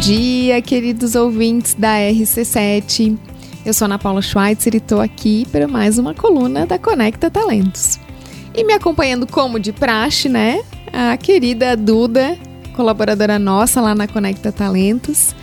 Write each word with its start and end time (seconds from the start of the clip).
dia, 0.00 0.62
queridos 0.62 1.14
ouvintes 1.14 1.74
da 1.74 1.96
RC7. 1.98 3.18
Eu 3.66 3.74
sou 3.74 3.84
Ana 3.84 3.98
Paula 3.98 4.22
Schweitzer 4.22 4.74
e 4.74 4.78
estou 4.78 4.98
aqui 4.98 5.46
para 5.52 5.68
mais 5.68 5.98
uma 5.98 6.14
coluna 6.14 6.64
da 6.64 6.78
Conecta 6.78 7.30
Talentos. 7.30 8.00
E 8.56 8.64
me 8.64 8.72
acompanhando 8.72 9.26
como 9.26 9.60
de 9.60 9.72
praxe, 9.72 10.26
né? 10.26 10.62
A 10.90 11.18
querida 11.18 11.76
Duda, 11.76 12.38
colaboradora 12.74 13.38
nossa 13.38 13.82
lá 13.82 13.94
na 13.94 14.08
Conecta 14.08 14.50
Talentos. 14.50 15.34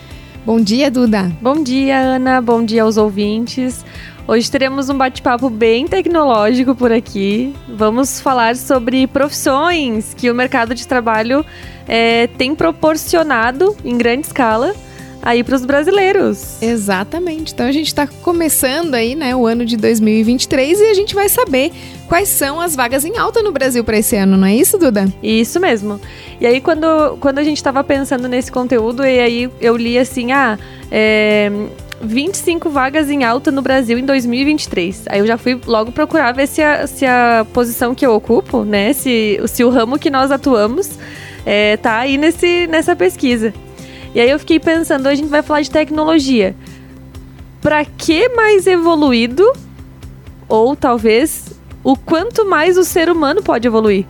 Bom 0.44 0.60
dia, 0.60 0.90
Duda. 0.90 1.32
Bom 1.40 1.62
dia, 1.62 1.96
Ana. 1.96 2.42
Bom 2.42 2.64
dia 2.64 2.82
aos 2.82 2.96
ouvintes. 2.96 3.84
Hoje 4.28 4.50
teremos 4.50 4.90
um 4.90 4.94
bate-papo 4.94 5.48
bem 5.48 5.88
tecnológico 5.88 6.74
por 6.74 6.92
aqui. 6.92 7.54
Vamos 7.66 8.20
falar 8.20 8.56
sobre 8.56 9.06
profissões 9.06 10.12
que 10.12 10.30
o 10.30 10.34
mercado 10.34 10.74
de 10.74 10.86
trabalho 10.86 11.42
é, 11.88 12.26
tem 12.36 12.54
proporcionado 12.54 13.74
em 13.82 13.96
grande 13.96 14.26
escala 14.26 14.74
aí 15.22 15.42
para 15.42 15.56
os 15.56 15.64
brasileiros. 15.64 16.60
Exatamente. 16.60 17.54
Então 17.54 17.64
a 17.64 17.72
gente 17.72 17.86
está 17.86 18.06
começando 18.06 18.92
aí, 18.92 19.14
né, 19.14 19.34
o 19.34 19.46
ano 19.46 19.64
de 19.64 19.78
2023 19.78 20.78
e 20.78 20.84
a 20.84 20.94
gente 20.94 21.14
vai 21.14 21.30
saber 21.30 21.72
quais 22.06 22.28
são 22.28 22.60
as 22.60 22.76
vagas 22.76 23.06
em 23.06 23.16
alta 23.16 23.42
no 23.42 23.50
Brasil 23.50 23.82
para 23.82 23.96
esse 23.96 24.14
ano, 24.14 24.36
não 24.36 24.46
é 24.46 24.54
isso, 24.54 24.76
Duda? 24.76 25.10
Isso 25.22 25.58
mesmo. 25.58 25.98
E 26.38 26.46
aí 26.46 26.60
quando, 26.60 27.16
quando 27.18 27.38
a 27.38 27.42
gente 27.42 27.56
estava 27.56 27.82
pensando 27.82 28.28
nesse 28.28 28.52
conteúdo 28.52 29.06
e 29.06 29.20
aí 29.20 29.50
eu 29.58 29.74
li 29.74 29.98
assim, 29.98 30.32
ah, 30.32 30.58
é, 30.90 31.50
25 32.00 32.70
vagas 32.70 33.10
em 33.10 33.24
alta 33.24 33.50
no 33.50 33.62
Brasil 33.62 33.98
em 33.98 34.04
2023. 34.04 35.04
Aí 35.08 35.18
eu 35.18 35.26
já 35.26 35.36
fui 35.36 35.60
logo 35.66 35.92
procurar 35.92 36.32
ver 36.32 36.46
se 36.46 36.62
a, 36.62 36.86
se 36.86 37.04
a 37.04 37.46
posição 37.52 37.94
que 37.94 38.06
eu 38.06 38.14
ocupo, 38.14 38.64
né, 38.64 38.92
se, 38.92 39.40
se 39.46 39.64
o 39.64 39.70
ramo 39.70 39.98
que 39.98 40.10
nós 40.10 40.30
atuamos 40.30 40.90
é, 41.44 41.76
tá 41.76 41.98
aí 41.98 42.16
nesse, 42.16 42.66
nessa 42.66 42.94
pesquisa. 42.94 43.52
E 44.14 44.20
aí 44.20 44.30
eu 44.30 44.38
fiquei 44.38 44.58
pensando, 44.58 45.02
hoje 45.02 45.12
a 45.12 45.16
gente 45.16 45.28
vai 45.28 45.42
falar 45.42 45.60
de 45.60 45.70
tecnologia. 45.70 46.54
Para 47.60 47.84
que 47.84 48.28
mais 48.30 48.66
evoluído 48.66 49.44
ou 50.48 50.74
talvez 50.76 51.52
o 51.82 51.96
quanto 51.96 52.44
mais 52.48 52.78
o 52.78 52.84
ser 52.84 53.10
humano 53.10 53.42
pode 53.42 53.66
evoluir? 53.66 54.06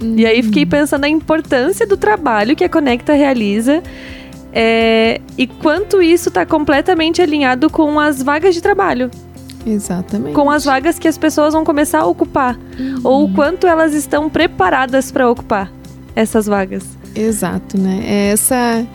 E 0.00 0.26
aí 0.26 0.42
fiquei 0.42 0.66
pensando 0.66 1.02
na 1.02 1.08
importância 1.08 1.86
do 1.86 1.96
trabalho 1.96 2.54
que 2.54 2.64
a 2.64 2.68
Conecta 2.68 3.14
realiza 3.14 3.82
é, 4.58 5.20
e 5.36 5.46
quanto 5.46 6.00
isso 6.00 6.30
está 6.30 6.46
completamente 6.46 7.20
alinhado 7.20 7.68
com 7.68 8.00
as 8.00 8.22
vagas 8.22 8.54
de 8.54 8.62
trabalho. 8.62 9.10
Exatamente. 9.66 10.34
Com 10.34 10.50
as 10.50 10.64
vagas 10.64 10.98
que 10.98 11.06
as 11.06 11.18
pessoas 11.18 11.52
vão 11.52 11.62
começar 11.62 12.00
a 12.00 12.06
ocupar. 12.06 12.58
Uhum. 12.78 13.00
Ou 13.04 13.24
o 13.24 13.34
quanto 13.34 13.66
elas 13.66 13.92
estão 13.92 14.30
preparadas 14.30 15.12
para 15.12 15.28
ocupar 15.28 15.70
essas 16.14 16.46
vagas. 16.46 16.86
Exato, 17.14 17.78
né? 17.78 18.00
É 18.06 18.32
essa 18.32 18.86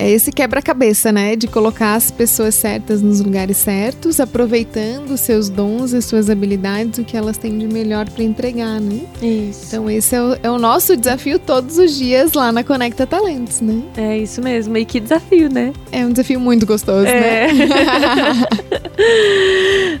é 0.00 0.10
esse 0.10 0.32
quebra-cabeça, 0.32 1.12
né? 1.12 1.36
De 1.36 1.46
colocar 1.46 1.94
as 1.94 2.10
pessoas 2.10 2.54
certas 2.54 3.02
nos 3.02 3.20
lugares 3.20 3.58
certos, 3.58 4.18
aproveitando 4.18 5.10
os 5.10 5.20
seus 5.20 5.50
dons 5.50 5.92
e 5.92 6.00
suas 6.00 6.30
habilidades, 6.30 6.98
o 6.98 7.04
que 7.04 7.18
elas 7.18 7.36
têm 7.36 7.58
de 7.58 7.66
melhor 7.66 8.08
para 8.08 8.24
entregar, 8.24 8.80
né? 8.80 9.00
Isso. 9.20 9.66
Então, 9.68 9.90
esse 9.90 10.16
é 10.16 10.22
o, 10.22 10.36
é 10.42 10.50
o, 10.50 10.58
nosso 10.58 10.96
desafio 10.96 11.38
todos 11.38 11.76
os 11.76 11.98
dias 11.98 12.32
lá 12.32 12.50
na 12.50 12.64
Conecta 12.64 13.06
Talentos, 13.06 13.60
né? 13.60 13.82
É 13.94 14.16
isso 14.16 14.40
mesmo. 14.40 14.74
E 14.78 14.86
que 14.86 14.98
desafio, 15.00 15.50
né? 15.52 15.70
É 15.92 16.06
um 16.06 16.12
desafio 16.12 16.40
muito 16.40 16.64
gostoso, 16.64 17.06
é. 17.06 17.52
né? 17.52 17.66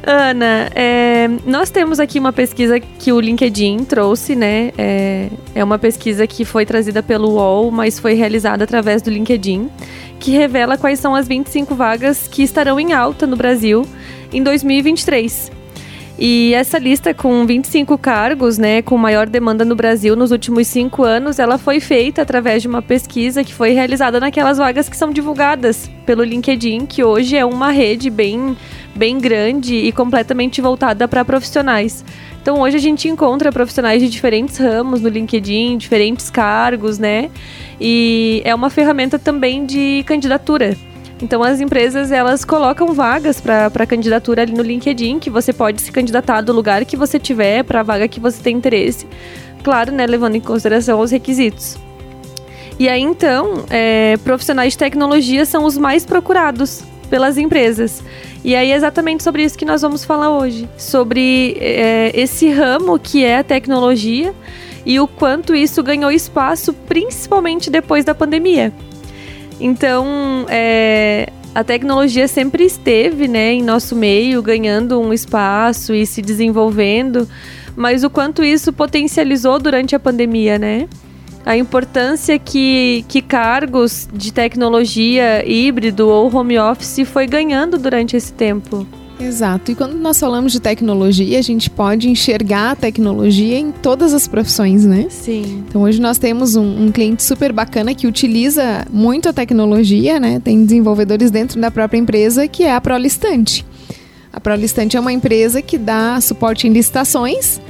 Ana, 0.06 0.70
é, 0.74 1.28
nós 1.44 1.68
temos 1.68 2.00
aqui 2.00 2.18
uma 2.18 2.32
pesquisa 2.32 2.80
que 2.80 3.12
o 3.12 3.20
LinkedIn 3.20 3.84
trouxe, 3.84 4.34
né? 4.34 4.72
É, 4.78 5.28
é 5.54 5.62
uma 5.62 5.78
pesquisa 5.78 6.26
que 6.26 6.46
foi 6.46 6.64
trazida 6.64 7.02
pelo 7.02 7.32
UOL, 7.32 7.70
mas 7.70 7.98
foi 7.98 8.14
realizada 8.14 8.64
através 8.64 9.02
do 9.02 9.10
LinkedIn 9.10 9.68
que 10.18 10.32
revela 10.32 10.76
quais 10.76 10.98
são 10.98 11.14
as 11.14 11.26
25 11.26 11.74
vagas 11.74 12.28
que 12.28 12.42
estarão 12.42 12.78
em 12.78 12.92
alta 12.92 13.26
no 13.26 13.36
Brasil 13.36 13.86
em 14.32 14.42
2023. 14.42 15.60
E 16.22 16.52
essa 16.52 16.78
lista 16.78 17.14
com 17.14 17.46
25 17.46 17.96
cargos, 17.96 18.58
né, 18.58 18.82
com 18.82 18.98
maior 18.98 19.26
demanda 19.26 19.64
no 19.64 19.74
Brasil 19.74 20.14
nos 20.14 20.30
últimos 20.30 20.66
cinco 20.66 21.02
anos, 21.02 21.38
ela 21.38 21.56
foi 21.56 21.80
feita 21.80 22.20
através 22.20 22.60
de 22.60 22.68
uma 22.68 22.82
pesquisa 22.82 23.42
que 23.42 23.54
foi 23.54 23.70
realizada 23.70 24.20
naquelas 24.20 24.58
vagas 24.58 24.86
que 24.86 24.98
são 24.98 25.10
divulgadas 25.10 25.90
pelo 26.04 26.22
LinkedIn, 26.22 26.84
que 26.84 27.02
hoje 27.02 27.38
é 27.38 27.44
uma 27.44 27.70
rede 27.70 28.10
bem, 28.10 28.54
bem 28.94 29.16
grande 29.16 29.74
e 29.74 29.90
completamente 29.92 30.60
voltada 30.60 31.08
para 31.08 31.24
profissionais. 31.24 32.04
Então 32.40 32.60
hoje 32.60 32.76
a 32.76 32.80
gente 32.80 33.08
encontra 33.08 33.52
profissionais 33.52 34.02
de 34.02 34.08
diferentes 34.08 34.56
ramos 34.56 35.00
no 35.00 35.08
LinkedIn, 35.08 35.76
diferentes 35.76 36.30
cargos, 36.30 36.98
né? 36.98 37.30
E 37.80 38.40
é 38.44 38.54
uma 38.54 38.70
ferramenta 38.70 39.18
também 39.18 39.66
de 39.66 40.02
candidatura. 40.06 40.76
Então 41.22 41.42
as 41.42 41.60
empresas 41.60 42.10
elas 42.10 42.44
colocam 42.44 42.94
vagas 42.94 43.40
para 43.40 43.86
candidatura 43.86 44.42
ali 44.42 44.52
no 44.52 44.62
LinkedIn, 44.62 45.18
que 45.18 45.28
você 45.28 45.52
pode 45.52 45.82
se 45.82 45.92
candidatar 45.92 46.40
do 46.40 46.52
lugar 46.52 46.84
que 46.86 46.96
você 46.96 47.18
tiver 47.18 47.62
para 47.62 47.80
a 47.80 47.82
vaga 47.82 48.08
que 48.08 48.18
você 48.18 48.42
tem 48.42 48.56
interesse. 48.56 49.06
Claro, 49.62 49.92
né, 49.92 50.06
levando 50.06 50.36
em 50.36 50.40
consideração 50.40 50.98
os 50.98 51.10
requisitos. 51.10 51.78
E 52.78 52.88
aí 52.88 53.02
então, 53.02 53.64
é, 53.68 54.16
profissionais 54.24 54.72
de 54.72 54.78
tecnologia 54.78 55.44
são 55.44 55.66
os 55.66 55.76
mais 55.76 56.06
procurados 56.06 56.82
pelas 57.10 57.36
empresas. 57.36 58.02
E 58.42 58.54
aí 58.54 58.70
é 58.70 58.76
exatamente 58.76 59.22
sobre 59.22 59.42
isso 59.42 59.58
que 59.58 59.64
nós 59.64 59.82
vamos 59.82 60.04
falar 60.04 60.30
hoje. 60.30 60.68
Sobre 60.78 61.56
é, 61.60 62.12
esse 62.14 62.48
ramo 62.48 62.98
que 62.98 63.24
é 63.24 63.38
a 63.38 63.44
tecnologia 63.44 64.32
e 64.86 64.98
o 64.98 65.06
quanto 65.06 65.54
isso 65.54 65.82
ganhou 65.82 66.10
espaço, 66.10 66.72
principalmente 66.72 67.68
depois 67.68 68.04
da 68.04 68.14
pandemia. 68.14 68.72
Então, 69.60 70.46
é, 70.48 71.28
a 71.54 71.62
tecnologia 71.62 72.26
sempre 72.26 72.64
esteve 72.64 73.28
né, 73.28 73.52
em 73.52 73.62
nosso 73.62 73.94
meio, 73.94 74.42
ganhando 74.42 74.98
um 74.98 75.12
espaço 75.12 75.92
e 75.92 76.06
se 76.06 76.22
desenvolvendo, 76.22 77.28
mas 77.76 78.04
o 78.04 78.08
quanto 78.08 78.42
isso 78.42 78.72
potencializou 78.72 79.58
durante 79.58 79.94
a 79.94 80.00
pandemia, 80.00 80.58
né? 80.58 80.88
A 81.44 81.56
importância 81.56 82.38
que, 82.38 83.04
que 83.08 83.22
cargos 83.22 84.08
de 84.12 84.32
tecnologia 84.32 85.44
híbrido 85.46 86.08
ou 86.08 86.34
home 86.34 86.58
office 86.58 87.00
foi 87.06 87.26
ganhando 87.26 87.78
durante 87.78 88.16
esse 88.16 88.32
tempo. 88.32 88.86
Exato. 89.20 89.70
E 89.70 89.74
quando 89.74 89.94
nós 89.94 90.18
falamos 90.18 90.50
de 90.50 90.60
tecnologia, 90.60 91.38
a 91.38 91.42
gente 91.42 91.68
pode 91.68 92.08
enxergar 92.08 92.70
a 92.70 92.76
tecnologia 92.76 93.58
em 93.58 93.70
todas 93.70 94.14
as 94.14 94.26
profissões, 94.26 94.86
né? 94.86 95.06
Sim. 95.10 95.64
Então 95.68 95.82
hoje 95.82 96.00
nós 96.00 96.16
temos 96.16 96.56
um, 96.56 96.86
um, 96.86 96.90
cliente 96.90 97.22
super 97.22 97.52
bacana 97.52 97.94
que 97.94 98.06
utiliza 98.06 98.86
muito 98.90 99.28
a 99.28 99.32
tecnologia, 99.32 100.18
né? 100.18 100.40
Tem 100.40 100.64
desenvolvedores 100.64 101.30
dentro 101.30 101.60
da 101.60 101.70
própria 101.70 101.98
empresa 101.98 102.48
que 102.48 102.64
é 102.64 102.74
a 102.74 102.80
Prolistante. 102.80 103.64
A 104.32 104.40
Prolistante 104.40 104.96
é 104.96 105.00
uma 105.00 105.12
empresa 105.12 105.60
que 105.60 105.76
dá 105.76 106.18
suporte 106.20 106.66
em 106.66 106.72
licitações, 106.72 107.60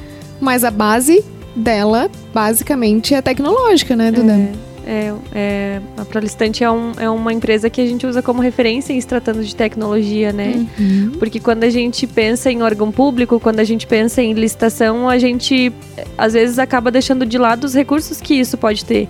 mas 0.41 0.63
a 0.63 0.71
base 0.71 1.25
dela, 1.55 2.11
basicamente, 2.33 3.15
é 3.15 3.23
tecnológica, 3.23 3.97
né, 3.97 4.11
Duda? 4.11 4.33
É. 4.33 4.71
É, 4.87 5.15
é, 5.33 5.81
a 5.97 6.05
Prolistante 6.05 6.65
é, 6.65 6.71
um, 6.71 6.93
é 6.99 7.09
uma 7.09 7.33
empresa 7.33 7.69
que 7.69 7.81
a 7.81 7.87
gente 7.87 8.07
usa 8.07 8.23
como 8.23 8.41
referência 8.41 8.93
em 8.93 9.01
se 9.01 9.07
tratando 9.07 9.45
de 9.45 9.55
tecnologia, 9.55 10.33
né? 10.33 10.67
Uhum. 10.79 11.13
Porque 11.19 11.39
quando 11.39 11.65
a 11.65 11.71
gente 11.71 12.07
pensa 12.07 12.51
em 12.51 12.63
órgão 12.63 12.91
público, 12.91 13.39
quando 13.39 13.61
a 13.61 13.65
gente 13.65 13.87
pensa 13.87 14.23
em 14.23 14.33
licitação, 14.33 15.09
a 15.09 15.19
gente 15.19 15.73
às 16.17 16.33
vezes 16.33 16.59
acaba 16.59 16.91
deixando 16.91 17.27
de 17.27 17.39
lado 17.39 17.65
os 17.65 17.75
recursos 17.75 18.21
que 18.21 18.35
isso 18.35 18.57
pode 18.57 18.85
ter. 18.85 19.09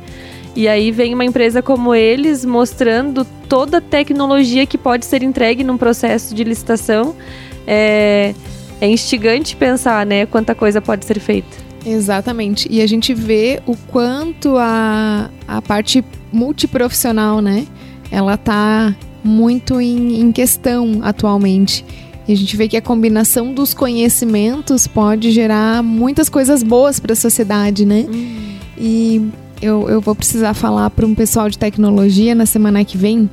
E 0.55 0.67
aí 0.67 0.91
vem 0.91 1.15
uma 1.15 1.25
empresa 1.25 1.63
como 1.63 1.95
eles 1.95 2.45
mostrando 2.45 3.25
toda 3.49 3.79
a 3.79 3.81
tecnologia 3.81 4.67
que 4.67 4.77
pode 4.77 5.07
ser 5.07 5.23
entregue 5.23 5.63
num 5.63 5.79
processo 5.79 6.35
de 6.35 6.43
licitação. 6.43 7.15
É, 7.67 8.35
é 8.81 8.89
instigante 8.89 9.55
pensar, 9.55 10.05
né, 10.05 10.27
quanta 10.27 10.55
coisa 10.55 10.81
pode 10.81 11.05
ser 11.05 11.21
feita. 11.21 11.70
Exatamente. 11.85 12.69
E 12.71 12.81
a 12.81 12.87
gente 12.87 13.15
vê 13.15 13.63
o 13.67 13.77
quanto 13.77 14.57
a, 14.57 15.31
a 15.47 15.63
parte 15.63 16.05
multiprofissional, 16.33 17.41
né? 17.41 17.67
Ela 18.11 18.37
tá 18.37 18.95
muito 19.23 19.81
em, 19.81 20.21
em 20.21 20.33
questão 20.33 21.01
atualmente. 21.03 21.85
E 22.29 22.33
a 22.33 22.37
gente 22.37 22.57
vê 22.57 22.69
que 22.69 22.77
a 22.77 22.83
combinação 22.83 23.53
dos 23.53 23.75
conhecimentos 23.75 24.87
pode 24.87 25.31
gerar 25.31 25.83
muitas 25.83 26.29
coisas 26.29 26.63
boas 26.63 27.01
para 27.01 27.13
a 27.13 27.17
sociedade, 27.17 27.85
né? 27.85 28.07
Uhum. 28.09 28.57
E 28.79 29.31
eu, 29.61 29.89
eu 29.89 30.01
vou 30.01 30.15
precisar 30.15 30.55
falar 30.55 30.91
para 30.91 31.07
um 31.07 31.15
pessoal 31.15 31.49
de 31.51 31.59
tecnologia 31.59 32.35
na 32.35 32.47
semana 32.47 32.85
que 32.85 32.97
vem. 32.97 33.29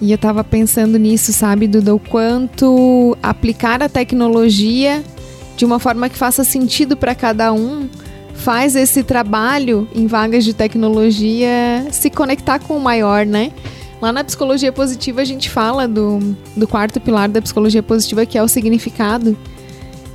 E 0.00 0.10
eu 0.10 0.14
estava 0.14 0.42
pensando 0.42 0.98
nisso, 0.98 1.32
sabe, 1.32 1.66
Duda? 1.66 1.94
O 1.94 1.98
quanto 1.98 3.16
aplicar 3.22 3.82
a 3.82 3.88
tecnologia 3.88 5.02
de 5.60 5.64
uma 5.66 5.78
forma 5.78 6.08
que 6.08 6.16
faça 6.16 6.42
sentido 6.42 6.96
para 6.96 7.14
cada 7.14 7.52
um, 7.52 7.86
faz 8.32 8.74
esse 8.74 9.02
trabalho 9.02 9.86
em 9.94 10.06
vagas 10.06 10.42
de 10.42 10.54
tecnologia 10.54 11.86
se 11.92 12.08
conectar 12.08 12.58
com 12.58 12.78
o 12.78 12.80
maior, 12.80 13.26
né? 13.26 13.52
Lá 14.00 14.10
na 14.10 14.24
psicologia 14.24 14.72
positiva 14.72 15.20
a 15.20 15.24
gente 15.24 15.50
fala 15.50 15.86
do, 15.86 16.18
do 16.56 16.66
quarto 16.66 16.98
pilar 16.98 17.28
da 17.28 17.42
psicologia 17.42 17.82
positiva, 17.82 18.24
que 18.24 18.38
é 18.38 18.42
o 18.42 18.48
significado. 18.48 19.36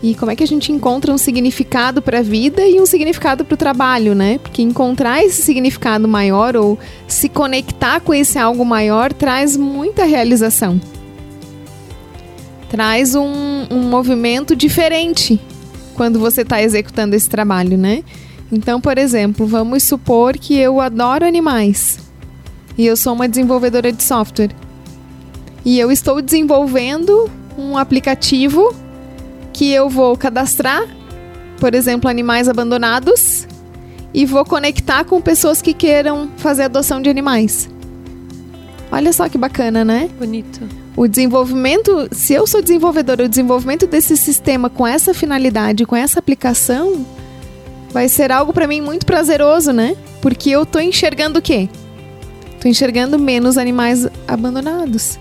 E 0.02 0.16
como 0.16 0.32
é 0.32 0.36
que 0.36 0.44
a 0.44 0.48
gente 0.48 0.72
encontra 0.72 1.14
um 1.14 1.18
significado 1.18 2.02
para 2.02 2.20
a 2.20 2.24
vida 2.24 2.66
e 2.66 2.82
um 2.82 2.86
significado 2.88 3.46
para 3.46 3.54
o 3.54 3.58
trabalho, 3.58 4.16
né? 4.16 4.40
Porque 4.40 4.64
encontrar 4.64 5.24
esse 5.24 5.44
significado 5.44 6.08
maior 6.08 6.58
ou 6.58 6.80
se 7.08 7.30
conectar 7.30 8.00
com 8.00 8.16
esse 8.16 8.40
algo 8.40 8.66
maior 8.66 9.14
traz 9.14 9.56
muita 9.56 10.06
realização. 10.06 10.82
Traz 12.70 13.16
um, 13.16 13.66
um 13.72 13.84
movimento 13.90 14.56
diferente 14.56 15.40
quando 15.96 16.20
você 16.20 16.42
está 16.42 16.62
executando 16.62 17.16
esse 17.16 17.30
trabalho, 17.30 17.78
né? 17.78 18.04
Então, 18.52 18.80
por 18.80 18.98
exemplo, 18.98 19.46
vamos 19.48 19.84
supor 19.84 20.38
que 20.38 20.58
eu 20.58 20.80
adoro 20.80 21.26
animais 21.26 22.00
e 22.78 22.86
eu 22.86 22.96
sou 22.96 23.14
uma 23.14 23.28
desenvolvedora 23.28 23.92
de 23.92 24.04
software. 24.04 24.52
E 25.64 25.80
eu 25.80 25.92
estou 25.92 26.22
desenvolvendo 26.22 27.30
um 27.58 27.78
aplicativo 27.78 28.76
que 29.52 29.72
eu 29.72 29.90
vou 29.90 30.16
cadastrar, 30.18 30.84
por 31.60 31.74
exemplo, 31.74 32.10
animais 32.10 32.48
abandonados 32.48 33.48
e 34.14 34.26
vou 34.26 34.46
conectar 34.46 35.04
com 35.06 35.20
pessoas 35.22 35.62
que 35.62 35.74
queiram 35.74 36.30
fazer 36.38 36.64
adoção 36.64 37.02
de 37.02 37.10
animais. 37.10 37.70
Olha 38.92 39.12
só 39.12 39.28
que 39.28 39.38
bacana, 39.38 39.84
né? 39.84 40.10
Bonito. 40.20 40.85
O 40.98 41.08
desenvolvimento, 41.08 42.08
se 42.12 42.34
eu 42.34 42.48
sou 42.48 42.62
desenvolvedora, 42.62 43.26
o 43.26 43.30
desenvolvimento 43.30 43.86
desse 43.86 44.16
sistema 44.16 44.70
com 44.70 44.88
essa 44.88 45.14
finalidade, 45.14 45.86
com 45.86 45.96
essa 45.96 46.20
aplicação, 46.20 47.06
vai 47.92 48.08
ser 48.08 48.32
algo 48.32 48.54
para 48.54 48.68
mim 48.68 48.80
muito 48.80 49.06
prazeroso, 49.06 49.74
né? 49.74 49.96
Porque 50.22 50.50
eu 50.50 50.66
tô 50.66 50.80
enxergando 50.80 51.40
o 51.40 51.42
quê? 51.42 51.68
Tô 52.62 52.70
enxergando 52.70 53.20
menos 53.20 53.58
animais 53.58 54.08
abandonados. 54.26 55.20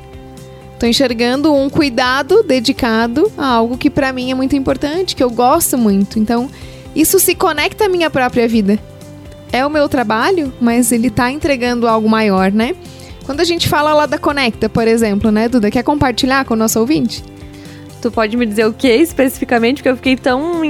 Tô 0.78 0.86
enxergando 0.86 1.52
um 1.52 1.68
cuidado 1.68 2.42
dedicado 2.44 3.30
a 3.36 3.46
algo 3.46 3.76
que 3.76 3.90
para 3.90 4.12
mim 4.12 4.30
é 4.30 4.34
muito 4.34 4.54
importante, 4.54 5.16
que 5.16 5.22
eu 5.22 5.30
gosto 5.30 5.76
muito. 5.76 6.18
Então, 6.18 6.48
isso 6.94 7.18
se 7.18 7.34
conecta 7.34 7.86
à 7.86 7.88
minha 7.88 8.10
própria 8.10 8.46
vida. 8.46 8.78
É 9.52 9.64
o 9.66 9.70
meu 9.70 9.88
trabalho, 9.88 10.52
mas 10.60 10.92
ele 10.92 11.10
tá 11.10 11.30
entregando 11.30 11.88
algo 11.88 12.08
maior, 12.08 12.52
né? 12.52 12.74
Quando 13.24 13.40
a 13.40 13.44
gente 13.44 13.68
fala 13.68 13.94
lá 13.94 14.06
da 14.06 14.18
Conecta, 14.18 14.68
por 14.68 14.86
exemplo, 14.86 15.30
né, 15.30 15.48
Duda, 15.48 15.70
quer 15.70 15.82
compartilhar 15.82 16.44
com 16.44 16.54
o 16.54 16.56
nosso 16.56 16.78
ouvinte? 16.78 17.24
Tu 18.02 18.10
pode 18.10 18.36
me 18.36 18.44
dizer 18.44 18.66
o 18.66 18.72
que 18.72 18.88
especificamente? 18.88 19.76
Porque 19.76 19.88
eu 19.88 19.96
fiquei 19.96 20.16
tão 20.16 20.62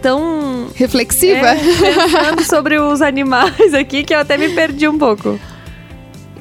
tão 0.00 0.68
reflexiva 0.74 1.48
é, 1.48 1.54
pensando 1.54 2.44
sobre 2.44 2.78
os 2.78 3.00
animais 3.00 3.72
aqui 3.72 4.02
que 4.02 4.12
eu 4.12 4.18
até 4.18 4.36
me 4.36 4.48
perdi 4.48 4.88
um 4.88 4.98
pouco. 4.98 5.38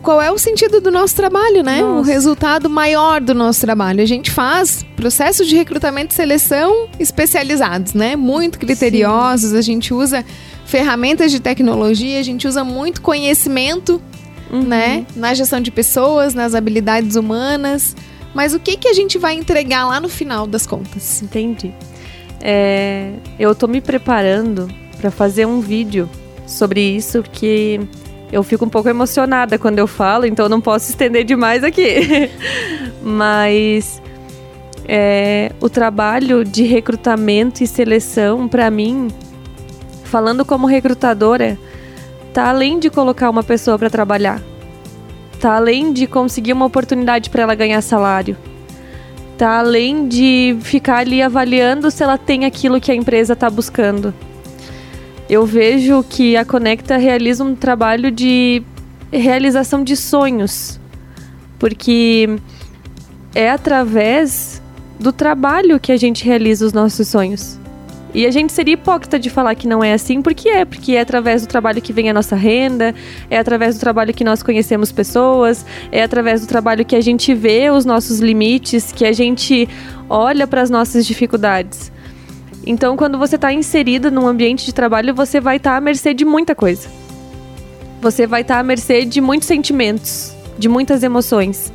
Qual 0.01 0.19
é 0.19 0.31
o 0.31 0.37
sentido 0.37 0.81
do 0.81 0.89
nosso 0.89 1.15
trabalho, 1.15 1.61
né? 1.61 1.81
Nossa. 1.81 1.99
O 1.99 2.01
resultado 2.01 2.67
maior 2.67 3.21
do 3.21 3.35
nosso 3.35 3.61
trabalho. 3.61 4.01
A 4.01 4.05
gente 4.05 4.31
faz 4.31 4.83
processos 4.95 5.47
de 5.47 5.55
recrutamento 5.55 6.11
e 6.11 6.15
seleção 6.15 6.89
especializados, 6.99 7.93
né? 7.93 8.15
Muito 8.15 8.57
criteriosos. 8.57 9.51
Sim. 9.51 9.57
A 9.57 9.61
gente 9.61 9.93
usa 9.93 10.25
ferramentas 10.65 11.31
de 11.31 11.39
tecnologia, 11.39 12.19
a 12.19 12.23
gente 12.23 12.47
usa 12.47 12.63
muito 12.63 13.01
conhecimento, 13.01 14.01
uhum. 14.51 14.63
né? 14.63 15.05
Na 15.15 15.33
gestão 15.33 15.61
de 15.61 15.71
pessoas, 15.71 16.33
nas 16.33 16.53
habilidades 16.53 17.15
humanas. 17.15 17.95
Mas 18.33 18.53
o 18.53 18.59
que, 18.59 18.77
que 18.77 18.87
a 18.87 18.93
gente 18.93 19.17
vai 19.17 19.35
entregar 19.35 19.87
lá 19.87 19.99
no 19.99 20.09
final 20.09 20.47
das 20.47 20.65
contas? 20.65 21.21
Entendi. 21.21 21.73
É, 22.39 23.13
eu 23.39 23.53
tô 23.53 23.67
me 23.67 23.81
preparando 23.81 24.67
para 24.99 25.11
fazer 25.11 25.45
um 25.45 25.59
vídeo 25.59 26.09
sobre 26.47 26.81
isso, 26.81 27.21
porque 27.21 27.79
eu 28.31 28.43
fico 28.43 28.65
um 28.65 28.69
pouco 28.69 28.89
emocionada 28.89 29.57
quando 29.57 29.79
eu 29.79 29.87
falo, 29.87 30.25
então 30.25 30.45
eu 30.45 30.49
não 30.49 30.61
posso 30.61 30.89
estender 30.89 31.23
demais 31.23 31.63
aqui. 31.63 32.29
Mas 33.03 34.01
é, 34.87 35.51
o 35.59 35.69
trabalho 35.69 36.43
de 36.43 36.63
recrutamento 36.63 37.63
e 37.63 37.67
seleção, 37.67 38.47
para 38.47 38.71
mim, 38.71 39.09
falando 40.05 40.45
como 40.45 40.65
recrutadora, 40.67 41.57
tá 42.33 42.49
além 42.49 42.79
de 42.79 42.89
colocar 42.89 43.29
uma 43.29 43.43
pessoa 43.43 43.77
para 43.77 43.89
trabalhar, 43.89 44.41
tá 45.39 45.55
além 45.55 45.93
de 45.93 46.07
conseguir 46.07 46.53
uma 46.53 46.65
oportunidade 46.65 47.29
para 47.29 47.43
ela 47.43 47.55
ganhar 47.55 47.81
salário 47.81 48.37
tá? 49.41 49.57
Além 49.57 50.07
de 50.07 50.55
ficar 50.61 50.97
ali 50.97 51.19
avaliando 51.19 51.89
se 51.89 52.03
ela 52.03 52.15
tem 52.15 52.45
aquilo 52.45 52.79
que 52.79 52.91
a 52.91 52.95
empresa 52.95 53.33
está 53.33 53.49
buscando. 53.49 54.13
Eu 55.27 55.47
vejo 55.47 56.03
que 56.07 56.37
a 56.37 56.45
Conecta 56.45 56.95
realiza 56.95 57.43
um 57.43 57.55
trabalho 57.55 58.11
de 58.11 58.61
realização 59.11 59.83
de 59.83 59.95
sonhos, 59.95 60.79
porque 61.57 62.37
é 63.33 63.49
através 63.49 64.61
do 64.99 65.11
trabalho 65.11 65.79
que 65.79 65.91
a 65.91 65.97
gente 65.97 66.23
realiza 66.23 66.63
os 66.63 66.71
nossos 66.71 67.07
sonhos. 67.07 67.59
E 68.13 68.25
a 68.25 68.31
gente 68.31 68.51
seria 68.51 68.73
hipócrita 68.73 69.17
de 69.17 69.29
falar 69.29 69.55
que 69.55 69.67
não 69.67 69.83
é 69.83 69.93
assim, 69.93 70.21
porque 70.21 70.49
é, 70.49 70.65
porque 70.65 70.93
é 70.93 71.01
através 71.01 71.41
do 71.43 71.47
trabalho 71.47 71.81
que 71.81 71.93
vem 71.93 72.09
a 72.09 72.13
nossa 72.13 72.35
renda, 72.35 72.93
é 73.29 73.37
através 73.37 73.75
do 73.75 73.79
trabalho 73.79 74.13
que 74.13 74.23
nós 74.23 74.43
conhecemos 74.43 74.91
pessoas, 74.91 75.65
é 75.91 76.03
através 76.03 76.41
do 76.41 76.47
trabalho 76.47 76.83
que 76.83 76.95
a 76.95 77.01
gente 77.01 77.33
vê 77.33 77.69
os 77.69 77.85
nossos 77.85 78.19
limites, 78.19 78.91
que 78.91 79.05
a 79.05 79.13
gente 79.13 79.67
olha 80.09 80.45
para 80.45 80.61
as 80.61 80.69
nossas 80.69 81.05
dificuldades. 81.05 81.91
Então, 82.65 82.97
quando 82.97 83.17
você 83.17 83.35
está 83.35 83.51
inserida 83.51 84.11
num 84.11 84.27
ambiente 84.27 84.65
de 84.65 84.73
trabalho, 84.73 85.15
você 85.15 85.39
vai 85.39 85.55
estar 85.57 85.71
tá 85.71 85.77
à 85.77 85.81
mercê 85.81 86.13
de 86.13 86.25
muita 86.25 86.53
coisa. 86.53 86.89
Você 88.01 88.27
vai 88.27 88.41
estar 88.41 88.55
tá 88.55 88.59
à 88.59 88.63
mercê 88.63 89.05
de 89.05 89.21
muitos 89.21 89.47
sentimentos, 89.47 90.35
de 90.59 90.67
muitas 90.67 91.01
emoções. 91.01 91.71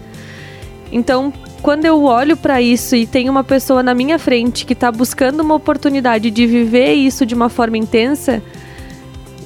Então, 0.92 1.32
quando 1.62 1.84
eu 1.84 2.04
olho 2.04 2.36
para 2.36 2.60
isso 2.60 2.94
e 2.94 3.06
tem 3.06 3.28
uma 3.28 3.42
pessoa 3.42 3.82
na 3.82 3.94
minha 3.94 4.18
frente 4.18 4.64
que 4.64 4.72
está 4.72 4.90
buscando 4.92 5.40
uma 5.40 5.54
oportunidade 5.54 6.30
de 6.30 6.46
viver 6.46 6.94
isso 6.94 7.26
de 7.26 7.34
uma 7.34 7.48
forma 7.48 7.76
intensa, 7.76 8.42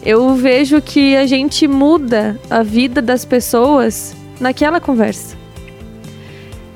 eu 0.02 0.34
vejo 0.34 0.80
que 0.80 1.16
a 1.16 1.26
gente 1.26 1.66
muda 1.68 2.38
a 2.48 2.62
vida 2.62 3.00
das 3.02 3.24
pessoas 3.24 4.14
naquela 4.40 4.80
conversa. 4.80 5.36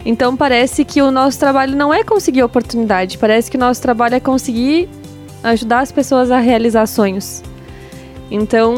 Então 0.04 0.36
parece 0.36 0.84
que 0.84 1.00
o 1.00 1.10
nosso 1.10 1.38
trabalho 1.38 1.75
não 1.76 1.92
é 1.92 2.04
conseguir 2.04 2.42
oportunidade, 2.42 3.16
parece 3.16 3.50
que 3.50 3.56
o 3.56 3.60
nosso 3.60 3.81
trabalho 3.81 4.14
é 4.14 4.20
conseguir 4.20 4.88
ajudar 5.42 5.81
as 5.81 5.90
pessoas 5.90 6.31
a 6.31 6.38
realizar 6.38 6.86
sonhos. 6.86 7.42
Então, 8.31 8.75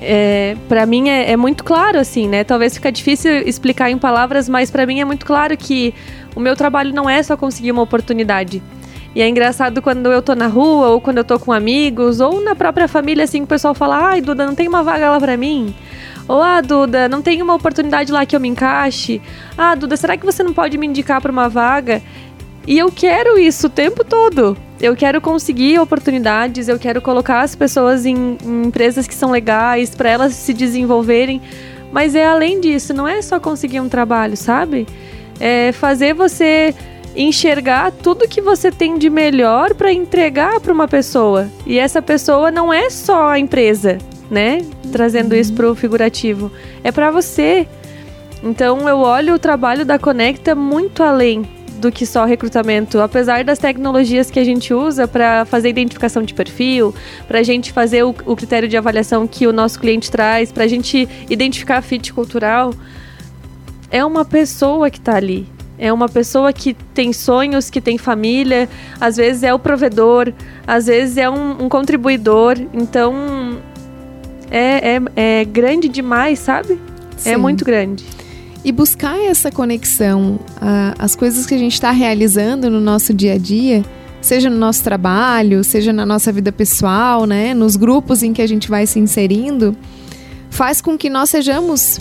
é, 0.00 0.56
para 0.68 0.84
mim 0.84 1.08
é, 1.08 1.32
é, 1.32 1.36
muito 1.36 1.64
claro 1.64 1.98
assim, 1.98 2.28
né? 2.28 2.44
Talvez 2.44 2.74
fica 2.74 2.92
difícil 2.92 3.30
explicar 3.46 3.90
em 3.90 3.98
palavras, 3.98 4.48
mas 4.48 4.70
para 4.70 4.86
mim 4.86 5.00
é 5.00 5.04
muito 5.04 5.24
claro 5.24 5.56
que 5.56 5.94
o 6.34 6.40
meu 6.40 6.54
trabalho 6.54 6.92
não 6.92 7.08
é 7.08 7.22
só 7.22 7.36
conseguir 7.36 7.72
uma 7.72 7.82
oportunidade. 7.82 8.62
E 9.14 9.22
é 9.22 9.28
engraçado 9.28 9.80
quando 9.80 10.12
eu 10.12 10.20
tô 10.20 10.34
na 10.34 10.46
rua 10.46 10.88
ou 10.88 11.00
quando 11.00 11.18
eu 11.18 11.24
tô 11.24 11.38
com 11.38 11.50
amigos 11.50 12.20
ou 12.20 12.42
na 12.42 12.54
própria 12.54 12.86
família 12.86 13.24
assim, 13.24 13.42
o 13.42 13.46
pessoal 13.46 13.74
fala: 13.74 14.10
"Ai, 14.10 14.20
Duda, 14.20 14.44
não 14.44 14.54
tem 14.54 14.68
uma 14.68 14.82
vaga 14.82 15.10
lá 15.10 15.18
para 15.18 15.36
mim?" 15.36 15.74
Ou 16.28 16.42
ah, 16.42 16.60
Duda, 16.60 17.08
não 17.08 17.22
tem 17.22 17.40
uma 17.40 17.54
oportunidade 17.54 18.10
lá 18.10 18.26
que 18.26 18.34
eu 18.34 18.40
me 18.40 18.48
encaixe? 18.48 19.22
Ah, 19.56 19.74
Duda, 19.76 19.96
será 19.96 20.16
que 20.16 20.26
você 20.26 20.42
não 20.42 20.52
pode 20.52 20.76
me 20.76 20.86
indicar 20.86 21.20
para 21.20 21.30
uma 21.30 21.48
vaga? 21.48 22.02
E 22.66 22.78
eu 22.78 22.90
quero 22.90 23.38
isso 23.38 23.68
o 23.68 23.70
tempo 23.70 24.04
todo. 24.04 24.56
Eu 24.80 24.96
quero 24.96 25.20
conseguir 25.20 25.78
oportunidades, 25.78 26.68
eu 26.68 26.78
quero 26.78 27.00
colocar 27.00 27.40
as 27.40 27.54
pessoas 27.54 28.04
em, 28.04 28.36
em 28.44 28.66
empresas 28.66 29.06
que 29.06 29.14
são 29.14 29.30
legais, 29.30 29.94
para 29.94 30.10
elas 30.10 30.34
se 30.34 30.52
desenvolverem. 30.52 31.40
Mas 31.92 32.14
é 32.14 32.26
além 32.26 32.60
disso, 32.60 32.92
não 32.92 33.06
é 33.06 33.22
só 33.22 33.38
conseguir 33.38 33.80
um 33.80 33.88
trabalho, 33.88 34.36
sabe? 34.36 34.86
É 35.38 35.70
fazer 35.72 36.12
você 36.12 36.74
enxergar 37.14 37.92
tudo 37.92 38.28
que 38.28 38.42
você 38.42 38.70
tem 38.70 38.98
de 38.98 39.08
melhor 39.08 39.72
para 39.72 39.92
entregar 39.92 40.60
para 40.60 40.72
uma 40.72 40.88
pessoa. 40.88 41.48
E 41.64 41.78
essa 41.78 42.02
pessoa 42.02 42.50
não 42.50 42.72
é 42.72 42.90
só 42.90 43.28
a 43.28 43.38
empresa, 43.38 43.96
né? 44.28 44.62
Trazendo 44.92 45.32
uhum. 45.32 45.38
isso 45.38 45.54
pro 45.54 45.74
figurativo. 45.74 46.50
É 46.82 46.90
para 46.90 47.10
você. 47.10 47.66
Então 48.42 48.86
eu 48.86 48.98
olho 48.98 49.34
o 49.34 49.38
trabalho 49.38 49.86
da 49.86 49.98
Conecta 49.98 50.54
muito 50.54 51.02
além 51.02 51.46
do 51.86 51.92
que 51.92 52.04
só 52.04 52.24
recrutamento. 52.24 53.00
Apesar 53.00 53.44
das 53.44 53.58
tecnologias 53.58 54.30
que 54.30 54.40
a 54.40 54.44
gente 54.44 54.74
usa 54.74 55.06
para 55.06 55.44
fazer 55.44 55.68
identificação 55.68 56.22
de 56.22 56.34
perfil, 56.34 56.94
para 57.28 57.38
a 57.38 57.42
gente 57.42 57.72
fazer 57.72 58.04
o, 58.04 58.14
o, 58.24 58.34
critério 58.34 58.68
de 58.68 58.76
avaliação 58.76 59.26
que 59.26 59.46
o 59.46 59.52
nosso 59.52 59.78
cliente 59.78 60.10
traz, 60.10 60.50
para 60.50 60.64
a 60.64 60.66
gente 60.66 61.08
identificar 61.30 61.80
fit 61.82 62.12
cultural, 62.12 62.74
é 63.90 64.04
uma 64.04 64.24
pessoa 64.24 64.90
que 64.90 64.98
está 64.98 65.16
ali. 65.16 65.46
É 65.78 65.92
uma 65.92 66.08
pessoa 66.08 66.52
que 66.52 66.74
tem 66.94 67.12
sonhos, 67.12 67.68
que 67.68 67.80
tem 67.80 67.98
família, 67.98 68.68
às 68.98 69.16
vezes 69.16 69.42
é 69.42 69.52
o 69.52 69.58
provedor, 69.58 70.32
às 70.66 70.86
vezes 70.86 71.18
é 71.18 71.28
um, 71.28 71.64
um 71.64 71.68
contribuidor. 71.68 72.56
Então, 72.72 73.58
é, 74.50 74.96
é, 74.96 75.40
é 75.40 75.44
grande 75.44 75.88
demais, 75.88 76.38
sabe? 76.38 76.72
É 76.72 77.18
Sim. 77.18 77.30
É 77.32 77.36
muito 77.36 77.64
grande. 77.64 78.04
E 78.66 78.72
buscar 78.72 79.16
essa 79.18 79.50
conexão, 79.50 80.38
as 80.98 81.14
coisas 81.14 81.46
que 81.46 81.54
a 81.54 81.58
gente 81.58 81.74
está 81.74 81.92
realizando 81.92 82.68
no 82.68 82.80
nosso 82.80 83.14
dia 83.14 83.34
a 83.34 83.38
dia, 83.38 83.84
seja 84.20 84.50
no 84.50 84.56
nosso 84.56 84.82
trabalho, 84.82 85.62
seja 85.62 85.92
na 85.92 86.04
nossa 86.04 86.32
vida 86.32 86.50
pessoal, 86.50 87.26
né, 87.26 87.54
nos 87.54 87.76
grupos 87.76 88.22
em 88.24 88.32
que 88.32 88.42
a 88.42 88.46
gente 88.46 88.68
vai 88.68 88.84
se 88.84 88.98
inserindo, 88.98 89.76
faz 90.50 90.82
com 90.82 90.98
que 90.98 91.08
nós 91.08 91.30
sejamos 91.30 92.00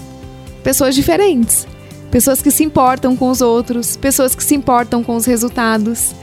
pessoas 0.63 0.95
diferentes, 0.95 1.67
pessoas 2.10 2.41
que 2.41 2.50
se 2.50 2.63
importam 2.63 3.15
com 3.15 3.29
os 3.29 3.41
outros, 3.41 3.95
pessoas 3.95 4.34
que 4.34 4.43
se 4.43 4.55
importam 4.55 5.03
com 5.03 5.15
os 5.15 5.25
resultados, 5.25 6.15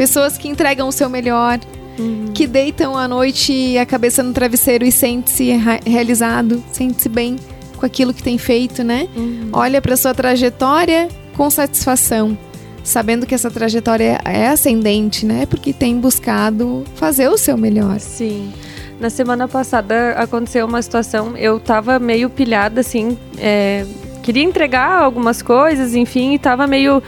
Pessoas 0.00 0.38
que 0.38 0.48
entregam 0.48 0.88
o 0.88 0.92
seu 0.92 1.10
melhor, 1.10 1.60
uhum. 1.98 2.32
que 2.32 2.46
deitam 2.46 2.96
à 2.96 3.06
noite 3.06 3.76
a 3.76 3.84
cabeça 3.84 4.22
no 4.22 4.32
travesseiro 4.32 4.82
e 4.82 4.90
sente-se 4.90 5.52
realizado, 5.84 6.64
sente-se 6.72 7.06
bem 7.06 7.36
com 7.80 7.86
aquilo 7.86 8.12
que 8.12 8.22
tem 8.22 8.36
feito, 8.36 8.84
né? 8.84 9.08
Uhum. 9.16 9.48
Olha 9.52 9.80
para 9.80 9.96
sua 9.96 10.12
trajetória 10.14 11.08
com 11.34 11.48
satisfação, 11.48 12.36
sabendo 12.84 13.24
que 13.24 13.34
essa 13.34 13.50
trajetória 13.50 14.20
é 14.24 14.48
ascendente, 14.48 15.24
né? 15.24 15.46
Porque 15.46 15.72
tem 15.72 15.98
buscado 15.98 16.84
fazer 16.94 17.28
o 17.28 17.38
seu 17.38 17.56
melhor. 17.56 17.98
Sim. 17.98 18.52
Na 19.00 19.08
semana 19.08 19.48
passada 19.48 20.10
aconteceu 20.12 20.66
uma 20.66 20.82
situação, 20.82 21.34
eu 21.34 21.58
tava 21.58 21.98
meio 21.98 22.28
pilhada, 22.28 22.82
assim, 22.82 23.16
é, 23.38 23.86
queria 24.22 24.42
entregar 24.42 25.00
algumas 25.00 25.40
coisas, 25.40 25.94
enfim, 25.94 26.34
e 26.34 26.38
tava 26.38 26.66
meio. 26.66 27.02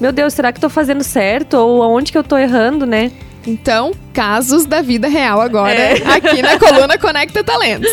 Meu 0.00 0.10
Deus, 0.10 0.34
será 0.34 0.52
que 0.52 0.60
tô 0.60 0.68
fazendo 0.68 1.04
certo? 1.04 1.54
Ou 1.54 1.84
aonde 1.84 2.10
que 2.10 2.18
eu 2.18 2.24
tô 2.24 2.36
errando, 2.36 2.84
né? 2.84 3.12
Então, 3.46 3.92
casos 4.12 4.66
da 4.66 4.82
vida 4.82 5.06
real 5.06 5.40
agora, 5.40 5.72
é. 5.72 5.94
aqui 6.16 6.42
na 6.42 6.58
coluna 6.58 6.98
Conecta 6.98 7.44
Talentos. 7.44 7.90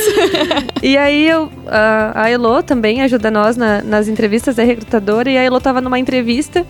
e 0.81 0.97
aí 0.97 1.27
eu, 1.27 1.51
a, 1.67 2.23
a 2.23 2.29
Elo 2.29 2.63
também 2.63 3.01
ajuda 3.03 3.29
nós 3.29 3.55
na, 3.55 3.81
nas 3.83 4.07
entrevistas, 4.07 4.57
é 4.57 4.63
recrutadora, 4.63 5.29
e 5.29 5.37
a 5.37 5.43
Elo 5.43 5.61
tava 5.61 5.79
numa 5.79 5.99
entrevista. 5.99 6.65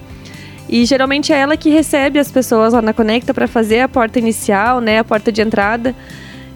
E 0.67 0.85
geralmente 0.85 1.31
é 1.31 1.37
ela 1.37 1.55
que 1.55 1.69
recebe 1.69 2.19
as 2.19 2.31
pessoas 2.31 2.73
lá 2.73 2.81
na 2.81 2.93
Conecta 2.93 3.33
para 3.33 3.47
fazer 3.47 3.81
a 3.81 3.87
porta 3.87 4.19
inicial, 4.19 4.81
né, 4.81 4.99
a 4.99 5.03
porta 5.03 5.31
de 5.31 5.41
entrada. 5.41 5.95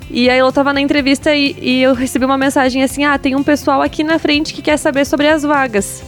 E 0.10 0.30
aí 0.30 0.40
eu 0.40 0.52
tava 0.52 0.74
na 0.74 0.82
entrevista 0.82 1.36
e, 1.36 1.56
e, 1.62 1.82
eu 1.84 1.94
recebi 1.94 2.26
uma 2.26 2.38
mensagem 2.38 2.82
assim: 2.82 3.04
ah, 3.04 3.18
tem 3.18 3.36
um 3.36 3.44
pessoal 3.44 3.82
aqui 3.82 4.04
na 4.04 4.18
frente 4.18 4.54
que 4.54 4.62
quer 4.62 4.78
saber 4.78 5.06
sobre 5.06 5.28
as 5.28 5.44
vagas. 5.44 6.02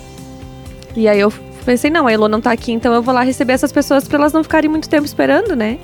E 0.96 1.08
aí 1.08 1.20
eu 1.20 1.32
pensei, 1.66 1.92
não, 1.92 2.08
a 2.08 2.12
Elo 2.12 2.28
não 2.28 2.42
tá 2.42 2.52
aqui, 2.52 2.72
então 2.72 2.94
eu 2.94 3.02
vou 3.02 3.14
lá 3.14 3.22
receber 3.22 3.54
essas 3.54 3.72
pessoas 3.72 4.08
para 4.08 4.18
elas 4.18 4.34
não 4.34 4.42
ficarem 4.42 4.70
muito 4.70 4.90
tempo 4.90 5.06
esperando, 5.06 5.56
né? 5.56 5.78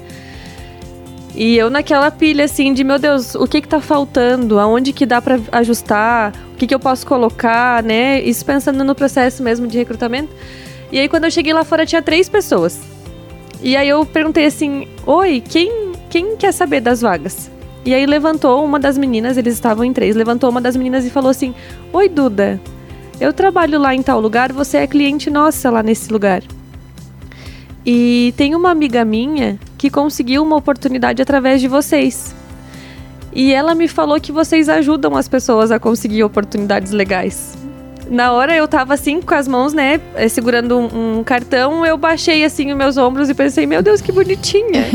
E 1.36 1.58
eu 1.58 1.70
naquela 1.70 2.10
pilha 2.10 2.46
assim 2.46 2.74
de, 2.74 2.84
meu 2.84 2.98
Deus, 2.98 3.36
o 3.36 3.46
que 3.46 3.60
que 3.60 3.68
tá 3.68 3.82
faltando? 3.82 4.58
Aonde 4.58 4.94
que 4.94 5.06
dá 5.06 5.22
para 5.22 5.38
ajustar? 5.52 6.34
O 6.54 6.56
que 6.56 6.66
que 6.66 6.74
eu 6.74 6.80
posso 6.80 7.06
colocar, 7.06 7.84
né? 7.84 8.22
Isso 8.22 8.46
pensando 8.46 8.84
no 8.86 8.96
processo 8.96 9.44
mesmo 9.44 9.68
de 9.68 9.78
recrutamento. 9.78 10.34
E 10.92 10.98
aí 10.98 11.10
quando 11.10 11.26
eu 11.26 11.32
cheguei 11.32 11.54
lá 11.54 11.66
fora 11.66 11.86
tinha 11.86 12.02
três 12.02 12.30
pessoas. 12.30 12.80
E 13.62 13.76
aí 13.76 13.90
eu 13.90 14.06
perguntei 14.06 14.46
assim: 14.46 14.88
"Oi, 15.06 15.42
quem 15.42 15.92
quem 16.10 16.38
quer 16.38 16.54
saber 16.54 16.80
das 16.80 17.02
vagas?" 17.02 17.52
E 17.86 17.94
aí 17.94 18.06
levantou 18.06 18.64
uma 18.64 18.80
das 18.80 18.98
meninas, 18.98 19.38
eles 19.38 19.54
estavam 19.54 19.84
em 19.84 19.92
três, 19.92 20.16
levantou 20.16 20.50
uma 20.50 20.62
das 20.62 20.78
meninas 20.78 21.06
e 21.06 21.10
falou 21.10 21.30
assim: 21.30 21.54
Oi, 21.92 22.08
Duda, 22.08 22.62
eu 23.20 23.34
trabalho 23.34 23.78
lá 23.78 23.94
em 23.94 24.02
tal 24.02 24.22
lugar, 24.22 24.54
você 24.54 24.78
é 24.78 24.88
cliente 24.88 25.30
nossa 25.30 25.70
lá 25.70 25.84
nesse 25.84 26.12
lugar. 26.12 26.42
E 27.86 28.34
tem 28.36 28.56
uma 28.56 28.72
amiga 28.72 29.06
minha 29.06 29.60
que 29.86 29.90
conseguiu 29.92 30.42
uma 30.42 30.56
oportunidade 30.56 31.22
através 31.22 31.62
de 31.62 31.68
vocês. 31.68 32.36
E 33.32 33.54
ela 33.54 33.76
me 33.76 33.88
falou 33.88 34.20
que 34.20 34.32
vocês 34.32 34.68
ajudam 34.68 35.16
as 35.16 35.28
pessoas 35.28 35.72
a 35.72 35.80
conseguir 35.80 36.24
oportunidades 36.24 36.92
legais. 36.92 37.56
Na 38.10 38.32
hora 38.32 38.56
eu 38.56 38.68
tava 38.68 38.96
assim, 38.96 39.22
com 39.22 39.36
as 39.36 39.48
mãos, 39.48 39.74
né, 39.74 40.02
eh, 40.16 40.28
segurando 40.28 40.80
um, 40.80 41.20
um 41.20 41.24
cartão, 41.24 41.86
eu 41.86 41.98
baixei 41.98 42.44
assim 42.44 42.72
os 42.72 42.78
meus 42.78 42.98
ombros 42.98 43.30
e 43.30 43.36
pensei, 43.36 43.68
meu 43.68 43.84
Deus, 43.84 44.02
que 44.02 44.12
bonitinha. 44.12 44.86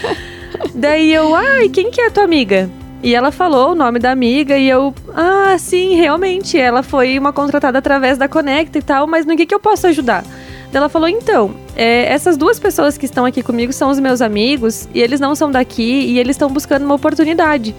Daí 0.74 1.12
eu, 1.12 1.34
ai, 1.34 1.68
quem 1.68 1.90
que 1.90 2.00
é 2.00 2.06
a 2.06 2.10
tua 2.10 2.24
amiga? 2.24 2.70
E 3.02 3.14
ela 3.14 3.30
falou 3.30 3.72
o 3.72 3.74
nome 3.74 3.98
da 3.98 4.12
amiga 4.12 4.56
e 4.56 4.66
eu, 4.66 4.94
ah, 5.14 5.56
sim, 5.58 5.94
realmente, 5.96 6.58
ela 6.58 6.82
foi 6.82 7.18
uma 7.18 7.34
contratada 7.34 7.78
através 7.78 8.16
da 8.16 8.28
Conecta 8.28 8.78
e 8.78 8.82
tal, 8.82 9.06
mas 9.06 9.26
no 9.26 9.36
que, 9.36 9.44
que 9.44 9.54
eu 9.54 9.60
posso 9.60 9.86
ajudar? 9.88 10.24
Ela 10.72 10.88
falou, 10.88 11.06
então, 11.06 11.54
é, 11.76 12.10
essas 12.10 12.36
duas 12.36 12.58
pessoas 12.58 12.96
que 12.96 13.04
estão 13.04 13.26
aqui 13.26 13.42
comigo 13.42 13.72
são 13.72 13.90
os 13.90 14.00
meus 14.00 14.22
amigos 14.22 14.88
e 14.94 15.00
eles 15.00 15.20
não 15.20 15.34
são 15.34 15.50
daqui 15.50 15.82
e 15.82 16.18
eles 16.18 16.34
estão 16.34 16.48
buscando 16.48 16.84
uma 16.84 16.94
oportunidade. 16.94 17.74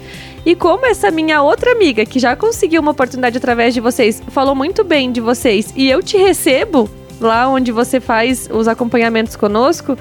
E 0.45 0.55
como 0.55 0.85
essa 0.85 1.09
minha 1.09 1.41
outra 1.41 1.71
amiga, 1.71 2.05
que 2.05 2.19
já 2.19 2.35
conseguiu 2.35 2.81
uma 2.81 2.91
oportunidade 2.91 3.37
através 3.37 3.73
de 3.73 3.79
vocês, 3.79 4.21
falou 4.27 4.53
muito 4.53 4.83
bem 4.83 5.11
de 5.11 5.19
vocês 5.19 5.73
e 5.75 5.89
eu 5.89 6.03
te 6.03 6.17
recebo 6.17 6.87
lá 7.19 7.47
onde 7.47 7.71
você 7.71 7.99
faz 7.99 8.47
os 8.51 8.67
acompanhamentos 8.67 9.35
conosco, 9.35 9.97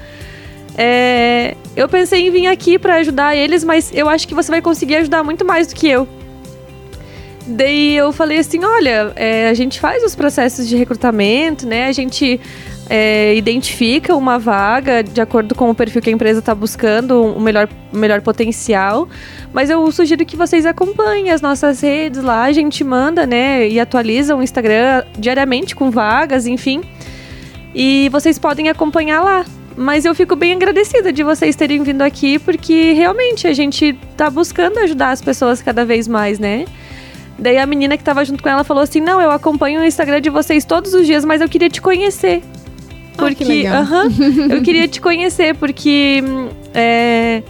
é, 0.76 1.56
eu 1.76 1.88
pensei 1.88 2.26
em 2.26 2.30
vir 2.30 2.46
aqui 2.46 2.78
para 2.78 2.96
ajudar 2.96 3.36
eles, 3.36 3.64
mas 3.64 3.90
eu 3.94 4.08
acho 4.08 4.26
que 4.26 4.34
você 4.34 4.50
vai 4.50 4.60
conseguir 4.60 4.96
ajudar 4.96 5.22
muito 5.22 5.44
mais 5.44 5.66
do 5.66 5.74
que 5.74 5.88
eu. 5.88 6.06
Daí 7.46 7.96
eu 7.96 8.12
falei 8.12 8.38
assim, 8.38 8.64
olha, 8.64 9.12
é, 9.16 9.48
a 9.48 9.54
gente 9.54 9.80
faz 9.80 10.02
os 10.04 10.14
processos 10.14 10.68
de 10.68 10.76
recrutamento, 10.76 11.66
né? 11.66 11.86
A 11.86 11.92
gente 11.92 12.40
é, 12.88 13.34
identifica 13.34 14.14
uma 14.14 14.38
vaga 14.38 15.02
de 15.02 15.20
acordo 15.20 15.54
com 15.54 15.70
o 15.70 15.74
perfil 15.74 16.02
que 16.02 16.10
a 16.10 16.12
empresa 16.12 16.40
está 16.40 16.54
buscando, 16.54 17.12
o 17.12 17.38
um 17.38 17.40
melhor, 17.40 17.68
melhor 17.92 18.20
potencial. 18.20 19.08
Mas 19.52 19.70
eu 19.70 19.90
sugiro 19.92 20.24
que 20.24 20.36
vocês 20.36 20.66
acompanhem 20.66 21.30
as 21.30 21.40
nossas 21.40 21.80
redes 21.80 22.22
lá, 22.22 22.44
a 22.44 22.52
gente 22.52 22.82
manda, 22.84 23.26
né? 23.26 23.68
E 23.68 23.78
atualiza 23.78 24.36
o 24.36 24.42
Instagram 24.42 25.04
diariamente 25.18 25.74
com 25.74 25.90
vagas, 25.90 26.46
enfim. 26.46 26.82
E 27.74 28.08
vocês 28.10 28.38
podem 28.38 28.68
acompanhar 28.68 29.22
lá. 29.22 29.44
Mas 29.74 30.04
eu 30.04 30.14
fico 30.14 30.36
bem 30.36 30.52
agradecida 30.52 31.10
de 31.10 31.22
vocês 31.22 31.56
terem 31.56 31.82
vindo 31.82 32.02
aqui, 32.02 32.38
porque 32.38 32.92
realmente 32.92 33.46
a 33.46 33.54
gente 33.54 33.94
tá 34.16 34.28
buscando 34.28 34.78
ajudar 34.80 35.12
as 35.12 35.22
pessoas 35.22 35.62
cada 35.62 35.84
vez 35.84 36.06
mais, 36.06 36.38
né? 36.38 36.66
Daí 37.38 37.56
a 37.56 37.64
menina 37.64 37.96
que 37.96 38.04
tava 38.04 38.22
junto 38.24 38.42
com 38.42 38.48
ela 38.48 38.64
falou 38.64 38.82
assim: 38.82 39.00
Não, 39.00 39.20
eu 39.20 39.30
acompanho 39.30 39.80
o 39.80 39.84
Instagram 39.84 40.20
de 40.20 40.28
vocês 40.28 40.64
todos 40.64 40.92
os 40.92 41.06
dias, 41.06 41.24
mas 41.24 41.40
eu 41.40 41.48
queria 41.48 41.70
te 41.70 41.80
conhecer. 41.80 42.42
Porque. 43.28 43.64
Ah, 43.66 43.80
uh 43.80 44.08
-huh, 44.08 44.52
eu 44.52 44.62
queria 44.62 44.88
te 44.88 45.00
conhecer, 45.00 45.54
porque. 45.56 46.22
É, 46.74 47.42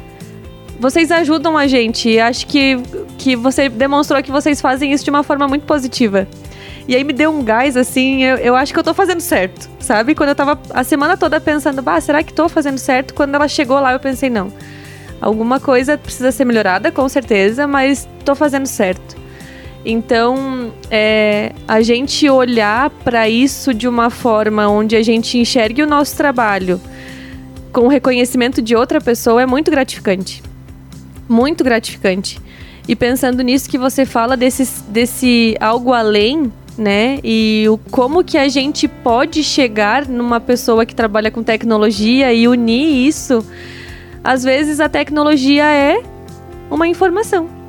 vocês 0.78 1.12
ajudam 1.12 1.56
a 1.56 1.66
gente. 1.66 2.18
Acho 2.18 2.46
que, 2.46 2.76
que 3.16 3.36
você 3.36 3.68
demonstrou 3.68 4.20
que 4.22 4.32
vocês 4.32 4.60
fazem 4.60 4.92
isso 4.92 5.04
de 5.04 5.10
uma 5.10 5.22
forma 5.22 5.46
muito 5.46 5.64
positiva. 5.64 6.26
E 6.88 6.96
aí 6.96 7.04
me 7.04 7.12
deu 7.12 7.30
um 7.30 7.44
gás, 7.44 7.76
assim, 7.76 8.24
eu, 8.24 8.36
eu 8.38 8.56
acho 8.56 8.72
que 8.72 8.78
eu 8.78 8.82
tô 8.82 8.92
fazendo 8.92 9.20
certo, 9.20 9.70
sabe? 9.78 10.16
Quando 10.16 10.30
eu 10.30 10.34
tava 10.34 10.58
a 10.70 10.82
semana 10.82 11.16
toda 11.16 11.40
pensando, 11.40 11.80
bah, 11.80 12.00
será 12.00 12.24
que 12.24 12.32
tô 12.32 12.48
fazendo 12.48 12.78
certo? 12.78 13.14
Quando 13.14 13.36
ela 13.36 13.46
chegou 13.46 13.78
lá, 13.78 13.92
eu 13.92 14.00
pensei, 14.00 14.28
não. 14.28 14.52
Alguma 15.20 15.60
coisa 15.60 15.96
precisa 15.96 16.32
ser 16.32 16.44
melhorada, 16.44 16.90
com 16.90 17.08
certeza, 17.08 17.68
mas 17.68 18.08
tô 18.24 18.34
fazendo 18.34 18.66
certo. 18.66 19.21
Então, 19.84 20.72
é, 20.90 21.52
a 21.66 21.82
gente 21.82 22.28
olhar 22.28 22.90
para 22.90 23.28
isso 23.28 23.74
de 23.74 23.88
uma 23.88 24.10
forma 24.10 24.68
onde 24.68 24.94
a 24.94 25.02
gente 25.02 25.38
enxergue 25.38 25.82
o 25.82 25.86
nosso 25.86 26.16
trabalho 26.16 26.80
com 27.72 27.82
o 27.82 27.88
reconhecimento 27.88 28.60
de 28.60 28.76
outra 28.76 29.00
pessoa 29.00 29.42
é 29.42 29.46
muito 29.46 29.70
gratificante. 29.70 30.42
Muito 31.28 31.64
gratificante. 31.64 32.38
E 32.86 32.94
pensando 32.94 33.42
nisso 33.42 33.68
que 33.68 33.78
você 33.78 34.04
fala 34.04 34.36
desse, 34.36 34.82
desse 34.88 35.56
algo 35.58 35.92
além, 35.92 36.52
né? 36.76 37.18
E 37.24 37.64
o 37.68 37.78
como 37.78 38.22
que 38.22 38.36
a 38.36 38.48
gente 38.48 38.86
pode 38.86 39.42
chegar 39.42 40.06
numa 40.06 40.40
pessoa 40.40 40.84
que 40.84 40.94
trabalha 40.94 41.30
com 41.30 41.42
tecnologia 41.42 42.32
e 42.32 42.46
unir 42.46 43.06
isso. 43.06 43.44
Às 44.22 44.44
vezes 44.44 44.78
a 44.78 44.88
tecnologia 44.88 45.64
é 45.64 46.02
uma 46.70 46.86
informação. 46.86 47.61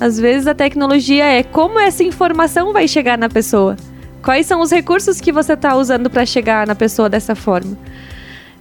Às 0.00 0.18
vezes 0.18 0.46
a 0.46 0.54
tecnologia 0.54 1.24
é 1.24 1.42
como 1.42 1.78
essa 1.78 2.02
informação 2.02 2.72
vai 2.72 2.86
chegar 2.86 3.16
na 3.16 3.28
pessoa. 3.28 3.76
Quais 4.22 4.46
são 4.46 4.60
os 4.60 4.70
recursos 4.70 5.20
que 5.20 5.32
você 5.32 5.54
está 5.54 5.76
usando 5.76 6.10
para 6.10 6.26
chegar 6.26 6.66
na 6.66 6.74
pessoa 6.74 7.08
dessa 7.08 7.34
forma? 7.34 7.78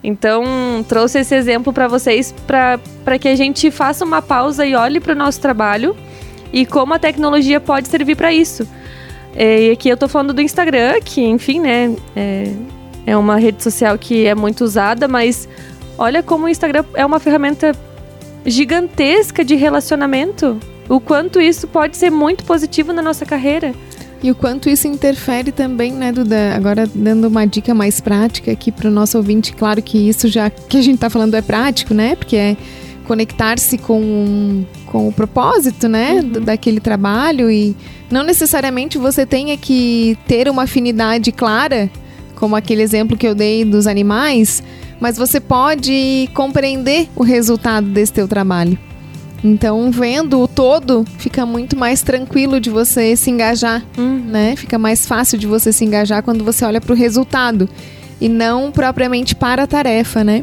Então, 0.04 0.44
trouxe 0.88 1.20
esse 1.20 1.34
exemplo 1.34 1.74
para 1.74 1.88
vocês 1.88 2.34
para 2.46 3.18
que 3.20 3.28
a 3.28 3.36
gente 3.36 3.72
faça 3.72 4.06
uma 4.06 4.22
pausa 4.22 4.66
e 4.66 4.76
olhe 4.76 5.00
para 5.00 5.14
o 5.14 5.16
nosso 5.16 5.42
trabalho 5.42 5.96
e 6.54 6.66
como 6.66 6.94
a 6.94 7.00
tecnologia 7.00 7.60
pode 7.60 7.88
servir 7.88 8.16
para 8.16 8.32
isso. 8.32 8.68
É, 9.36 9.64
e 9.64 9.72
aqui 9.72 9.90
eu 9.90 9.98
tô 9.98 10.08
falando 10.08 10.34
do 10.34 10.42
Instagram, 10.42 11.02
que, 11.04 11.22
enfim, 11.22 11.60
né, 11.60 11.96
é, 12.16 12.54
é 13.08 13.18
uma 13.18 13.38
rede 13.38 13.62
social 13.64 13.98
que 13.98 14.26
é 14.26 14.36
muito 14.36 14.64
usada, 14.64 15.08
mas 15.08 15.50
olha 15.98 16.22
como 16.22 16.46
o 16.46 16.50
Instagram 16.50 16.86
é 16.94 17.06
uma 17.06 17.20
ferramenta 17.20 17.76
gigantesca 18.46 19.44
de 19.44 19.56
relacionamento. 19.56 20.60
O 20.88 21.00
quanto 21.00 21.40
isso 21.40 21.68
pode 21.68 21.98
ser 21.98 22.10
muito 22.10 22.44
positivo 22.44 22.94
na 22.94 23.02
nossa 23.02 23.26
carreira. 23.26 23.74
E 24.22 24.32
o 24.32 24.36
quanto 24.36 24.70
isso 24.70 24.88
interfere 24.88 25.52
também, 25.52 25.92
né, 25.92 26.12
Duda? 26.12 26.56
Agora, 26.56 26.90
dando 26.94 27.28
uma 27.28 27.46
dica 27.46 27.74
mais 27.74 28.00
prática 28.00 28.52
aqui 28.52 28.72
para 28.72 28.88
o 28.88 28.92
nosso 28.92 29.18
ouvinte, 29.18 29.54
claro 29.54 29.82
que 29.82 29.98
isso 29.98 30.28
já 30.28 30.50
que 30.50 30.78
a 30.78 30.82
gente 30.82 30.96
está 30.96 31.10
falando 31.10 31.36
é 31.36 31.42
prático, 31.42 31.94
né? 31.94 32.16
Porque 32.16 32.36
é 32.36 32.58
conectar-se 33.06 33.78
com, 33.78 34.66
com 34.88 35.08
o 35.08 35.12
propósito, 35.12 35.88
né, 35.88 36.22
uhum. 36.22 36.42
daquele 36.44 36.80
trabalho 36.80 37.52
e 37.52 37.76
não 38.10 38.24
necessariamente 38.24 38.98
você 38.98 39.26
tenha 39.26 39.56
que 39.58 40.18
ter 40.28 40.50
uma 40.50 40.64
afinidade 40.64 41.32
clara, 41.32 41.90
como 42.36 42.56
aquele 42.56 42.82
exemplo 42.82 43.16
que 43.16 43.28
eu 43.28 43.36
dei 43.36 43.64
dos 43.64 43.88
animais, 43.88 44.64
mas 45.00 45.18
você 45.18 45.40
pode 45.40 46.30
compreender 46.34 47.08
o 47.16 47.24
resultado 47.24 47.88
desse 47.88 48.12
teu 48.12 48.28
trabalho. 48.28 48.78
Então, 49.46 49.92
vendo 49.92 50.42
o 50.42 50.48
todo, 50.48 51.06
fica 51.20 51.46
muito 51.46 51.78
mais 51.78 52.02
tranquilo 52.02 52.60
de 52.60 52.72
você 52.72 53.16
se 53.16 53.30
engajar, 53.30 53.86
uhum. 53.96 54.18
né? 54.26 54.56
Fica 54.56 54.80
mais 54.80 55.06
fácil 55.06 55.38
de 55.38 55.46
você 55.46 55.72
se 55.72 55.86
engajar 55.86 56.24
quando 56.24 56.44
você 56.44 56.66
olha 56.66 56.82
para 56.82 56.92
o 56.92 56.96
resultado 56.96 57.70
e 58.20 58.28
não 58.28 58.72
propriamente 58.72 59.36
para 59.36 59.62
a 59.62 59.68
tarefa, 59.68 60.24
né? 60.24 60.42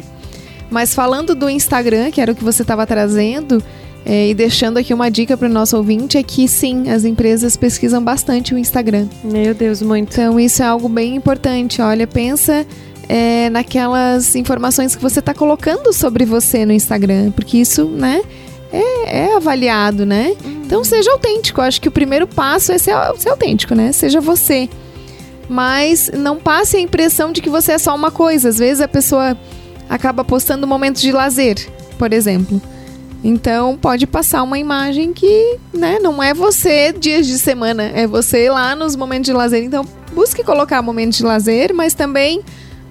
Mas 0.71 0.94
falando 0.94 1.35
do 1.35 1.50
Instagram, 1.50 2.12
que 2.12 2.21
era 2.21 2.30
o 2.30 2.35
que 2.37 2.44
você 2.44 2.62
estava 2.62 2.87
trazendo, 2.87 3.61
é, 4.06 4.28
e 4.28 4.35
deixando 4.35 4.78
aqui 4.78 4.94
uma 4.94 5.11
dica 5.11 5.37
para 5.37 5.49
o 5.49 5.52
nosso 5.52 5.76
ouvinte, 5.76 6.16
é 6.16 6.23
que 6.23 6.47
sim, 6.47 6.88
as 6.88 7.04
empresas 7.04 7.56
pesquisam 7.56 8.04
bastante 8.04 8.54
o 8.54 8.59
Instagram. 8.59 9.09
Meu 9.25 9.52
Deus, 9.52 9.82
muito. 9.82 10.12
Então 10.12 10.38
isso 10.38 10.62
é 10.62 10.66
algo 10.66 10.88
bem 10.88 11.16
importante. 11.16 11.82
Olha, 11.82 12.06
pensa 12.06 12.64
é, 13.09 13.50
naquelas 13.50 14.37
informações 14.37 14.94
que 14.94 15.02
você 15.02 15.18
está 15.18 15.35
colocando 15.35 15.92
sobre 15.92 16.25
você 16.25 16.64
no 16.64 16.73
Instagram, 16.73 17.32
porque 17.32 17.59
isso, 17.59 17.85
né, 17.87 18.23
é, 18.72 19.24
é 19.24 19.36
avaliado, 19.36 20.06
né? 20.06 20.34
Então 20.44 20.82
seja 20.82 21.10
autêntico. 21.12 21.60
Eu 21.60 21.64
acho 21.64 21.80
que 21.80 21.88
o 21.88 21.92
primeiro 21.92 22.26
passo 22.26 22.72
é 22.72 22.78
ser, 22.78 22.94
ser 23.18 23.28
autêntico, 23.28 23.74
né? 23.74 23.92
Seja 23.92 24.20
você. 24.20 24.68
Mas 25.48 26.10
não 26.14 26.38
passe 26.38 26.76
a 26.76 26.80
impressão 26.80 27.30
de 27.30 27.42
que 27.42 27.50
você 27.50 27.72
é 27.72 27.78
só 27.78 27.94
uma 27.94 28.10
coisa. 28.10 28.48
Às 28.48 28.58
vezes 28.58 28.80
a 28.80 28.88
pessoa 28.88 29.36
acaba 29.88 30.24
postando 30.24 30.66
momentos 30.66 31.02
de 31.02 31.12
lazer, 31.12 31.56
por 31.98 32.12
exemplo. 32.12 32.60
Então 33.22 33.76
pode 33.76 34.06
passar 34.06 34.42
uma 34.42 34.58
imagem 34.58 35.12
que, 35.12 35.58
né, 35.72 35.98
não 36.00 36.22
é 36.22 36.34
você 36.34 36.92
dias 36.92 37.26
de 37.26 37.38
semana, 37.38 37.84
é 37.94 38.06
você 38.06 38.50
lá 38.50 38.74
nos 38.74 38.96
momentos 38.96 39.26
de 39.26 39.32
lazer. 39.32 39.62
Então 39.62 39.84
busque 40.12 40.42
colocar 40.42 40.82
momentos 40.82 41.18
de 41.18 41.24
lazer, 41.24 41.72
mas 41.74 41.94
também 41.94 42.42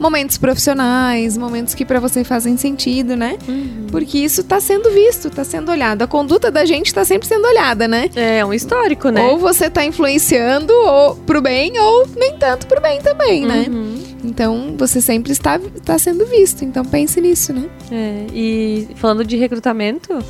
momentos 0.02 0.36
profissionais, 0.36 1.38
momentos 1.38 1.76
que 1.76 1.86
para 1.86 2.00
você 2.00 2.24
fazem 2.24 2.58
sentido, 2.58 3.16
né? 3.16 3.38
Uhum. 3.48 3.86
Porque 3.92 4.18
isso 4.18 4.44
tá 4.44 4.60
sendo 4.60 4.90
visto, 4.90 5.30
tá 5.30 5.44
sendo 5.44 5.72
olhado. 5.72 6.02
A 6.02 6.08
conduta 6.08 6.50
da 6.50 6.66
gente 6.66 6.92
tá 6.92 7.06
sempre 7.06 7.28
sendo 7.28 7.46
olhada, 7.46 7.88
né? 7.88 8.10
É 8.16 8.44
um 8.44 8.52
histórico, 8.52 9.10
né? 9.10 9.22
Ou 9.22 9.38
você 9.38 9.70
tá 9.70 9.86
influenciando 9.86 10.74
ou 10.74 11.16
pro 11.16 11.40
bem 11.40 11.80
ou 11.80 12.08
nem 12.18 12.36
tanto 12.36 12.66
pro 12.66 12.82
bem 12.82 13.00
também, 13.00 13.46
né? 13.46 13.68
uhum. 13.70 14.02
Então, 14.24 14.76
você 14.78 15.02
sempre 15.02 15.32
está, 15.32 15.60
está 15.76 15.98
sendo 15.98 16.26
visto. 16.26 16.64
Então, 16.64 16.84
pense 16.84 17.22
nisso, 17.22 17.54
né? 17.54 17.68
É, 17.92 18.26
e 18.34 18.88
falando 18.96 19.24
de 19.24 19.36
recrutamento, 19.36 20.24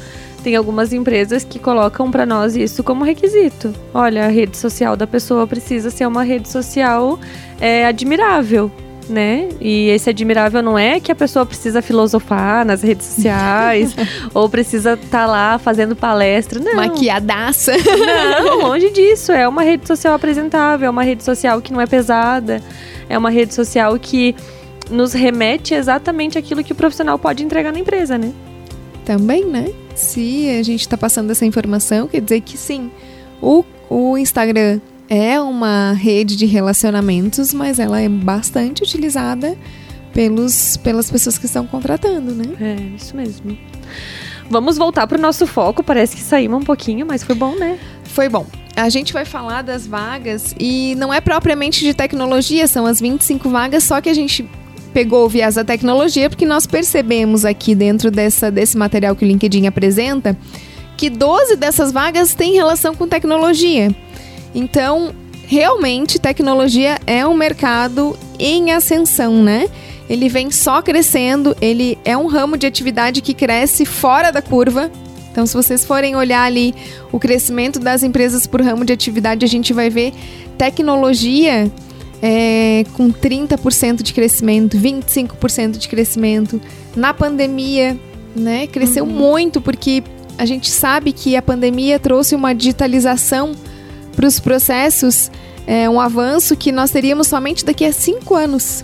tem 0.43 0.55
algumas 0.55 0.91
empresas 0.91 1.43
que 1.43 1.59
colocam 1.59 2.09
para 2.09 2.25
nós 2.25 2.55
isso 2.55 2.83
como 2.83 3.03
requisito. 3.03 3.73
Olha, 3.93 4.25
a 4.25 4.29
rede 4.29 4.57
social 4.57 4.97
da 4.97 5.07
pessoa 5.07 5.45
precisa 5.45 5.89
ser 5.89 6.05
uma 6.05 6.23
rede 6.23 6.49
social 6.49 7.19
é, 7.59 7.85
admirável 7.85 8.71
né? 9.09 9.49
E 9.59 9.89
esse 9.89 10.09
admirável 10.09 10.61
não 10.61 10.77
é 10.77 10.99
que 10.99 11.11
a 11.11 11.15
pessoa 11.15 11.45
precisa 11.45 11.81
filosofar 11.81 12.65
nas 12.65 12.81
redes 12.81 13.07
sociais 13.07 13.95
ou 14.33 14.49
precisa 14.49 14.93
estar 14.93 15.09
tá 15.09 15.25
lá 15.25 15.57
fazendo 15.57 15.95
palestra, 15.95 16.59
não. 16.59 16.75
Maquiadaça. 16.75 17.73
Não, 17.77 18.59
longe 18.61 18.89
disso. 18.91 19.31
É 19.31 19.47
uma 19.47 19.63
rede 19.63 19.87
social 19.87 20.13
apresentável, 20.13 20.87
é 20.87 20.89
uma 20.89 21.03
rede 21.03 21.23
social 21.23 21.61
que 21.61 21.71
não 21.73 21.81
é 21.81 21.87
pesada, 21.87 22.61
é 23.09 23.17
uma 23.17 23.29
rede 23.29 23.53
social 23.53 23.97
que 23.99 24.35
nos 24.89 25.13
remete 25.13 25.73
exatamente 25.73 26.37
aquilo 26.37 26.63
que 26.63 26.73
o 26.73 26.75
profissional 26.75 27.17
pode 27.17 27.43
entregar 27.43 27.71
na 27.71 27.79
empresa, 27.79 28.17
né? 28.17 28.31
Também, 29.05 29.45
né? 29.45 29.71
Se 29.95 30.49
a 30.59 30.63
gente 30.63 30.81
está 30.81 30.97
passando 30.97 31.31
essa 31.31 31.45
informação, 31.45 32.07
quer 32.07 32.21
dizer 32.21 32.41
que 32.41 32.57
sim, 32.57 32.91
o, 33.41 33.63
o 33.89 34.17
Instagram 34.17 34.79
é 35.13 35.41
uma 35.41 35.91
rede 35.91 36.37
de 36.37 36.45
relacionamentos, 36.45 37.53
mas 37.53 37.79
ela 37.79 37.99
é 37.99 38.07
bastante 38.07 38.81
utilizada 38.81 39.57
pelos, 40.13 40.77
pelas 40.77 41.11
pessoas 41.11 41.37
que 41.37 41.47
estão 41.47 41.67
contratando, 41.67 42.33
né? 42.33 42.45
É, 42.61 42.95
isso 42.95 43.13
mesmo. 43.13 43.57
Vamos 44.49 44.77
voltar 44.77 45.05
para 45.07 45.17
o 45.17 45.21
nosso 45.21 45.45
foco. 45.45 45.83
Parece 45.83 46.15
que 46.15 46.21
saímos 46.21 46.61
um 46.61 46.63
pouquinho, 46.63 47.05
mas 47.05 47.25
foi 47.25 47.35
bom, 47.35 47.55
né? 47.55 47.77
Foi 48.05 48.29
bom. 48.29 48.45
A 48.73 48.87
gente 48.87 49.11
vai 49.11 49.25
falar 49.25 49.63
das 49.63 49.85
vagas 49.85 50.55
e 50.57 50.95
não 50.95 51.13
é 51.13 51.19
propriamente 51.19 51.83
de 51.83 51.93
tecnologia, 51.93 52.65
são 52.65 52.85
as 52.85 53.01
25 53.01 53.49
vagas, 53.49 53.83
só 53.83 53.99
que 53.99 54.07
a 54.07 54.13
gente 54.13 54.49
pegou 54.93 55.25
o 55.25 55.29
viés 55.29 55.55
da 55.55 55.65
tecnologia 55.65 56.29
porque 56.29 56.45
nós 56.45 56.65
percebemos 56.65 57.43
aqui 57.43 57.75
dentro 57.75 58.09
dessa, 58.09 58.49
desse 58.49 58.77
material 58.77 59.13
que 59.13 59.25
o 59.25 59.27
LinkedIn 59.27 59.67
apresenta 59.67 60.37
que 60.95 61.09
12 61.09 61.57
dessas 61.57 61.91
vagas 61.91 62.33
têm 62.33 62.53
relação 62.53 62.95
com 62.95 63.09
tecnologia. 63.09 63.93
Então, 64.53 65.13
realmente, 65.47 66.19
tecnologia 66.19 66.99
é 67.05 67.25
um 67.25 67.33
mercado 67.33 68.17
em 68.39 68.71
ascensão, 68.71 69.41
né? 69.43 69.67
Ele 70.09 70.27
vem 70.27 70.51
só 70.51 70.81
crescendo, 70.81 71.55
ele 71.61 71.97
é 72.03 72.17
um 72.17 72.27
ramo 72.27 72.57
de 72.57 72.67
atividade 72.67 73.21
que 73.21 73.33
cresce 73.33 73.85
fora 73.85 74.31
da 74.31 74.41
curva. 74.41 74.91
Então, 75.31 75.45
se 75.45 75.53
vocês 75.53 75.85
forem 75.85 76.15
olhar 76.15 76.43
ali 76.43 76.75
o 77.11 77.19
crescimento 77.19 77.79
das 77.79 78.03
empresas 78.03 78.45
por 78.45 78.61
ramo 78.61 78.83
de 78.83 78.91
atividade, 78.91 79.45
a 79.45 79.47
gente 79.47 79.71
vai 79.71 79.89
ver 79.89 80.13
tecnologia 80.57 81.71
é, 82.21 82.83
com 82.93 83.11
30% 83.11 84.01
de 84.01 84.13
crescimento, 84.13 84.77
25% 84.77 85.77
de 85.77 85.87
crescimento. 85.87 86.61
Na 86.95 87.13
pandemia, 87.13 87.97
né, 88.35 88.67
cresceu 88.67 89.05
uhum. 89.05 89.11
muito, 89.11 89.61
porque 89.61 90.03
a 90.37 90.45
gente 90.45 90.69
sabe 90.69 91.13
que 91.13 91.35
a 91.35 91.41
pandemia 91.41 91.99
trouxe 91.99 92.35
uma 92.35 92.53
digitalização 92.53 93.53
para 94.21 94.27
os 94.27 94.39
processos 94.39 95.31
é 95.65 95.89
um 95.89 95.99
avanço 95.99 96.55
que 96.55 96.71
nós 96.71 96.91
teríamos 96.91 97.25
somente 97.25 97.65
daqui 97.65 97.83
a 97.83 97.91
cinco 97.91 98.35
anos. 98.35 98.83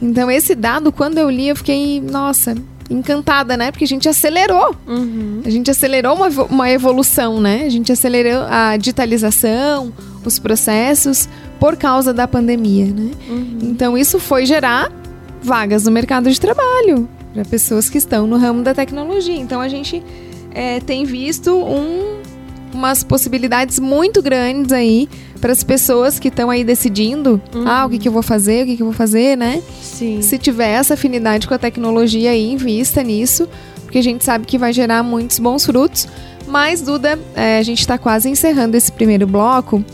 Então, 0.00 0.30
esse 0.30 0.54
dado, 0.54 0.90
quando 0.90 1.18
eu 1.18 1.28
li, 1.28 1.48
eu 1.48 1.56
fiquei, 1.56 2.00
nossa, 2.00 2.54
encantada, 2.88 3.58
né? 3.58 3.70
Porque 3.70 3.84
a 3.84 3.86
gente 3.86 4.08
acelerou. 4.08 4.74
Uhum. 4.86 5.42
A 5.44 5.50
gente 5.50 5.70
acelerou 5.70 6.14
uma, 6.14 6.28
uma 6.44 6.70
evolução, 6.70 7.40
né? 7.40 7.64
A 7.66 7.68
gente 7.68 7.92
acelerou 7.92 8.46
a 8.48 8.76
digitalização, 8.78 9.92
os 10.24 10.38
processos, 10.38 11.28
por 11.60 11.76
causa 11.76 12.14
da 12.14 12.26
pandemia, 12.26 12.86
né? 12.86 13.10
Uhum. 13.28 13.58
Então, 13.64 13.98
isso 13.98 14.18
foi 14.18 14.46
gerar 14.46 14.90
vagas 15.42 15.84
no 15.84 15.90
mercado 15.90 16.30
de 16.30 16.40
trabalho 16.40 17.06
para 17.34 17.44
pessoas 17.44 17.90
que 17.90 17.98
estão 17.98 18.26
no 18.26 18.38
ramo 18.38 18.62
da 18.62 18.72
tecnologia. 18.72 19.36
Então, 19.36 19.60
a 19.60 19.68
gente 19.68 20.02
é, 20.54 20.80
tem 20.80 21.04
visto 21.04 21.54
um 21.54 22.17
umas 22.72 23.02
possibilidades 23.02 23.78
muito 23.78 24.22
grandes 24.22 24.72
aí 24.72 25.08
para 25.40 25.52
as 25.52 25.62
pessoas 25.62 26.18
que 26.18 26.28
estão 26.28 26.50
aí 26.50 26.64
decidindo, 26.64 27.40
uhum. 27.54 27.66
ah, 27.66 27.86
o 27.86 27.90
que, 27.90 27.98
que 27.98 28.08
eu 28.08 28.12
vou 28.12 28.22
fazer, 28.22 28.64
o 28.64 28.66
que, 28.66 28.76
que 28.76 28.82
eu 28.82 28.86
vou 28.86 28.94
fazer, 28.94 29.36
né? 29.36 29.62
Sim. 29.80 30.20
Se 30.20 30.36
tiver 30.38 30.68
essa 30.68 30.94
afinidade 30.94 31.46
com 31.46 31.54
a 31.54 31.58
tecnologia 31.58 32.30
aí, 32.30 32.52
invista 32.52 33.02
nisso, 33.02 33.48
porque 33.82 33.98
a 33.98 34.02
gente 34.02 34.24
sabe 34.24 34.46
que 34.46 34.58
vai 34.58 34.72
gerar 34.72 35.02
muitos 35.02 35.38
bons 35.38 35.64
frutos. 35.64 36.08
Mas, 36.46 36.80
Duda, 36.80 37.18
é, 37.34 37.58
a 37.58 37.62
gente 37.62 37.80
está 37.80 37.98
quase 37.98 38.28
encerrando 38.28 38.76
esse 38.76 38.90
primeiro 38.90 39.26
bloco. 39.26 39.84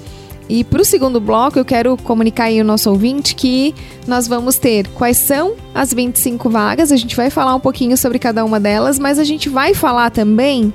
E 0.49 0.63
para 0.63 0.83
o 0.83 0.85
segundo 0.85 1.21
bloco, 1.21 1.59
eu 1.59 1.65
quero 1.65 1.97
comunicar 1.97 2.45
aí 2.45 2.61
ao 2.61 2.67
nosso 2.67 2.91
ouvinte 2.91 3.35
que 3.35 3.75
nós 4.07 4.29
vamos 4.29 4.57
ter 4.57 4.87
quais 4.89 5.17
são 5.17 5.55
as 5.75 5.93
25 5.93 6.51
vagas. 6.51 6.93
A 6.93 6.97
gente 6.97 7.17
vai 7.17 7.31
falar 7.31 7.55
um 7.55 7.61
pouquinho 7.61 7.97
sobre 7.97 8.19
cada 8.19 8.45
uma 8.45 8.61
delas, 8.61 8.99
mas 8.99 9.19
a 9.19 9.25
gente 9.25 9.49
vai 9.49 9.75
falar 9.75 10.11
também 10.11 10.73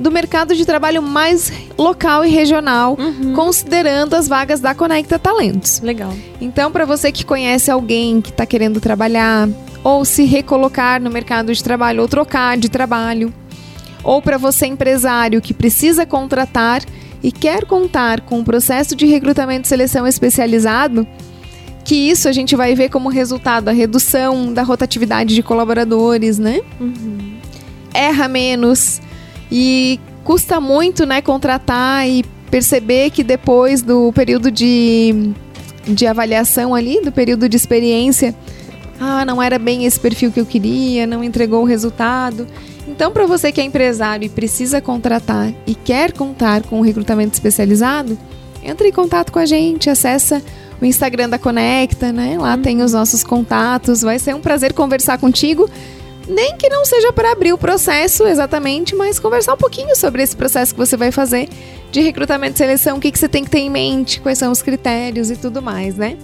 do 0.00 0.10
mercado 0.10 0.54
de 0.54 0.64
trabalho 0.64 1.02
mais 1.02 1.52
local 1.76 2.24
e 2.24 2.30
regional, 2.30 2.96
uhum. 2.98 3.34
considerando 3.34 4.14
as 4.14 4.26
vagas 4.26 4.58
da 4.58 4.74
Conecta 4.74 5.18
Talentos. 5.18 5.80
Legal. 5.80 6.12
Então, 6.40 6.72
para 6.72 6.86
você 6.86 7.12
que 7.12 7.24
conhece 7.24 7.70
alguém 7.70 8.22
que 8.22 8.30
está 8.30 8.46
querendo 8.46 8.80
trabalhar, 8.80 9.46
ou 9.84 10.04
se 10.04 10.24
recolocar 10.24 11.00
no 11.02 11.10
mercado 11.10 11.52
de 11.52 11.62
trabalho, 11.62 12.00
ou 12.00 12.08
trocar 12.08 12.56
de 12.56 12.70
trabalho, 12.70 13.32
ou 14.02 14.22
para 14.22 14.38
você 14.38 14.66
empresário 14.66 15.40
que 15.42 15.52
precisa 15.52 16.06
contratar 16.06 16.82
e 17.22 17.30
quer 17.30 17.66
contar 17.66 18.22
com 18.22 18.38
um 18.38 18.44
processo 18.44 18.96
de 18.96 19.04
recrutamento 19.04 19.66
e 19.66 19.68
seleção 19.68 20.06
especializado, 20.06 21.06
que 21.84 21.94
isso 21.94 22.26
a 22.26 22.32
gente 22.32 22.56
vai 22.56 22.74
ver 22.74 22.88
como 22.88 23.10
resultado 23.10 23.68
a 23.68 23.72
redução 23.72 24.52
da 24.54 24.62
rotatividade 24.62 25.34
de 25.34 25.42
colaboradores, 25.42 26.38
né? 26.38 26.60
Uhum. 26.80 27.34
Erra 27.92 28.28
menos, 28.28 29.00
e 29.50 29.98
custa 30.24 30.60
muito, 30.60 31.04
né, 31.04 31.20
contratar 31.20 32.08
e 32.08 32.24
perceber 32.50 33.10
que 33.10 33.22
depois 33.22 33.82
do 33.82 34.12
período 34.12 34.50
de, 34.50 35.32
de 35.84 36.06
avaliação 36.06 36.74
ali, 36.74 37.00
do 37.00 37.12
período 37.12 37.48
de 37.48 37.56
experiência, 37.56 38.34
ah, 39.00 39.24
não 39.24 39.42
era 39.42 39.58
bem 39.58 39.86
esse 39.86 39.98
perfil 39.98 40.30
que 40.30 40.40
eu 40.40 40.46
queria, 40.46 41.06
não 41.06 41.24
entregou 41.24 41.62
o 41.62 41.66
resultado. 41.66 42.46
Então, 42.86 43.10
para 43.12 43.26
você 43.26 43.50
que 43.50 43.60
é 43.60 43.64
empresário 43.64 44.26
e 44.26 44.28
precisa 44.28 44.80
contratar 44.80 45.52
e 45.66 45.74
quer 45.74 46.12
contar 46.12 46.62
com 46.62 46.78
um 46.78 46.82
recrutamento 46.82 47.32
especializado, 47.32 48.18
entre 48.62 48.88
em 48.88 48.92
contato 48.92 49.32
com 49.32 49.38
a 49.38 49.46
gente, 49.46 49.88
acessa 49.88 50.42
o 50.80 50.84
Instagram 50.84 51.28
da 51.28 51.38
Conecta, 51.38 52.12
né? 52.12 52.36
Lá 52.38 52.54
uhum. 52.54 52.62
tem 52.62 52.82
os 52.82 52.92
nossos 52.92 53.22
contatos. 53.22 54.02
Vai 54.02 54.18
ser 54.18 54.34
um 54.34 54.40
prazer 54.40 54.72
conversar 54.72 55.18
contigo 55.18 55.68
nem 56.30 56.56
que 56.56 56.68
não 56.68 56.84
seja 56.84 57.12
para 57.12 57.32
abrir 57.32 57.52
o 57.52 57.58
processo 57.58 58.26
exatamente, 58.26 58.94
mas 58.94 59.18
conversar 59.18 59.54
um 59.54 59.58
pouquinho 59.58 59.94
sobre 59.96 60.22
esse 60.22 60.36
processo 60.36 60.72
que 60.72 60.78
você 60.78 60.96
vai 60.96 61.10
fazer 61.10 61.48
de 61.90 62.00
recrutamento 62.00 62.54
e 62.54 62.58
seleção, 62.58 62.98
o 62.98 63.00
que, 63.00 63.10
que 63.10 63.18
você 63.18 63.28
tem 63.28 63.44
que 63.44 63.50
ter 63.50 63.58
em 63.58 63.68
mente, 63.68 64.20
quais 64.20 64.38
são 64.38 64.52
os 64.52 64.62
critérios 64.62 65.30
e 65.30 65.36
tudo 65.36 65.60
mais, 65.60 65.96
né? 65.96 66.16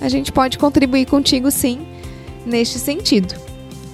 A 0.00 0.08
gente 0.08 0.32
pode 0.32 0.58
contribuir 0.58 1.06
contigo 1.06 1.50
sim 1.50 1.86
neste 2.44 2.78
sentido. 2.78 3.34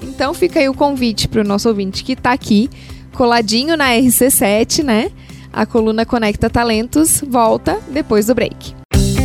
Então 0.03 0.33
fica 0.33 0.59
aí 0.59 0.69
o 0.69 0.75
convite 0.75 1.29
para 1.29 1.43
o 1.43 1.45
nosso 1.45 1.69
ouvinte 1.69 2.03
que 2.03 2.13
está 2.13 2.33
aqui, 2.33 2.71
coladinho 3.13 3.77
na 3.77 3.91
RC7, 3.91 4.83
né? 4.83 5.13
A 5.53 5.67
coluna 5.67 6.07
Conecta 6.07 6.49
Talentos 6.49 7.23
volta 7.27 7.79
depois 7.91 8.27
do 8.27 8.35
break. 8.35 8.75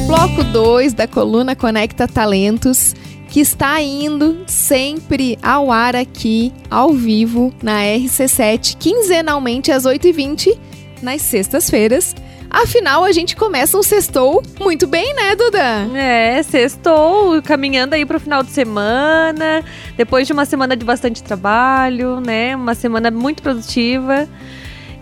Bloco 0.06 0.44
2 0.44 0.94
da 0.94 1.08
coluna 1.08 1.56
Conecta 1.56 2.08
Talentos 2.08 2.94
que 3.34 3.40
está 3.40 3.82
indo 3.82 4.44
sempre 4.46 5.40
ao 5.42 5.72
ar 5.72 5.96
aqui, 5.96 6.54
ao 6.70 6.94
vivo, 6.94 7.52
na 7.64 7.80
RC7, 7.80 8.78
quinzenalmente 8.78 9.72
às 9.72 9.86
8h20, 9.86 10.56
nas 11.02 11.24
sextas-feiras. 11.24 12.16
Afinal, 12.48 13.04
a 13.04 13.12
gente 13.12 13.36
começa 13.36 13.76
um 13.76 13.82
sextou 13.82 14.44
muito 14.60 14.86
bem, 14.86 15.16
né, 15.16 15.36
Duda? 15.36 15.60
É, 15.98 16.44
sextou, 16.44 17.42
caminhando 17.42 17.96
aí 17.96 18.06
pro 18.06 18.20
final 18.20 18.44
de 18.44 18.52
semana, 18.52 19.66
depois 19.98 20.28
de 20.28 20.34
uma 20.34 20.46
semana 20.46 20.78
de 20.78 20.86
bastante 20.86 21.24
trabalho, 21.24 22.22
né? 22.22 22.56
Uma 22.56 22.76
semana 22.76 23.10
muito 23.10 23.42
produtiva. 23.42 24.30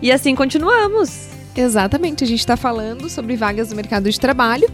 E 0.00 0.10
assim 0.10 0.34
continuamos. 0.34 1.28
Exatamente, 1.54 2.24
a 2.24 2.26
gente 2.26 2.40
está 2.40 2.56
falando 2.56 3.10
sobre 3.10 3.36
vagas 3.36 3.68
no 3.68 3.76
mercado 3.76 4.10
de 4.10 4.18
trabalho. 4.18 4.70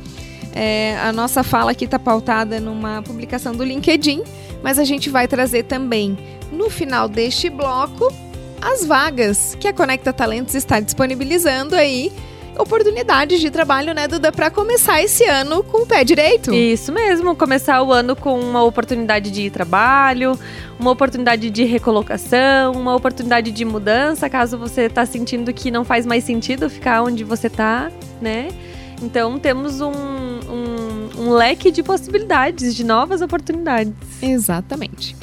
É, 0.54 0.98
a 0.98 1.12
nossa 1.12 1.42
fala 1.42 1.72
aqui 1.72 1.84
está 1.84 1.98
pautada 1.98 2.61
numa 2.61 3.02
publicação 3.02 3.54
do 3.54 3.64
LinkedIn, 3.64 4.22
mas 4.62 4.78
a 4.78 4.84
gente 4.84 5.11
vai 5.11 5.28
trazer 5.28 5.64
também 5.64 6.18
no 6.50 6.70
final 6.70 7.08
deste 7.08 7.48
bloco 7.48 8.12
as 8.61 8.84
vagas 8.84 9.56
que 9.61 9.68
a 9.68 9.72
Conecta 9.72 10.12
Talentos 10.12 10.54
está 10.54 10.80
disponibilizando 10.80 11.74
aí 11.74 12.12
oportunidades 12.58 13.40
de 13.40 13.50
trabalho, 13.50 13.94
né, 13.94 14.08
Duda, 14.08 14.32
para 14.32 14.50
começar 14.50 15.00
esse 15.00 15.24
ano 15.24 15.62
com 15.62 15.82
o 15.82 15.87
pé 15.87 16.02
direito. 16.02 16.52
Isso 16.52 16.92
mesmo, 16.92 17.37
começar 17.37 17.80
o 17.82 17.92
ano 17.92 18.16
com 18.16 18.38
uma 18.38 18.64
oportunidade 18.64 19.30
de 19.30 19.48
trabalho, 19.48 20.38
uma 20.78 20.90
oportunidade 20.90 21.50
de 21.50 21.64
recolocação, 21.64 22.72
uma 22.72 22.94
oportunidade 22.94 23.52
de 23.52 23.64
mudança, 23.64 24.28
caso 24.28 24.58
você 24.58 24.82
está 24.82 25.06
sentindo 25.06 25.52
que 25.52 25.70
não 25.70 25.84
faz 25.84 26.04
mais 26.04 26.24
sentido 26.24 26.68
ficar 26.68 27.02
onde 27.02 27.22
você 27.22 27.46
está, 27.46 27.90
né? 28.20 28.48
Então 29.02 29.38
temos 29.38 29.80
um, 29.80 29.90
um, 29.90 31.22
um 31.22 31.30
leque 31.30 31.70
de 31.70 31.82
possibilidades, 31.82 32.74
de 32.74 32.84
novas 32.84 33.20
oportunidades. 33.20 33.92
Exatamente. 34.20 35.16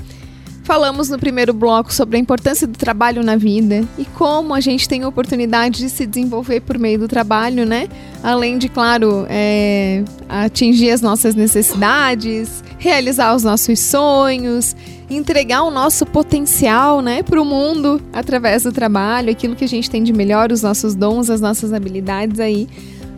Falamos 0.66 1.10
no 1.10 1.20
primeiro 1.20 1.54
bloco 1.54 1.94
sobre 1.94 2.18
a 2.18 2.20
importância 2.20 2.66
do 2.66 2.76
trabalho 2.76 3.24
na 3.24 3.36
vida 3.36 3.88
e 4.00 4.04
como 4.04 4.52
a 4.52 4.60
gente 4.60 4.90
tem 4.90 5.04
a 5.04 5.08
oportunidade 5.08 5.78
de 5.78 5.90
se 5.92 6.08
desenvolver 6.08 6.62
por 6.62 6.80
meio 6.80 6.98
do 6.98 7.08
trabalho, 7.08 7.68
né? 7.68 7.88
Além 8.24 8.58
de, 8.58 8.68
claro, 8.68 9.28
é, 9.30 10.04
atingir 10.28 10.90
as 10.90 11.02
nossas 11.02 11.36
necessidades, 11.36 12.64
realizar 12.80 13.36
os 13.36 13.44
nossos 13.44 13.80
sonhos, 13.80 14.76
entregar 15.08 15.62
o 15.62 15.70
nosso 15.70 16.04
potencial, 16.04 17.00
né, 17.00 17.22
para 17.22 17.40
o 17.40 17.46
mundo 17.46 18.02
através 18.12 18.64
do 18.64 18.72
trabalho, 18.72 19.30
aquilo 19.30 19.56
que 19.56 19.66
a 19.66 19.68
gente 19.68 19.88
tem 19.88 20.04
de 20.04 20.12
melhor, 20.12 20.52
os 20.52 20.64
nossos 20.64 20.96
dons, 20.96 21.30
as 21.30 21.42
nossas 21.42 21.74
habilidades 21.74 22.40
aí, 22.40 22.68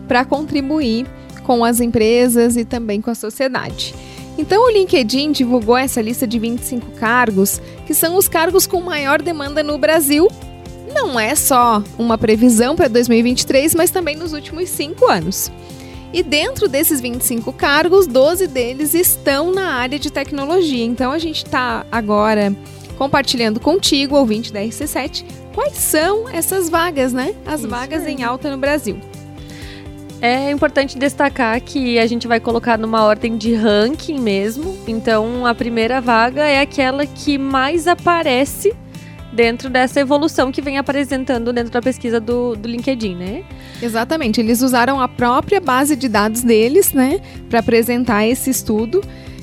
para 0.08 0.24
contribuir 0.24 1.06
com 1.44 1.64
as 1.64 1.80
empresas 1.80 2.56
e 2.56 2.64
também 2.64 3.00
com 3.00 3.10
a 3.10 3.14
sociedade. 3.14 3.94
Então, 4.36 4.64
o 4.64 4.70
LinkedIn 4.70 5.32
divulgou 5.32 5.76
essa 5.76 6.00
lista 6.00 6.26
de 6.26 6.38
25 6.38 6.92
cargos, 6.92 7.60
que 7.86 7.92
são 7.92 8.16
os 8.16 8.28
cargos 8.28 8.66
com 8.66 8.80
maior 8.80 9.20
demanda 9.20 9.62
no 9.62 9.76
Brasil. 9.76 10.28
Não 10.94 11.18
é 11.18 11.34
só 11.34 11.82
uma 11.98 12.16
previsão 12.16 12.76
para 12.76 12.88
2023, 12.88 13.74
mas 13.74 13.90
também 13.90 14.16
nos 14.16 14.32
últimos 14.32 14.68
cinco 14.68 15.06
anos. 15.06 15.50
E 16.12 16.22
dentro 16.22 16.68
desses 16.68 17.00
25 17.00 17.52
cargos, 17.52 18.06
12 18.06 18.46
deles 18.46 18.94
estão 18.94 19.52
na 19.52 19.74
área 19.74 19.98
de 19.98 20.10
tecnologia. 20.10 20.84
Então, 20.84 21.12
a 21.12 21.18
gente 21.18 21.44
está 21.44 21.84
agora 21.90 22.54
compartilhando 22.96 23.60
contigo, 23.60 24.16
ouvinte 24.16 24.52
da 24.52 24.60
RC7, 24.60 25.24
quais 25.54 25.76
são 25.76 26.28
essas 26.28 26.68
vagas, 26.68 27.12
né? 27.12 27.34
As 27.44 27.60
Isso 27.60 27.68
vagas 27.68 28.04
é. 28.04 28.10
em 28.10 28.22
alta 28.22 28.50
no 28.50 28.56
Brasil. 28.56 28.98
É 30.20 30.50
importante 30.50 30.98
destacar 30.98 31.60
que 31.60 31.96
a 31.98 32.06
gente 32.06 32.26
vai 32.26 32.40
colocar 32.40 32.76
numa 32.76 33.04
ordem 33.04 33.36
de 33.36 33.54
ranking 33.54 34.18
mesmo. 34.18 34.76
Então, 34.86 35.46
a 35.46 35.54
primeira 35.54 36.00
vaga 36.00 36.44
é 36.44 36.60
aquela 36.60 37.06
que 37.06 37.38
mais 37.38 37.86
aparece 37.86 38.74
dentro 39.32 39.70
dessa 39.70 40.00
evolução 40.00 40.50
que 40.50 40.60
vem 40.60 40.78
apresentando 40.78 41.52
dentro 41.52 41.70
da 41.70 41.80
pesquisa 41.80 42.18
do, 42.18 42.56
do 42.56 42.68
LinkedIn, 42.68 43.14
né? 43.14 43.44
Exatamente. 43.80 44.40
Eles 44.40 44.60
usaram 44.60 45.00
a 45.00 45.06
própria 45.06 45.60
base 45.60 45.94
de 45.94 46.08
dados 46.08 46.42
deles, 46.42 46.92
né, 46.92 47.20
para 47.48 47.60
apresentar 47.60 48.26
esse 48.26 48.50
estudo. 48.50 49.00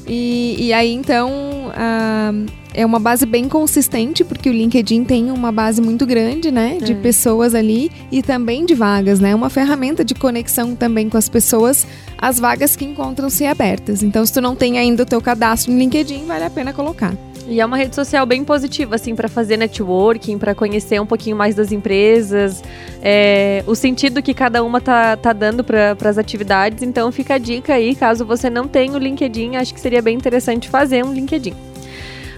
E, 0.07 0.55
e 0.59 0.73
aí, 0.73 0.91
então, 0.91 1.31
uh, 1.69 2.51
é 2.73 2.85
uma 2.85 2.99
base 2.99 3.25
bem 3.25 3.47
consistente, 3.47 4.23
porque 4.23 4.49
o 4.49 4.53
LinkedIn 4.53 5.03
tem 5.03 5.31
uma 5.31 5.51
base 5.51 5.81
muito 5.81 6.05
grande, 6.05 6.51
né? 6.51 6.77
De 6.77 6.91
é. 6.91 6.95
pessoas 6.95 7.55
ali 7.55 7.91
e 8.11 8.21
também 8.21 8.65
de 8.65 8.75
vagas, 8.75 9.19
né? 9.19 9.33
Uma 9.33 9.49
ferramenta 9.49 10.03
de 10.03 10.13
conexão 10.13 10.75
também 10.75 11.09
com 11.09 11.17
as 11.17 11.29
pessoas, 11.29 11.87
as 12.17 12.39
vagas 12.39 12.75
que 12.75 12.85
encontram-se 12.85 13.45
abertas. 13.45 14.03
Então, 14.03 14.25
se 14.25 14.33
tu 14.33 14.41
não 14.41 14.55
tem 14.55 14.77
ainda 14.77 15.03
o 15.03 15.05
teu 15.05 15.21
cadastro 15.21 15.71
no 15.71 15.79
LinkedIn, 15.79 16.25
vale 16.25 16.43
a 16.43 16.49
pena 16.49 16.73
colocar. 16.73 17.15
E 17.47 17.61
é 17.61 17.65
uma 17.65 17.77
rede 17.77 17.93
social 17.95 18.25
bem 18.25 18.43
positiva, 18.43 18.95
assim, 18.95 19.15
para 19.15 19.27
fazer 19.27 19.55
networking, 19.55 20.37
para 20.39 20.55
conhecer 20.55 20.99
um 20.99 21.05
pouquinho 21.05 21.35
mais 21.35 21.53
das 21.53 21.71
empresas, 21.71 22.63
é, 23.03 23.63
o 23.67 23.75
sentido 23.75 24.21
que 24.21 24.33
cada 24.33 24.63
uma 24.63 24.81
tá, 24.81 25.15
tá 25.15 25.31
dando 25.31 25.63
para 25.63 25.95
as 26.09 26.17
atividades. 26.17 26.81
Então 26.81 27.11
fica 27.11 27.35
a 27.35 27.37
dica 27.37 27.75
aí, 27.75 27.95
caso 27.95 28.25
você 28.25 28.49
não 28.49 28.67
tenha 28.67 28.93
o 28.93 28.97
LinkedIn, 28.97 29.57
acho 29.57 29.73
que 29.73 29.79
seria 29.79 30.01
bem 30.01 30.15
interessante 30.15 30.67
fazer 30.67 31.05
um 31.05 31.13
LinkedIn. 31.13 31.53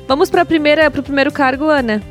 Vamos 0.07 0.29
para 0.29 0.43
o 0.43 0.45
primeiro 0.45 1.31
cargo, 1.31 1.65
Ana. 1.65 2.01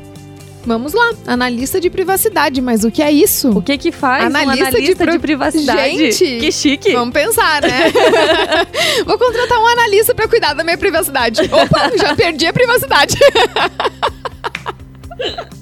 Vamos 0.67 0.91
lá, 0.91 1.13
analista 1.25 1.79
de 1.79 1.89
privacidade, 1.89 2.59
mas 2.59 2.83
o 2.83 2.91
que 2.91 3.01
é 3.01 3.09
isso? 3.09 3.51
O 3.51 3.61
que 3.61 3.77
que 3.77 3.89
faz 3.89 4.25
analista, 4.25 4.49
um 4.49 4.67
analista 4.67 5.05
de, 5.05 5.11
de, 5.13 5.19
privacidade? 5.19 6.11
Gente, 6.11 6.39
que 6.41 6.51
chique. 6.51 6.91
Vamos 6.91 7.13
pensar, 7.13 7.61
né? 7.61 7.85
Vou 9.07 9.17
contratar 9.17 9.61
um 9.61 9.65
analista 9.65 10.13
para 10.13 10.27
cuidar 10.27 10.53
da 10.53 10.65
minha 10.65 10.77
privacidade. 10.77 11.39
Opa, 11.43 11.97
já 11.97 12.13
perdi 12.13 12.47
a 12.47 12.51
privacidade. 12.51 13.17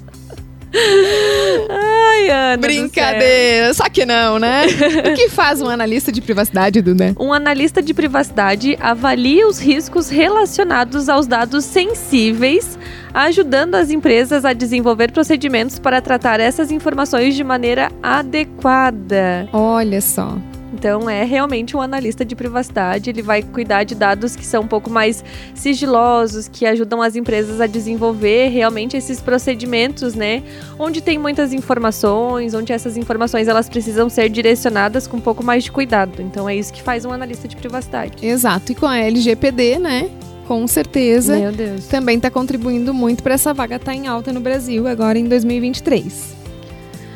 Ai, 1.69 2.29
Ana. 2.29 2.57
Brincadeira. 2.57 3.73
Só 3.73 3.89
que 3.89 4.05
não, 4.05 4.39
né? 4.39 4.65
o 5.11 5.15
que 5.15 5.29
faz 5.29 5.61
um 5.61 5.69
analista 5.69 6.11
de 6.11 6.21
privacidade, 6.21 6.81
Duda? 6.81 7.15
Um 7.19 7.33
analista 7.33 7.81
de 7.81 7.93
privacidade 7.93 8.77
avalia 8.79 9.47
os 9.47 9.59
riscos 9.59 10.09
relacionados 10.09 11.09
aos 11.09 11.27
dados 11.27 11.65
sensíveis, 11.65 12.77
ajudando 13.13 13.75
as 13.75 13.89
empresas 13.89 14.45
a 14.45 14.53
desenvolver 14.53 15.11
procedimentos 15.11 15.79
para 15.79 16.01
tratar 16.01 16.39
essas 16.39 16.71
informações 16.71 17.35
de 17.35 17.43
maneira 17.43 17.91
adequada. 18.01 19.47
Olha 19.53 20.01
só. 20.01 20.38
Então 20.75 21.09
é 21.09 21.23
realmente 21.23 21.75
um 21.75 21.81
analista 21.81 22.25
de 22.25 22.35
privacidade, 22.35 23.09
ele 23.09 23.21
vai 23.21 23.41
cuidar 23.41 23.85
de 23.85 23.95
dados 23.95 24.35
que 24.35 24.45
são 24.45 24.63
um 24.63 24.67
pouco 24.67 24.89
mais 24.89 25.23
sigilosos, 25.53 26.49
que 26.49 26.65
ajudam 26.65 27.01
as 27.01 27.15
empresas 27.15 27.61
a 27.61 27.65
desenvolver 27.65 28.49
realmente 28.49 28.97
esses 28.97 29.21
procedimentos, 29.21 30.13
né? 30.13 30.43
Onde 30.77 31.01
tem 31.01 31.17
muitas 31.17 31.53
informações, 31.53 32.53
onde 32.53 32.73
essas 32.73 32.97
informações 32.97 33.47
elas 33.47 33.69
precisam 33.69 34.09
ser 34.09 34.29
direcionadas 34.29 35.07
com 35.07 35.15
um 35.15 35.21
pouco 35.21 35.43
mais 35.43 35.63
de 35.63 35.71
cuidado. 35.71 36.21
Então 36.21 36.47
é 36.47 36.55
isso 36.55 36.73
que 36.73 36.81
faz 36.81 37.05
um 37.05 37.11
analista 37.11 37.47
de 37.47 37.55
privacidade. 37.55 38.25
Exato, 38.25 38.73
e 38.73 38.75
com 38.75 38.85
a 38.85 38.97
LGPD, 38.97 39.79
né? 39.79 40.09
Com 40.45 40.67
certeza. 40.67 41.38
Meu 41.38 41.51
Deus. 41.51 41.85
Também 41.88 42.17
está 42.17 42.29
contribuindo 42.29 42.93
muito 42.93 43.23
para 43.23 43.33
essa 43.33 43.53
vaga 43.53 43.77
estar 43.77 43.91
tá 43.91 43.95
em 43.95 44.07
alta 44.07 44.33
no 44.33 44.41
Brasil 44.41 44.88
agora 44.88 45.17
em 45.17 45.25
2023. 45.25 46.35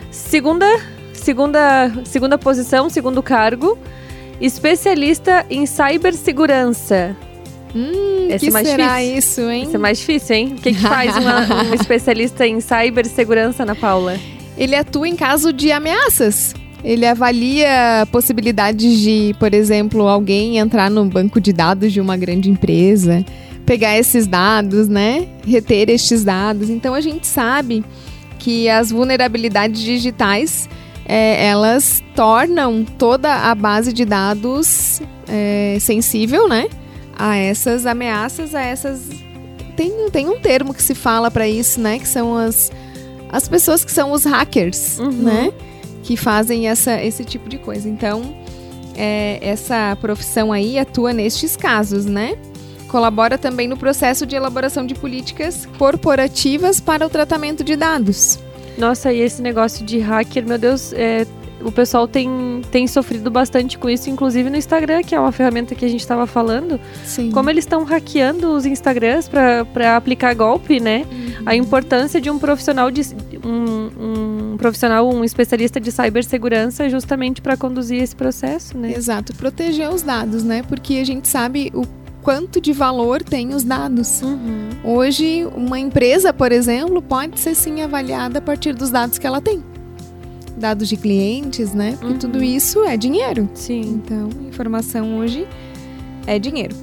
Segunda 0.09 0.65
segunda, 1.29 1.91
segunda 2.05 2.37
posição, 2.39 2.89
segundo 2.89 3.21
cargo, 3.21 3.77
especialista 4.41 5.45
em 5.47 5.63
cibersegurança. 5.67 7.15
Hum, 7.75 8.27
Esse 8.31 8.45
que 8.45 8.47
é 8.47 8.51
mais 8.51 8.67
será 8.67 8.99
difícil. 8.99 9.17
isso, 9.19 9.41
hein? 9.41 9.63
Esse 9.63 9.75
é 9.75 9.77
mais 9.77 9.99
difícil, 9.99 10.35
hein? 10.35 10.55
O 10.57 10.61
que, 10.61 10.73
que 10.73 10.79
faz 10.81 11.15
uma, 11.15 11.41
um 11.69 11.73
especialista 11.75 12.47
em 12.47 12.59
cibersegurança, 12.59 13.61
Ana 13.61 13.75
Paula? 13.75 14.17
Ele 14.57 14.75
atua 14.75 15.07
em 15.07 15.15
caso 15.15 15.53
de 15.53 15.71
ameaças. 15.71 16.55
Ele 16.83 17.05
avalia 17.05 18.07
possibilidades 18.11 18.99
de, 18.99 19.35
por 19.37 19.53
exemplo, 19.53 20.07
alguém 20.07 20.57
entrar 20.57 20.89
no 20.89 21.05
banco 21.05 21.39
de 21.39 21.53
dados 21.53 21.93
de 21.93 22.01
uma 22.01 22.17
grande 22.17 22.49
empresa, 22.49 23.23
pegar 23.67 23.95
esses 23.99 24.25
dados, 24.25 24.87
né? 24.87 25.27
Reter 25.45 25.91
estes 25.91 26.23
dados. 26.23 26.71
Então 26.71 26.95
a 26.95 27.01
gente 27.01 27.27
sabe 27.27 27.85
que 28.39 28.67
as 28.67 28.89
vulnerabilidades 28.89 29.79
digitais 29.79 30.67
é, 31.11 31.47
elas 31.47 32.03
tornam 32.15 32.85
toda 32.85 33.33
a 33.33 33.55
base 33.55 33.91
de 33.91 34.05
dados 34.05 35.01
é, 35.27 35.75
sensível, 35.81 36.47
né? 36.47 36.69
A 37.17 37.35
essas 37.35 37.87
ameaças, 37.87 38.53
a 38.53 38.61
essas. 38.61 39.09
Tem, 39.75 39.91
tem 40.11 40.29
um 40.29 40.39
termo 40.39 40.71
que 40.71 40.83
se 40.83 40.93
fala 40.93 41.31
para 41.31 41.47
isso, 41.47 41.81
né? 41.81 41.97
Que 41.97 42.07
são 42.07 42.37
as, 42.37 42.71
as 43.31 43.49
pessoas 43.49 43.83
que 43.83 43.91
são 43.91 44.11
os 44.11 44.23
hackers, 44.23 44.99
uhum. 44.99 45.09
né? 45.09 45.51
Que 46.03 46.15
fazem 46.15 46.69
essa, 46.69 47.03
esse 47.03 47.25
tipo 47.25 47.49
de 47.49 47.57
coisa. 47.57 47.89
Então, 47.89 48.21
é, 48.95 49.39
essa 49.41 49.97
profissão 49.99 50.53
aí 50.53 50.77
atua 50.77 51.11
nestes 51.11 51.57
casos, 51.57 52.05
né? 52.05 52.37
Colabora 52.87 53.35
também 53.35 53.67
no 53.67 53.77
processo 53.77 54.27
de 54.27 54.35
elaboração 54.35 54.85
de 54.85 54.93
políticas 54.93 55.67
corporativas 55.79 56.79
para 56.79 57.03
o 57.03 57.09
tratamento 57.09 57.63
de 57.63 57.75
dados. 57.75 58.37
Nossa, 58.79 59.11
e 59.11 59.19
esse 59.19 59.41
negócio 59.41 59.85
de 59.85 59.99
hacker, 59.99 60.47
meu 60.47 60.57
Deus, 60.57 60.93
é, 60.93 61.27
o 61.61 61.71
pessoal 61.71 62.07
tem, 62.07 62.61
tem 62.71 62.87
sofrido 62.87 63.29
bastante 63.29 63.77
com 63.77 63.89
isso, 63.89 64.09
inclusive 64.09 64.49
no 64.49 64.55
Instagram, 64.55 65.03
que 65.03 65.13
é 65.13 65.19
uma 65.19 65.33
ferramenta 65.33 65.75
que 65.75 65.83
a 65.83 65.87
gente 65.87 65.99
estava 65.99 66.25
falando. 66.25 66.79
Sim. 67.03 67.29
Como 67.31 67.49
eles 67.49 67.65
estão 67.65 67.83
hackeando 67.83 68.47
os 68.51 68.65
Instagrams 68.65 69.27
para 69.27 69.97
aplicar 69.97 70.33
golpe, 70.33 70.79
né? 70.79 71.05
Uhum. 71.11 71.43
A 71.45 71.55
importância 71.55 72.21
de 72.21 72.29
um 72.29 72.39
profissional 72.39 72.89
de 72.89 73.01
um, 73.43 74.53
um 74.53 74.57
profissional, 74.57 75.07
um 75.09 75.25
especialista 75.25 75.79
de 75.79 75.91
cibersegurança 75.91 76.89
justamente 76.89 77.41
para 77.41 77.57
conduzir 77.57 78.01
esse 78.01 78.15
processo, 78.15 78.77
né? 78.77 78.93
Exato, 78.95 79.35
proteger 79.35 79.89
os 79.89 80.01
dados, 80.01 80.43
né? 80.43 80.63
Porque 80.63 80.95
a 80.95 81.05
gente 81.05 81.27
sabe 81.27 81.69
o 81.75 81.83
quanto 82.29 82.61
de 82.61 82.71
valor 82.71 83.23
tem 83.23 83.55
os 83.55 83.63
dados. 83.63 84.21
Uhum. 84.21 84.69
Hoje, 84.83 85.47
uma 85.55 85.79
empresa, 85.79 86.31
por 86.31 86.51
exemplo, 86.51 87.01
pode 87.01 87.39
ser 87.39 87.55
sim 87.55 87.81
avaliada 87.81 88.37
a 88.37 88.41
partir 88.41 88.75
dos 88.75 88.91
dados 88.91 89.17
que 89.17 89.25
ela 89.25 89.41
tem. 89.41 89.63
Dados 90.55 90.87
de 90.87 90.95
clientes, 90.95 91.73
né? 91.73 91.97
Porque 91.99 92.13
uhum. 92.13 92.19
tudo 92.19 92.43
isso 92.43 92.85
é 92.85 92.95
dinheiro. 92.95 93.49
Sim. 93.55 93.81
Então, 93.81 94.29
informação 94.47 95.17
hoje 95.17 95.47
é 96.27 96.37
dinheiro. 96.37 96.75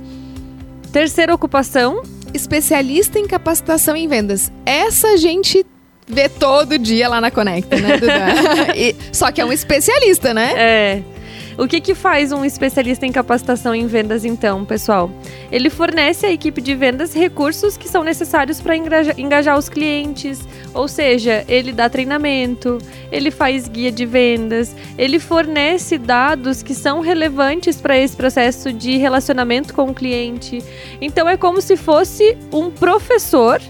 Terceira 0.90 1.32
ocupação: 1.32 2.02
especialista 2.34 3.16
em 3.16 3.28
capacitação 3.28 3.94
em 3.94 4.08
vendas. 4.08 4.50
Essa 4.64 5.10
a 5.10 5.16
gente 5.16 5.64
vê 6.08 6.28
todo 6.28 6.76
dia 6.76 7.08
lá 7.08 7.20
na 7.20 7.30
Conecta, 7.30 7.76
né, 7.76 7.98
Duda? 7.98 8.74
e, 8.76 8.96
só 9.12 9.30
que 9.30 9.40
é 9.40 9.44
um 9.44 9.52
especialista, 9.52 10.34
né? 10.34 10.54
É. 10.56 11.02
O 11.58 11.66
que, 11.66 11.80
que 11.80 11.94
faz 11.94 12.32
um 12.32 12.44
especialista 12.44 13.06
em 13.06 13.12
capacitação 13.12 13.74
em 13.74 13.86
vendas, 13.86 14.26
então, 14.26 14.62
pessoal? 14.62 15.10
Ele 15.50 15.70
fornece 15.70 16.26
à 16.26 16.30
equipe 16.30 16.60
de 16.60 16.74
vendas 16.74 17.14
recursos 17.14 17.78
que 17.78 17.88
são 17.88 18.04
necessários 18.04 18.60
para 18.60 18.76
engajar 18.76 19.56
os 19.56 19.66
clientes, 19.66 20.46
ou 20.74 20.86
seja, 20.86 21.46
ele 21.48 21.72
dá 21.72 21.88
treinamento, 21.88 22.76
ele 23.10 23.30
faz 23.30 23.68
guia 23.68 23.90
de 23.90 24.04
vendas, 24.04 24.76
ele 24.98 25.18
fornece 25.18 25.96
dados 25.96 26.62
que 26.62 26.74
são 26.74 27.00
relevantes 27.00 27.80
para 27.80 27.96
esse 27.96 28.14
processo 28.14 28.70
de 28.70 28.98
relacionamento 28.98 29.72
com 29.72 29.84
o 29.84 29.94
cliente. 29.94 30.62
Então, 31.00 31.26
é 31.26 31.38
como 31.38 31.62
se 31.62 31.74
fosse 31.74 32.36
um 32.52 32.70
professor 32.70 33.62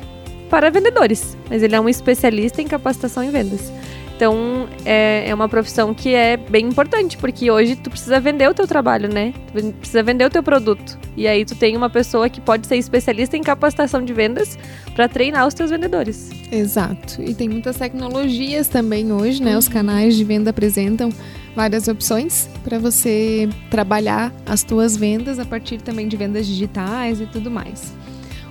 para 0.51 0.71
vendedores, 0.71 1.37
mas 1.49 1.63
ele 1.63 1.77
é 1.77 1.81
um 1.81 1.89
especialista 1.89 2.61
em 2.61 2.67
capacitação 2.67 3.23
em 3.23 3.31
vendas. 3.31 3.73
Então, 4.17 4.67
é, 4.87 5.29
é 5.29 5.35
uma 5.35 5.47
profissão 5.47 5.93
que 5.93 6.15
é 6.15 6.39
bem 6.39 6.67
importante, 6.67 7.19
porque 7.19 7.51
hoje 7.51 7.77
tu 7.77 7.91
precisa 7.91 8.19
vender 8.19 8.49
o 8.49 8.55
teu 8.55 8.67
trabalho, 8.67 9.13
né? 9.13 9.35
Tu 9.53 9.73
precisa 9.75 10.03
vender 10.03 10.25
o 10.25 10.31
teu 10.31 10.43
produto. 10.43 10.99
E 11.15 11.29
aí 11.29 11.45
tu 11.45 11.55
tem 11.55 11.77
uma 11.77 11.91
pessoa 11.91 12.27
que 12.31 12.41
pode 12.41 12.67
ser 12.67 12.77
especialista 12.77 13.37
em 13.37 13.43
capacitação 13.43 14.03
de 14.03 14.15
vendas 14.15 14.59
para 14.95 15.07
treinar 15.07 15.47
os 15.47 15.53
teus 15.53 15.71
vendedores. 15.71 16.31
Exato. 16.51 17.23
E 17.23 17.35
tem 17.35 17.47
muitas 17.47 17.77
tecnologias 17.77 18.69
também 18.69 19.13
hoje, 19.13 19.43
né? 19.43 19.57
Os 19.59 19.69
canais 19.69 20.17
de 20.17 20.25
venda 20.25 20.49
apresentam 20.49 21.11
várias 21.55 21.87
opções 21.87 22.49
para 22.65 22.79
você 22.79 23.47
trabalhar 23.71 24.33
as 24.47 24.63
tuas 24.63 24.97
vendas 24.97 25.39
a 25.39 25.45
partir 25.45 25.83
também 25.83 26.09
de 26.09 26.17
vendas 26.17 26.47
digitais 26.47 27.21
e 27.21 27.27
tudo 27.27 27.51
mais. 27.51 27.93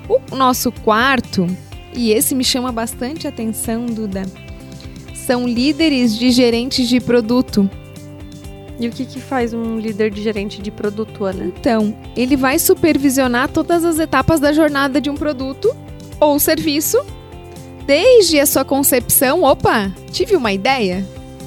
O 0.07 0.35
nosso 0.35 0.71
quarto, 0.71 1.47
e 1.91 2.11
esse 2.11 2.35
me 2.35 2.43
chama 2.43 2.71
bastante 2.71 3.27
atenção, 3.27 3.87
Duda, 3.87 4.25
são 5.25 5.47
líderes 5.47 6.15
de 6.17 6.29
gerentes 6.29 6.87
de 6.87 6.99
produto. 6.99 7.69
E 8.79 8.87
o 8.87 8.91
que, 8.91 9.05
que 9.05 9.19
faz 9.19 9.53
um 9.53 9.79
líder 9.79 10.11
de 10.11 10.21
gerente 10.21 10.61
de 10.61 10.69
produto, 10.69 11.25
Ana? 11.25 11.45
Então, 11.45 11.97
ele 12.15 12.35
vai 12.35 12.59
supervisionar 12.59 13.49
todas 13.49 13.83
as 13.83 13.97
etapas 13.97 14.39
da 14.39 14.53
jornada 14.53 15.01
de 15.01 15.09
um 15.09 15.15
produto 15.15 15.75
ou 16.19 16.37
serviço, 16.37 17.03
desde 17.87 18.39
a 18.39 18.45
sua 18.45 18.63
concepção. 18.63 19.43
Opa, 19.43 19.91
tive 20.11 20.35
uma 20.35 20.53
ideia. 20.53 21.03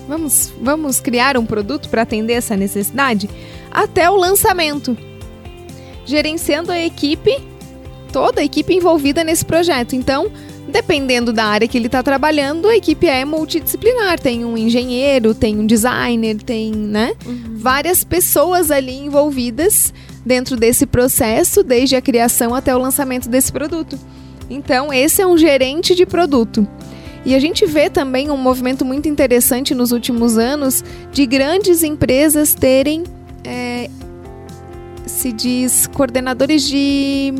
Vamos, 0.09 0.53
vamos 0.61 1.01
criar 1.01 1.37
um 1.37 1.45
produto 1.45 1.89
para 1.89 2.03
atender 2.03 2.33
essa 2.33 2.57
necessidade? 2.57 3.29
Até 3.71 4.11
o 4.11 4.17
lançamento. 4.17 4.97
Gerenciando 6.05 6.73
a 6.73 6.81
equipe, 6.81 7.39
toda 8.11 8.41
a 8.41 8.45
equipe 8.45 8.75
envolvida 8.75 9.23
nesse 9.23 9.45
projeto. 9.45 9.95
Então, 9.95 10.33
Dependendo 10.69 11.33
da 11.33 11.45
área 11.45 11.67
que 11.67 11.79
ele 11.79 11.87
está 11.87 12.03
trabalhando, 12.03 12.69
a 12.69 12.77
equipe 12.77 13.07
é 13.07 13.25
multidisciplinar. 13.25 14.21
Tem 14.21 14.45
um 14.45 14.57
engenheiro, 14.57 15.35
tem 15.35 15.59
um 15.59 15.67
designer, 15.67 16.37
tem 16.43 16.73
né, 16.73 17.15
uhum. 17.25 17.57
várias 17.57 18.05
pessoas 18.05 18.71
ali 18.71 18.95
envolvidas 18.95 19.95
dentro 20.27 20.57
desse 20.57 20.85
processo, 20.85 21.63
desde 21.63 21.97
a 21.97 22.03
criação 22.03 22.55
até 22.55 22.77
o 22.77 22.79
lançamento 22.79 23.31
desse 23.31 23.51
produto. 23.51 23.99
Então, 24.51 24.93
esse 24.93 25.23
é 25.23 25.27
um 25.27 25.39
gerente 25.39 25.95
de 25.95 26.05
produto. 26.05 26.69
E 27.25 27.35
a 27.35 27.39
gente 27.39 27.65
vê 27.65 27.89
também 27.89 28.31
um 28.31 28.37
movimento 28.37 28.85
muito 28.85 29.09
interessante 29.09 29.75
nos 29.75 29.91
últimos 29.91 30.37
anos 30.37 30.85
de 31.11 31.25
grandes 31.25 31.83
empresas 31.83 32.55
terem, 32.55 33.05
é, 33.43 33.89
se 35.07 35.33
diz, 35.33 35.87
coordenadores 35.87 36.63
de 36.69 37.33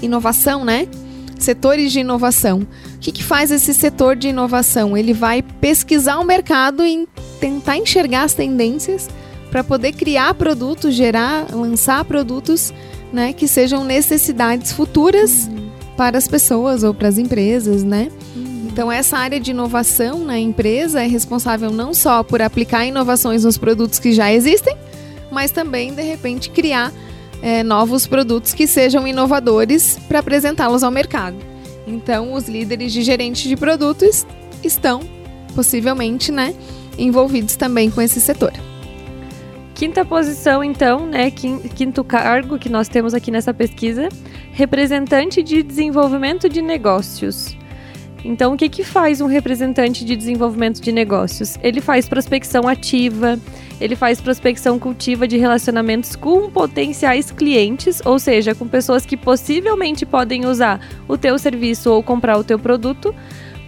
inovação, 0.00 0.64
né? 0.64 0.88
Setores 1.42 1.92
de 1.92 2.00
inovação. 2.00 2.66
O 2.94 2.98
que, 2.98 3.12
que 3.12 3.22
faz 3.22 3.50
esse 3.50 3.74
setor 3.74 4.16
de 4.16 4.28
inovação? 4.28 4.96
Ele 4.96 5.12
vai 5.12 5.42
pesquisar 5.42 6.18
o 6.18 6.24
mercado 6.24 6.84
e 6.84 7.06
tentar 7.40 7.76
enxergar 7.76 8.24
as 8.24 8.34
tendências 8.34 9.08
para 9.50 9.62
poder 9.62 9.92
criar 9.92 10.34
produtos, 10.34 10.94
gerar, 10.94 11.46
lançar 11.54 12.04
produtos 12.04 12.72
né, 13.12 13.32
que 13.32 13.46
sejam 13.46 13.84
necessidades 13.84 14.72
futuras 14.72 15.46
uhum. 15.46 15.68
para 15.96 16.16
as 16.16 16.26
pessoas 16.26 16.82
ou 16.82 16.94
para 16.94 17.08
as 17.08 17.18
empresas, 17.18 17.84
né? 17.84 18.10
Uhum. 18.34 18.68
Então 18.72 18.90
essa 18.90 19.18
área 19.18 19.38
de 19.38 19.50
inovação 19.50 20.20
na 20.24 20.38
empresa 20.38 21.02
é 21.02 21.06
responsável 21.06 21.70
não 21.70 21.92
só 21.92 22.22
por 22.22 22.40
aplicar 22.40 22.86
inovações 22.86 23.44
nos 23.44 23.58
produtos 23.58 23.98
que 23.98 24.12
já 24.12 24.32
existem, 24.32 24.74
mas 25.30 25.50
também 25.50 25.92
de 25.92 26.02
repente 26.02 26.48
criar 26.48 26.90
é, 27.42 27.62
novos 27.64 28.06
produtos 28.06 28.54
que 28.54 28.66
sejam 28.66 29.06
inovadores 29.06 29.98
para 30.08 30.20
apresentá-los 30.20 30.82
ao 30.82 30.90
mercado. 30.90 31.36
Então, 31.86 32.32
os 32.32 32.48
líderes 32.48 32.92
de 32.92 33.02
gerentes 33.02 33.42
de 33.42 33.56
produtos 33.56 34.24
estão 34.62 35.00
possivelmente 35.54 36.30
né, 36.30 36.54
envolvidos 36.96 37.56
também 37.56 37.90
com 37.90 38.00
esse 38.00 38.20
setor. 38.20 38.52
Quinta 39.74 40.04
posição, 40.04 40.62
então, 40.62 41.06
né, 41.06 41.30
quinto 41.30 42.04
cargo 42.04 42.58
que 42.58 42.68
nós 42.68 42.88
temos 42.88 43.14
aqui 43.14 43.32
nessa 43.32 43.52
pesquisa, 43.52 44.08
representante 44.52 45.42
de 45.42 45.62
desenvolvimento 45.62 46.48
de 46.48 46.62
negócios. 46.62 47.56
Então, 48.24 48.54
o 48.54 48.56
que, 48.56 48.68
que 48.68 48.84
faz 48.84 49.20
um 49.20 49.26
representante 49.26 50.04
de 50.04 50.14
desenvolvimento 50.14 50.80
de 50.80 50.92
negócios? 50.92 51.58
Ele 51.62 51.80
faz 51.80 52.08
prospecção 52.08 52.68
ativa, 52.68 53.38
ele 53.80 53.96
faz 53.96 54.20
prospecção 54.20 54.78
cultiva 54.78 55.26
de 55.26 55.36
relacionamentos 55.36 56.14
com 56.14 56.48
potenciais 56.48 57.30
clientes, 57.30 58.00
ou 58.04 58.18
seja, 58.18 58.54
com 58.54 58.68
pessoas 58.68 59.04
que 59.04 59.16
possivelmente 59.16 60.06
podem 60.06 60.46
usar 60.46 60.80
o 61.08 61.18
teu 61.18 61.38
serviço 61.38 61.90
ou 61.90 62.02
comprar 62.02 62.38
o 62.38 62.44
teu 62.44 62.58
produto 62.58 63.12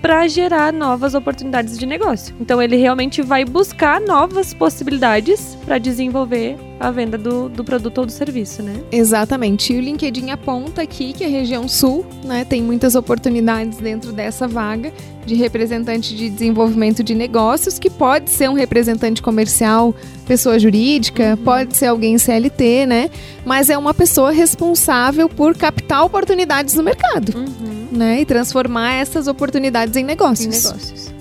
para 0.05 0.29
gerar 0.29 0.71
novas 0.71 1.15
oportunidades 1.15 1.79
de 1.79 1.87
negócio. 1.87 2.37
Então 2.39 2.61
ele 2.61 2.77
realmente 2.77 3.23
vai 3.23 3.43
buscar 3.43 3.99
novas 4.03 4.53
possibilidades 4.53 5.57
para 5.65 5.79
desenvolver 5.79 6.59
a 6.79 6.91
venda 6.91 7.17
do, 7.17 7.49
do 7.49 7.65
produto 7.65 7.97
ou 7.97 8.05
do 8.05 8.13
serviço, 8.13 8.63
né? 8.63 8.83
Exatamente. 8.93 9.73
E 9.73 9.79
o 9.79 9.81
LinkedIn 9.81 10.31
aponta 10.31 10.83
aqui 10.83 11.15
que 11.15 11.25
a 11.25 11.29
região 11.29 11.67
sul 11.67 12.05
né, 12.23 12.45
tem 12.45 12.63
muitas 12.63 12.95
oportunidades 12.95 13.79
dentro 13.79 14.13
dessa 14.13 14.47
vaga 14.47 14.93
de 15.25 15.37
representante 15.37 16.15
de 16.15 16.29
desenvolvimento 16.29 17.03
de 17.03 17.15
negócios, 17.15 17.79
que 17.79 17.89
pode 17.89 18.29
ser 18.29 18.51
um 18.51 18.55
representante 18.55 19.23
comercial, 19.23 19.95
pessoa 20.27 20.59
jurídica, 20.59 21.31
uhum. 21.31 21.45
pode 21.45 21.79
ser 21.79 21.87
alguém 21.87 22.19
CLT, 22.19 22.85
né? 22.85 23.11
Mas 23.43 23.71
é 23.71 23.79
uma 23.79 23.95
pessoa 23.95 24.31
responsável 24.33 25.31
por 25.31 25.57
captar 25.57 26.05
oportunidades 26.05 26.75
no 26.75 26.83
mercado. 26.83 27.35
Uhum 27.35 27.74
né? 27.95 28.21
E 28.21 28.25
transformar 28.25 28.95
essas 28.95 29.27
oportunidades 29.27 29.97
em 29.97 30.05
negócios. 30.05 30.47
Em 30.47 30.63
negócios. 30.63 31.15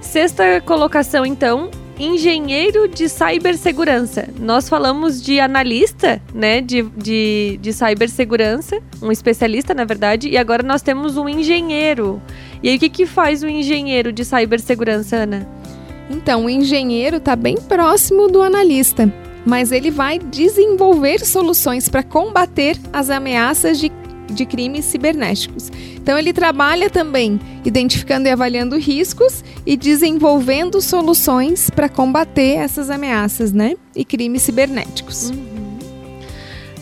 Sexta 0.00 0.60
colocação, 0.60 1.26
então, 1.26 1.70
engenheiro 1.98 2.88
de 2.88 3.08
cibersegurança. 3.08 4.28
Nós 4.38 4.68
falamos 4.68 5.20
de 5.20 5.40
analista, 5.40 6.20
né, 6.34 6.60
de, 6.60 6.82
de, 6.82 7.58
de 7.60 7.72
cibersegurança, 7.72 8.80
um 9.02 9.10
especialista, 9.10 9.74
na 9.74 9.84
verdade, 9.84 10.28
e 10.28 10.36
agora 10.36 10.62
nós 10.62 10.82
temos 10.82 11.16
um 11.16 11.28
engenheiro. 11.28 12.20
E 12.62 12.68
aí, 12.68 12.76
o 12.76 12.78
que, 12.78 12.88
que 12.88 13.06
faz 13.06 13.42
o 13.42 13.48
engenheiro 13.48 14.12
de 14.12 14.24
cibersegurança, 14.24 15.16
Ana? 15.16 15.48
Então, 16.10 16.44
o 16.44 16.50
engenheiro 16.50 17.16
está 17.16 17.34
bem 17.34 17.56
próximo 17.56 18.28
do 18.28 18.42
analista, 18.42 19.12
mas 19.44 19.72
ele 19.72 19.90
vai 19.90 20.18
desenvolver 20.18 21.24
soluções 21.24 21.88
para 21.88 22.02
combater 22.02 22.78
as 22.92 23.10
ameaças 23.10 23.78
de 23.78 23.90
de 24.30 24.46
crimes 24.46 24.84
cibernéticos. 24.84 25.70
Então 25.96 26.18
ele 26.18 26.32
trabalha 26.32 26.90
também 26.90 27.40
identificando 27.64 28.28
e 28.28 28.30
avaliando 28.30 28.76
riscos 28.76 29.44
e 29.64 29.76
desenvolvendo 29.76 30.80
soluções 30.80 31.70
para 31.70 31.88
combater 31.88 32.56
essas 32.56 32.90
ameaças, 32.90 33.52
né? 33.52 33.74
E 33.94 34.04
crimes 34.04 34.42
cibernéticos. 34.42 35.30
Uhum. 35.30 35.56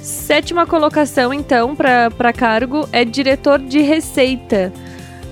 Sétima 0.04 0.66
colocação, 0.66 1.32
então, 1.32 1.74
para 1.74 2.32
cargo 2.32 2.86
é 2.92 3.06
diretor 3.06 3.58
de 3.58 3.80
receita. 3.80 4.70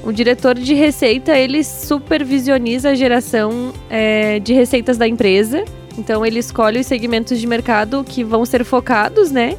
O 0.03 0.11
diretor 0.11 0.55
de 0.55 0.75
receita 0.75 1.37
ele 1.37 1.63
supervisioniza 1.63 2.91
a 2.91 2.95
geração 2.95 3.73
é, 3.91 4.41
de 4.41 4.55
receitas 4.55 4.97
da 4.97 5.07
empresa. 5.07 5.65
Então 5.99 6.25
ele 6.25 6.39
escolhe 6.39 6.81
os 6.81 6.87
segmentos 6.87 7.39
de 7.39 7.47
mercado 7.47 8.03
que 8.03 8.25
vão 8.25 8.47
ser 8.47 8.65
focados, 8.65 9.31
né? 9.31 9.57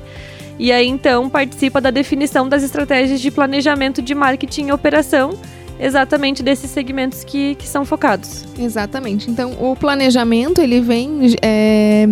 E 0.60 0.72
aí 0.72 0.88
então 0.88 1.30
participa 1.30 1.82
da 1.82 1.92
definição 1.92 2.48
das 2.48 2.64
estratégias 2.64 3.20
de 3.20 3.32
planejamento 3.32 4.02
de 4.02 4.14
marketing 4.14 4.68
e 4.68 4.72
operação 4.72 5.38
exatamente 5.80 6.44
desses 6.44 6.70
segmentos 6.70 7.24
que, 7.24 7.56
que 7.56 7.68
são 7.68 7.86
focados. 7.86 8.46
Exatamente. 8.58 9.30
Então 9.30 9.54
o 9.60 9.76
planejamento 9.76 10.62
ele 10.62 10.80
vem 10.80 11.36
é, 11.42 12.08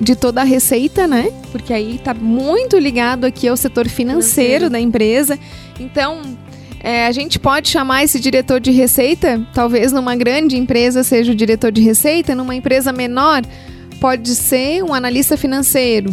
de 0.00 0.16
toda 0.16 0.40
a 0.40 0.44
receita, 0.44 1.06
né? 1.06 1.30
Porque 1.50 1.72
aí 1.72 1.96
está 1.96 2.14
muito 2.14 2.78
ligado 2.78 3.24
aqui 3.24 3.46
ao 3.46 3.56
setor 3.56 3.88
financeiro, 3.88 4.66
financeiro. 4.66 4.70
da 4.70 4.80
empresa. 4.80 5.38
Então 5.78 6.22
é, 6.80 7.06
a 7.06 7.12
gente 7.12 7.38
pode 7.38 7.68
chamar 7.68 8.02
esse 8.02 8.18
diretor 8.18 8.58
de 8.58 8.72
receita, 8.72 9.40
talvez 9.54 9.92
numa 9.92 10.16
grande 10.16 10.56
empresa 10.56 11.04
seja 11.04 11.30
o 11.30 11.34
diretor 11.34 11.70
de 11.70 11.80
receita, 11.80 12.34
numa 12.34 12.54
empresa 12.54 12.92
menor 12.92 13.42
pode 14.00 14.34
ser 14.34 14.82
um 14.82 14.92
analista 14.92 15.36
financeiro 15.36 16.12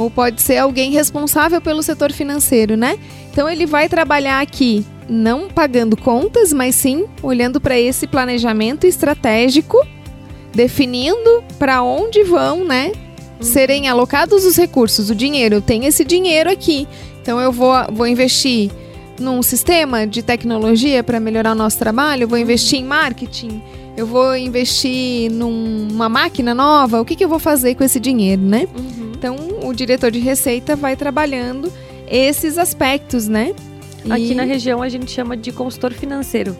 ou 0.00 0.10
pode 0.10 0.40
ser 0.40 0.56
alguém 0.56 0.92
responsável 0.92 1.60
pelo 1.60 1.82
setor 1.82 2.10
financeiro, 2.10 2.74
né? 2.74 2.98
Então 3.30 3.46
ele 3.46 3.66
vai 3.66 3.86
trabalhar 3.86 4.40
aqui 4.40 4.82
não 5.06 5.48
pagando 5.48 5.94
contas, 5.94 6.54
mas 6.54 6.74
sim 6.74 7.04
olhando 7.22 7.60
para 7.60 7.78
esse 7.78 8.06
planejamento 8.06 8.86
estratégico, 8.86 9.76
definindo 10.54 11.44
para 11.58 11.82
onde 11.82 12.22
vão, 12.22 12.64
né? 12.64 12.92
Uhum. 12.92 13.42
Serem 13.42 13.88
alocados 13.88 14.46
os 14.46 14.56
recursos, 14.56 15.10
o 15.10 15.14
dinheiro. 15.14 15.56
Eu 15.56 15.60
tenho 15.60 15.84
esse 15.84 16.02
dinheiro 16.02 16.50
aqui, 16.50 16.88
então 17.20 17.38
eu 17.38 17.52
vou, 17.52 17.74
vou 17.92 18.06
investir 18.06 18.70
num 19.18 19.42
sistema 19.42 20.06
de 20.06 20.22
tecnologia 20.22 21.04
para 21.04 21.20
melhorar 21.20 21.52
o 21.52 21.54
nosso 21.54 21.78
trabalho, 21.78 22.26
vou 22.26 22.38
investir 22.38 22.78
em 22.78 22.84
marketing, 22.84 23.60
eu 24.00 24.06
vou 24.06 24.34
investir 24.34 25.30
numa 25.30 26.08
máquina 26.08 26.54
nova, 26.54 27.02
o 27.02 27.04
que, 27.04 27.14
que 27.14 27.22
eu 27.22 27.28
vou 27.28 27.38
fazer 27.38 27.74
com 27.74 27.84
esse 27.84 28.00
dinheiro, 28.00 28.40
né? 28.40 28.66
Uhum. 28.74 29.12
Então, 29.14 29.36
o 29.62 29.74
diretor 29.74 30.10
de 30.10 30.18
receita 30.18 30.74
vai 30.74 30.96
trabalhando 30.96 31.70
esses 32.08 32.56
aspectos, 32.56 33.28
né? 33.28 33.54
E... 34.02 34.10
Aqui 34.10 34.34
na 34.34 34.44
região 34.44 34.80
a 34.80 34.88
gente 34.88 35.10
chama 35.10 35.36
de 35.36 35.52
consultor 35.52 35.92
financeiro. 35.92 36.56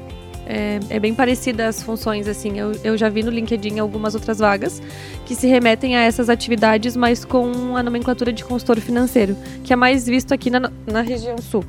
É, 0.47 0.81
é, 0.91 1.01
bem 1.01 1.15
parecida 1.15 1.67
as 1.67 1.83
funções, 1.83 2.29
assim. 2.29 2.59
Eu, 2.59 2.73
eu 2.85 2.99
já 2.99 3.09
vi 3.09 3.23
no 3.23 3.31
LinkedIn 3.31 3.79
algumas 3.79 4.15
outras 4.15 4.39
vagas 4.41 4.83
que 5.25 5.35
se 5.35 5.47
remetem 5.47 5.97
a 5.97 6.03
essas 6.03 6.29
atividades, 6.29 6.95
mas 6.95 7.25
com 7.25 7.75
a 7.75 7.83
nomenclatura 7.83 8.35
de 8.35 8.45
consultor 8.45 8.81
financeiro, 8.81 9.35
que 9.65 9.73
é 9.73 9.77
mais 9.77 10.07
visto 10.07 10.35
aqui 10.35 10.51
na, 10.51 10.71
na 10.87 11.01
região 11.01 11.39
sul. 11.39 11.65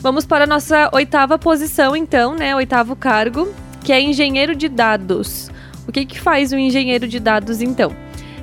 Vamos 0.00 0.24
para 0.24 0.44
a 0.44 0.46
nossa 0.46 0.88
oitava 0.94 1.38
posição, 1.38 1.94
então, 1.94 2.34
né? 2.34 2.56
Oitavo 2.56 2.96
cargo, 2.96 3.52
que 3.88 3.92
é 3.94 4.02
engenheiro 4.02 4.54
de 4.54 4.68
dados. 4.68 5.50
O 5.86 5.92
que, 5.92 6.04
que 6.04 6.20
faz 6.20 6.52
o 6.52 6.58
engenheiro 6.58 7.08
de 7.08 7.18
dados, 7.18 7.62
então? 7.62 7.90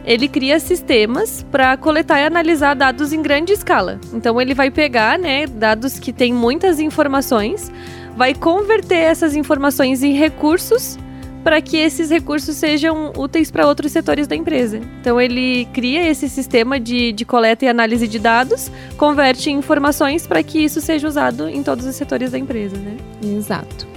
Ele 0.04 0.28
cria 0.28 0.60
sistemas 0.60 1.46
para 1.52 1.78
coletar 1.78 2.20
e 2.20 2.26
analisar 2.26 2.74
dados 2.74 3.14
em 3.14 3.22
grande 3.22 3.54
escala. 3.54 4.00
Então, 4.12 4.42
ele 4.42 4.56
vai 4.56 4.72
pegar 4.72 5.20
né, 5.20 5.46
dados 5.46 6.00
que 6.00 6.12
têm 6.12 6.34
muitas 6.34 6.80
informações, 6.80 7.72
vai 8.18 8.34
converter 8.34 8.96
essas 8.96 9.36
informações 9.36 10.02
em 10.02 10.14
recursos 10.14 10.98
para 11.44 11.62
que 11.62 11.78
esses 11.78 12.10
recursos 12.10 12.56
sejam 12.56 13.14
úteis 13.16 13.52
para 13.52 13.68
outros 13.68 13.92
setores 13.92 14.26
da 14.26 14.36
empresa. 14.36 14.82
Então, 15.00 15.22
ele 15.22 15.66
cria 15.66 16.10
esse 16.10 16.28
sistema 16.28 16.80
de, 16.80 17.12
de 17.12 17.24
coleta 17.24 17.66
e 17.66 17.68
análise 17.68 18.08
de 18.08 18.18
dados, 18.18 18.72
converte 18.98 19.52
em 19.52 19.60
informações 19.60 20.26
para 20.26 20.42
que 20.42 20.58
isso 20.58 20.82
seja 20.82 21.08
usado 21.08 21.48
em 21.48 21.62
todos 21.62 21.86
os 21.86 21.96
setores 21.96 22.32
da 22.32 22.40
empresa, 22.40 22.78
né? 22.78 22.98
Exato. 23.22 23.94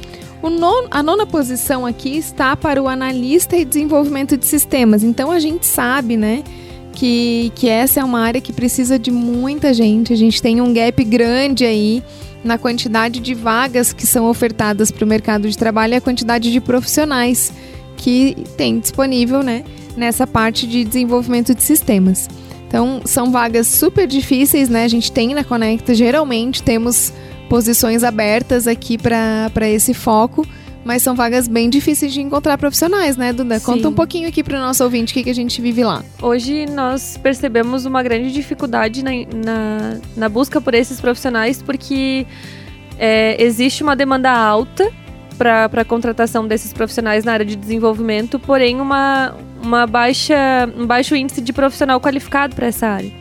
A 0.90 1.02
nona 1.02 1.26
posição 1.26 1.84
aqui 1.84 2.16
está 2.16 2.56
para 2.56 2.82
o 2.82 2.88
analista 2.88 3.56
e 3.56 3.64
desenvolvimento 3.64 4.36
de 4.36 4.46
sistemas. 4.46 5.02
Então, 5.02 5.30
a 5.30 5.40
gente 5.40 5.66
sabe, 5.66 6.16
né? 6.16 6.44
Que, 6.92 7.52
que 7.54 7.68
essa 7.68 8.00
é 8.00 8.04
uma 8.04 8.20
área 8.20 8.40
que 8.40 8.52
precisa 8.52 8.98
de 8.98 9.10
muita 9.10 9.74
gente. 9.74 10.12
A 10.12 10.16
gente 10.16 10.40
tem 10.40 10.60
um 10.60 10.72
gap 10.72 11.02
grande 11.04 11.64
aí 11.64 12.02
na 12.42 12.56
quantidade 12.56 13.20
de 13.20 13.34
vagas 13.34 13.92
que 13.92 14.06
são 14.06 14.28
ofertadas 14.28 14.90
para 14.90 15.04
o 15.04 15.08
mercado 15.08 15.48
de 15.48 15.58
trabalho 15.58 15.94
e 15.94 15.96
a 15.96 16.00
quantidade 16.00 16.52
de 16.52 16.60
profissionais 16.60 17.52
que 17.96 18.36
tem 18.56 18.78
disponível 18.78 19.42
né, 19.42 19.64
nessa 19.96 20.26
parte 20.26 20.66
de 20.66 20.84
desenvolvimento 20.84 21.54
de 21.54 21.62
sistemas. 21.62 22.28
Então, 22.68 23.00
são 23.04 23.32
vagas 23.32 23.66
super 23.66 24.06
difíceis, 24.06 24.68
né? 24.68 24.84
A 24.84 24.88
gente 24.88 25.10
tem 25.10 25.34
na 25.34 25.42
Conecta, 25.42 25.94
geralmente 25.94 26.62
temos 26.62 27.12
posições 27.48 28.04
abertas 28.04 28.66
aqui 28.66 28.98
para 28.98 29.68
esse 29.68 29.94
foco, 29.94 30.46
mas 30.84 31.02
são 31.02 31.14
vagas 31.14 31.48
bem 31.48 31.68
difíceis 31.68 32.12
de 32.12 32.20
encontrar 32.20 32.56
profissionais, 32.56 33.16
né, 33.16 33.32
Duda? 33.32 33.58
Sim. 33.58 33.64
Conta 33.64 33.88
um 33.88 33.92
pouquinho 33.92 34.28
aqui 34.28 34.42
para 34.42 34.56
o 34.56 34.60
nosso 34.60 34.82
ouvinte 34.84 35.12
o 35.12 35.14
que, 35.14 35.24
que 35.24 35.30
a 35.30 35.34
gente 35.34 35.60
vive 35.60 35.84
lá. 35.84 36.02
Hoje 36.22 36.66
nós 36.66 37.18
percebemos 37.22 37.84
uma 37.84 38.02
grande 38.02 38.32
dificuldade 38.32 39.02
na, 39.02 39.10
na, 39.34 40.00
na 40.16 40.28
busca 40.28 40.60
por 40.60 40.74
esses 40.74 41.00
profissionais, 41.00 41.60
porque 41.62 42.26
é, 42.98 43.42
existe 43.42 43.82
uma 43.82 43.94
demanda 43.96 44.30
alta 44.30 44.90
para 45.36 45.66
a 45.66 45.84
contratação 45.84 46.46
desses 46.46 46.72
profissionais 46.72 47.24
na 47.24 47.32
área 47.32 47.46
de 47.46 47.54
desenvolvimento, 47.54 48.38
porém 48.38 48.80
uma, 48.80 49.34
uma 49.62 49.86
baixa, 49.86 50.36
um 50.76 50.84
baixo 50.84 51.14
índice 51.14 51.40
de 51.40 51.52
profissional 51.52 52.00
qualificado 52.00 52.56
para 52.56 52.66
essa 52.66 52.88
área. 52.88 53.17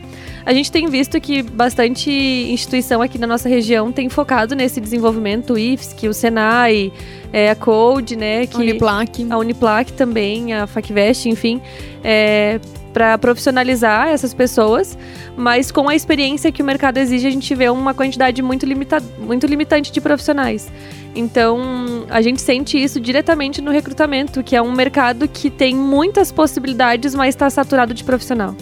A 0.48 0.54
gente 0.54 0.72
tem 0.72 0.86
visto 0.86 1.20
que 1.20 1.42
bastante 1.42 2.10
instituição 2.10 3.02
aqui 3.02 3.18
na 3.18 3.26
nossa 3.26 3.50
região 3.50 3.92
tem 3.92 4.08
focado 4.08 4.56
nesse 4.56 4.80
desenvolvimento, 4.80 5.52
o 5.52 5.58
IFSC, 5.58 6.08
o 6.08 6.14
Senai, 6.14 6.90
é, 7.30 7.50
a 7.50 7.54
Code, 7.54 8.16
né? 8.16 8.46
Que, 8.46 8.56
a 8.56 8.60
Uniplac. 8.60 9.26
A 9.28 9.36
Uniplac 9.36 9.92
também, 9.92 10.54
a 10.54 10.66
FacVest, 10.66 11.26
enfim. 11.26 11.60
É, 12.02 12.58
para 12.94 13.18
profissionalizar 13.18 14.08
essas 14.08 14.32
pessoas, 14.32 14.96
mas 15.36 15.70
com 15.70 15.86
a 15.86 15.94
experiência 15.94 16.50
que 16.50 16.62
o 16.62 16.64
mercado 16.64 16.96
exige, 16.96 17.26
a 17.26 17.30
gente 17.30 17.54
vê 17.54 17.68
uma 17.68 17.92
quantidade 17.92 18.40
muito, 18.40 18.64
limita 18.64 19.02
muito 19.18 19.46
limitante 19.46 19.92
de 19.92 20.00
profissionais. 20.00 20.72
Então, 21.14 22.06
a 22.08 22.22
gente 22.22 22.40
sente 22.40 22.82
isso 22.82 22.98
diretamente 22.98 23.60
no 23.60 23.70
recrutamento, 23.70 24.42
que 24.42 24.56
é 24.56 24.62
um 24.62 24.72
mercado 24.72 25.28
que 25.28 25.50
tem 25.50 25.76
muitas 25.76 26.32
possibilidades, 26.32 27.14
mas 27.14 27.34
está 27.34 27.50
saturado 27.50 27.92
de 27.92 28.02
profissional. 28.02 28.56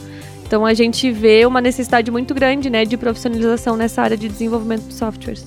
Então 0.46 0.64
a 0.64 0.72
gente 0.72 1.10
vê 1.10 1.44
uma 1.44 1.60
necessidade 1.60 2.10
muito 2.10 2.32
grande, 2.32 2.70
né, 2.70 2.84
de 2.84 2.96
profissionalização 2.96 3.76
nessa 3.76 4.00
área 4.00 4.16
de 4.16 4.28
desenvolvimento 4.28 4.86
de 4.86 4.94
softwares. 4.94 5.44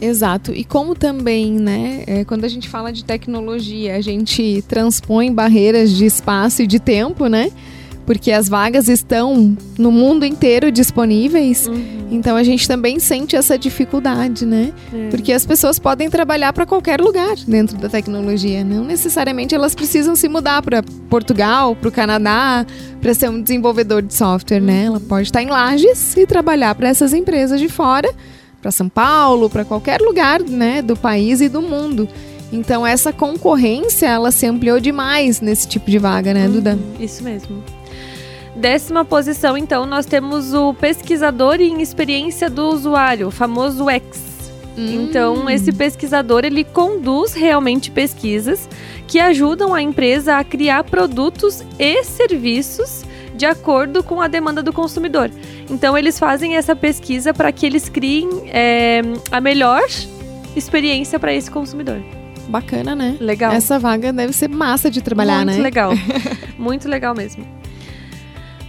Exato. 0.00 0.52
E 0.52 0.64
como 0.64 0.94
também, 0.94 1.52
né, 1.52 2.04
é, 2.06 2.24
quando 2.24 2.44
a 2.44 2.48
gente 2.48 2.68
fala 2.68 2.92
de 2.92 3.04
tecnologia, 3.04 3.96
a 3.96 4.00
gente 4.00 4.62
transpõe 4.66 5.32
barreiras 5.32 5.90
de 5.90 6.06
espaço 6.06 6.62
e 6.62 6.66
de 6.66 6.80
tempo, 6.80 7.26
né? 7.26 7.50
Porque 8.08 8.32
as 8.32 8.48
vagas 8.48 8.88
estão 8.88 9.54
no 9.78 9.92
mundo 9.92 10.24
inteiro 10.24 10.72
disponíveis. 10.72 11.66
Uhum. 11.66 12.08
Então 12.10 12.36
a 12.36 12.42
gente 12.42 12.66
também 12.66 12.98
sente 12.98 13.36
essa 13.36 13.58
dificuldade, 13.58 14.46
né? 14.46 14.72
É. 14.94 15.10
Porque 15.10 15.30
as 15.30 15.44
pessoas 15.44 15.78
podem 15.78 16.08
trabalhar 16.08 16.54
para 16.54 16.64
qualquer 16.64 17.02
lugar 17.02 17.36
dentro 17.46 17.76
da 17.76 17.86
tecnologia. 17.86 18.64
Não 18.64 18.82
necessariamente 18.82 19.54
elas 19.54 19.74
precisam 19.74 20.16
se 20.16 20.26
mudar 20.26 20.62
para 20.62 20.82
Portugal, 21.10 21.76
para 21.76 21.88
o 21.90 21.92
Canadá, 21.92 22.64
para 22.98 23.12
ser 23.12 23.28
um 23.28 23.42
desenvolvedor 23.42 24.00
de 24.00 24.14
software, 24.14 24.62
né? 24.62 24.84
Ela 24.84 25.00
pode 25.00 25.24
estar 25.24 25.42
em 25.42 25.48
Lages 25.48 26.16
e 26.16 26.26
trabalhar 26.26 26.74
para 26.76 26.88
essas 26.88 27.12
empresas 27.12 27.60
de 27.60 27.68
fora, 27.68 28.10
para 28.62 28.70
São 28.70 28.88
Paulo, 28.88 29.50
para 29.50 29.66
qualquer 29.66 30.00
lugar, 30.00 30.40
né, 30.40 30.80
do 30.80 30.96
país 30.96 31.42
e 31.42 31.48
do 31.50 31.60
mundo. 31.60 32.08
Então 32.50 32.86
essa 32.86 33.12
concorrência 33.12 34.06
ela 34.06 34.30
se 34.30 34.46
ampliou 34.46 34.80
demais 34.80 35.42
nesse 35.42 35.68
tipo 35.68 35.90
de 35.90 35.98
vaga, 35.98 36.32
né, 36.32 36.48
Duda? 36.48 36.72
Uhum, 36.72 37.04
isso 37.04 37.22
mesmo. 37.22 37.62
Décima 38.58 39.04
posição, 39.04 39.56
então, 39.56 39.86
nós 39.86 40.04
temos 40.04 40.52
o 40.52 40.74
pesquisador 40.74 41.60
em 41.60 41.80
experiência 41.80 42.50
do 42.50 42.68
usuário, 42.70 43.28
o 43.28 43.30
famoso 43.30 43.88
X. 43.88 44.50
Hum. 44.76 45.04
Então, 45.04 45.48
esse 45.48 45.70
pesquisador 45.70 46.44
ele 46.44 46.64
conduz 46.64 47.34
realmente 47.34 47.88
pesquisas 47.88 48.68
que 49.06 49.20
ajudam 49.20 49.72
a 49.72 49.80
empresa 49.80 50.38
a 50.38 50.42
criar 50.42 50.82
produtos 50.82 51.62
e 51.78 52.02
serviços 52.02 53.04
de 53.36 53.46
acordo 53.46 54.02
com 54.02 54.20
a 54.20 54.26
demanda 54.26 54.60
do 54.60 54.72
consumidor. 54.72 55.30
Então, 55.70 55.96
eles 55.96 56.18
fazem 56.18 56.56
essa 56.56 56.74
pesquisa 56.74 57.32
para 57.32 57.52
que 57.52 57.64
eles 57.64 57.88
criem 57.88 58.28
é, 58.46 59.02
a 59.30 59.40
melhor 59.40 59.84
experiência 60.56 61.20
para 61.20 61.32
esse 61.32 61.48
consumidor. 61.48 62.02
Bacana, 62.48 62.96
né? 62.96 63.16
Legal. 63.20 63.52
Essa 63.52 63.78
vaga 63.78 64.12
deve 64.12 64.32
ser 64.32 64.48
massa 64.48 64.90
de 64.90 65.00
trabalhar, 65.00 65.44
Muito 65.44 65.46
né? 65.46 65.52
Muito 65.52 65.62
legal. 65.62 65.92
Muito 66.58 66.88
legal 66.88 67.14
mesmo. 67.14 67.57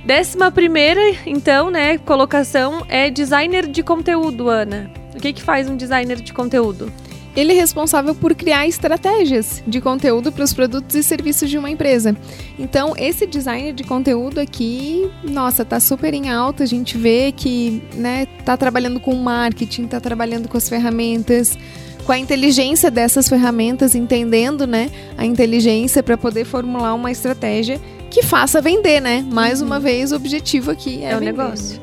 Décima 0.06 0.50
primeira, 0.50 1.02
então, 1.26 1.70
né, 1.70 1.98
colocação 1.98 2.86
é 2.88 3.10
designer 3.10 3.68
de 3.68 3.84
conteúdo, 3.84 4.50
Ana. 4.50 4.90
O 5.14 5.20
que, 5.20 5.34
que 5.34 5.44
faz 5.44 5.70
um 5.70 5.76
designer 5.76 6.22
de 6.22 6.34
conteúdo? 6.34 6.92
Ele 7.36 7.54
é 7.54 7.56
responsável 7.56 8.16
por 8.16 8.34
criar 8.34 8.68
estratégias 8.68 9.62
de 9.68 9.80
conteúdo 9.80 10.32
para 10.32 10.44
os 10.44 10.54
produtos 10.54 10.96
e 10.96 11.04
serviços 11.04 11.50
de 11.50 11.58
uma 11.58 11.70
empresa. 11.70 12.16
Então, 12.58 12.94
esse 12.98 13.28
designer 13.28 13.74
de 13.74 13.84
conteúdo 13.84 14.40
aqui, 14.40 15.10
nossa, 15.24 15.64
tá 15.64 15.80
super 15.80 16.14
em 16.14 16.30
alta. 16.30 16.64
A 16.64 16.68
gente 16.68 16.98
vê 16.98 17.32
que, 17.32 17.84
né, 17.94 18.26
tá 18.44 18.58
trabalhando 18.58 19.00
com 19.00 19.14
marketing, 19.16 19.86
tá 19.86 20.00
trabalhando 20.00 20.50
com 20.50 20.58
as 20.58 20.68
ferramentas, 20.68 21.58
com 22.04 22.12
a 22.12 22.18
inteligência 22.18 22.90
dessas 22.90 23.30
ferramentas, 23.30 23.94
entendendo, 23.94 24.66
né, 24.66 24.90
a 25.16 25.26
inteligência 25.26 26.02
para 26.02 26.18
poder 26.18 26.46
formular 26.46 26.94
uma 26.96 27.12
estratégia 27.12 27.80
que 28.10 28.24
faça 28.24 28.62
vender, 28.62 29.00
né? 29.00 29.26
Mais 29.32 29.62
uma 29.62 29.80
vez, 29.80 30.12
o 30.12 30.16
objetivo 30.16 30.72
aqui 30.72 31.04
é, 31.04 31.12
É 31.12 31.16
o 31.16 31.20
vender. 31.20 31.32
negócio. 31.32 31.80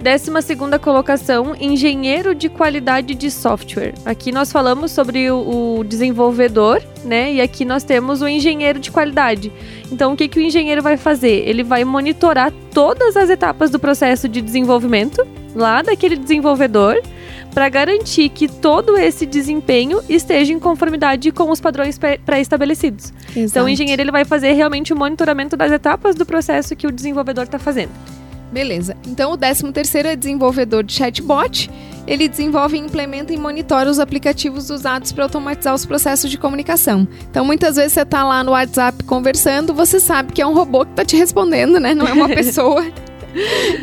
Décima 0.00 0.40
segunda 0.40 0.78
colocação, 0.78 1.54
engenheiro 1.60 2.34
de 2.34 2.48
qualidade 2.48 3.14
de 3.14 3.30
software. 3.30 3.92
Aqui 4.02 4.32
nós 4.32 4.50
falamos 4.50 4.92
sobre 4.92 5.30
o, 5.30 5.78
o 5.80 5.84
desenvolvedor, 5.84 6.82
né? 7.04 7.34
E 7.34 7.40
aqui 7.40 7.66
nós 7.66 7.84
temos 7.84 8.22
o 8.22 8.28
engenheiro 8.28 8.78
de 8.78 8.90
qualidade. 8.90 9.52
Então, 9.92 10.14
o 10.14 10.16
que, 10.16 10.26
que 10.26 10.38
o 10.38 10.42
engenheiro 10.42 10.80
vai 10.82 10.96
fazer? 10.96 11.46
Ele 11.46 11.62
vai 11.62 11.84
monitorar 11.84 12.50
todas 12.72 13.14
as 13.14 13.28
etapas 13.28 13.68
do 13.70 13.78
processo 13.78 14.26
de 14.26 14.40
desenvolvimento, 14.40 15.26
lá 15.54 15.82
daquele 15.82 16.16
desenvolvedor, 16.16 17.02
para 17.54 17.68
garantir 17.68 18.28
que 18.28 18.46
todo 18.48 18.96
esse 18.96 19.26
desempenho 19.26 20.00
esteja 20.08 20.52
em 20.52 20.58
conformidade 20.58 21.30
com 21.32 21.50
os 21.50 21.60
padrões 21.60 21.98
pré- 21.98 22.18
pré-estabelecidos. 22.24 23.12
Então, 23.36 23.66
o 23.66 23.68
engenheiro 23.68 24.02
ele 24.02 24.10
vai 24.12 24.24
fazer 24.24 24.52
realmente 24.52 24.92
o 24.92 24.96
monitoramento 24.96 25.56
das 25.56 25.72
etapas 25.72 26.14
do 26.14 26.24
processo 26.24 26.76
que 26.76 26.86
o 26.86 26.92
desenvolvedor 26.92 27.44
está 27.44 27.58
fazendo. 27.58 27.90
Beleza. 28.52 28.96
Então, 29.06 29.32
o 29.32 29.36
13 29.36 29.70
terceiro 29.72 30.08
é 30.08 30.16
desenvolvedor 30.16 30.82
de 30.82 30.92
chatbot. 30.92 31.70
Ele 32.06 32.26
desenvolve, 32.26 32.76
implementa 32.76 33.32
e 33.32 33.36
monitora 33.36 33.88
os 33.88 34.00
aplicativos 34.00 34.70
usados 34.70 35.12
para 35.12 35.24
automatizar 35.24 35.72
os 35.72 35.86
processos 35.86 36.28
de 36.28 36.36
comunicação. 36.36 37.06
Então, 37.30 37.44
muitas 37.44 37.76
vezes 37.76 37.92
você 37.92 38.00
está 38.02 38.24
lá 38.24 38.42
no 38.42 38.50
WhatsApp 38.52 39.04
conversando, 39.04 39.72
você 39.72 40.00
sabe 40.00 40.32
que 40.32 40.42
é 40.42 40.46
um 40.46 40.52
robô 40.54 40.84
que 40.84 40.90
está 40.92 41.04
te 41.04 41.16
respondendo, 41.16 41.78
né? 41.78 41.94
Não 41.94 42.06
é 42.08 42.12
uma 42.12 42.26
pessoa. 42.34 42.84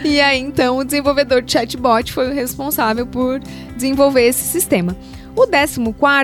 E 0.03 0.19
aí, 0.19 0.39
então, 0.39 0.77
o 0.77 0.83
desenvolvedor 0.83 1.41
de 1.41 1.51
chatbot 1.51 2.11
foi 2.11 2.29
o 2.29 2.33
responsável 2.33 3.05
por 3.05 3.39
desenvolver 3.75 4.23
esse 4.27 4.43
sistema. 4.43 4.95
O 5.35 5.45
14 5.45 5.81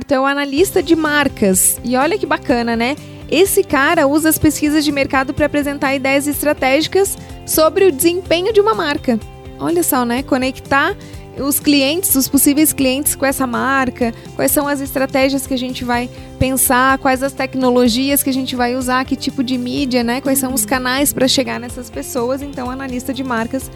é 0.10 0.20
o 0.20 0.26
analista 0.26 0.82
de 0.82 0.96
marcas. 0.96 1.80
E 1.84 1.96
olha 1.96 2.18
que 2.18 2.26
bacana, 2.26 2.76
né? 2.76 2.96
Esse 3.30 3.64
cara 3.64 4.08
usa 4.08 4.30
as 4.30 4.38
pesquisas 4.38 4.84
de 4.84 4.92
mercado 4.92 5.34
para 5.34 5.46
apresentar 5.46 5.96
ideias 5.96 6.28
estratégicas 6.28 7.18
sobre 7.46 7.86
o 7.86 7.92
desempenho 7.92 8.52
de 8.52 8.60
uma 8.60 8.74
marca. 8.74 9.20
Olha 9.60 9.84
só, 9.84 10.04
né? 10.04 10.24
Conectar 10.24 10.96
os 11.38 11.60
clientes, 11.60 12.16
os 12.16 12.28
possíveis 12.28 12.72
clientes 12.74 13.16
com 13.16 13.26
essa 13.26 13.48
marca, 13.48 14.14
quais 14.36 14.52
são 14.52 14.68
as 14.68 14.82
estratégias 14.82 15.48
que 15.48 15.54
a 15.54 15.58
gente 15.58 15.84
vai 15.84 16.10
pensar, 16.38 16.98
quais 16.98 17.24
as 17.24 17.34
tecnologias 17.34 18.22
que 18.22 18.30
a 18.30 18.34
gente 18.34 18.56
vai 18.56 18.76
usar, 18.76 19.04
que 19.06 19.16
tipo 19.16 19.44
de 19.44 19.58
mídia, 19.58 20.04
né? 20.04 20.22
Quais 20.22 20.40
são 20.40 20.54
os 20.54 20.66
canais 20.66 21.12
para 21.12 21.28
chegar 21.28 21.60
nessas 21.60 21.90
pessoas. 21.90 22.42
Então, 22.42 22.68
o 22.68 22.70
analista 22.70 23.14
de 23.14 23.24
marcas 23.24 23.72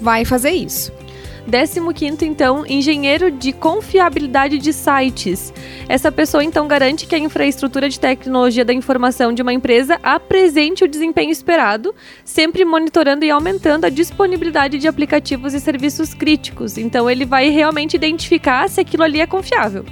vai 0.00 0.24
fazer 0.24 0.52
isso. 0.52 0.92
15 1.50 2.24
então, 2.24 2.64
engenheiro 2.66 3.30
de 3.30 3.52
confiabilidade 3.52 4.58
de 4.58 4.72
sites. 4.72 5.52
Essa 5.88 6.10
pessoa 6.10 6.42
então 6.42 6.66
garante 6.66 7.06
que 7.06 7.14
a 7.14 7.18
infraestrutura 7.18 7.88
de 7.88 8.00
tecnologia 8.00 8.64
da 8.64 8.72
informação 8.72 9.32
de 9.32 9.42
uma 9.42 9.52
empresa 9.52 9.98
apresente 10.02 10.84
o 10.84 10.88
desempenho 10.88 11.30
esperado, 11.30 11.94
sempre 12.24 12.64
monitorando 12.64 13.24
e 13.24 13.30
aumentando 13.30 13.84
a 13.84 13.90
disponibilidade 13.90 14.78
de 14.78 14.88
aplicativos 14.88 15.54
e 15.54 15.60
serviços 15.60 16.14
críticos. 16.14 16.78
Então 16.78 17.08
ele 17.08 17.24
vai 17.24 17.50
realmente 17.50 17.94
identificar 17.94 18.68
se 18.68 18.80
aquilo 18.80 19.02
ali 19.02 19.20
é 19.20 19.26
confiável. 19.26 19.84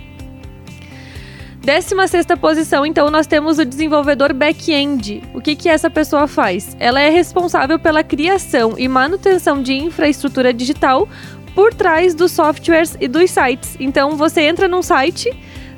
16 1.62 2.26
posição, 2.40 2.84
então, 2.84 3.08
nós 3.08 3.28
temos 3.28 3.60
o 3.60 3.64
desenvolvedor 3.64 4.32
back-end. 4.32 5.22
O 5.32 5.40
que, 5.40 5.54
que 5.54 5.68
essa 5.68 5.88
pessoa 5.88 6.26
faz? 6.26 6.76
Ela 6.80 7.00
é 7.00 7.08
responsável 7.08 7.78
pela 7.78 8.02
criação 8.02 8.74
e 8.76 8.88
manutenção 8.88 9.62
de 9.62 9.72
infraestrutura 9.72 10.52
digital 10.52 11.08
por 11.54 11.72
trás 11.74 12.14
dos 12.14 12.32
softwares 12.32 12.96
e 13.00 13.08
dos 13.08 13.30
sites. 13.30 13.76
Então, 13.78 14.16
você 14.16 14.42
entra 14.42 14.68
num 14.68 14.82
site, 14.82 15.30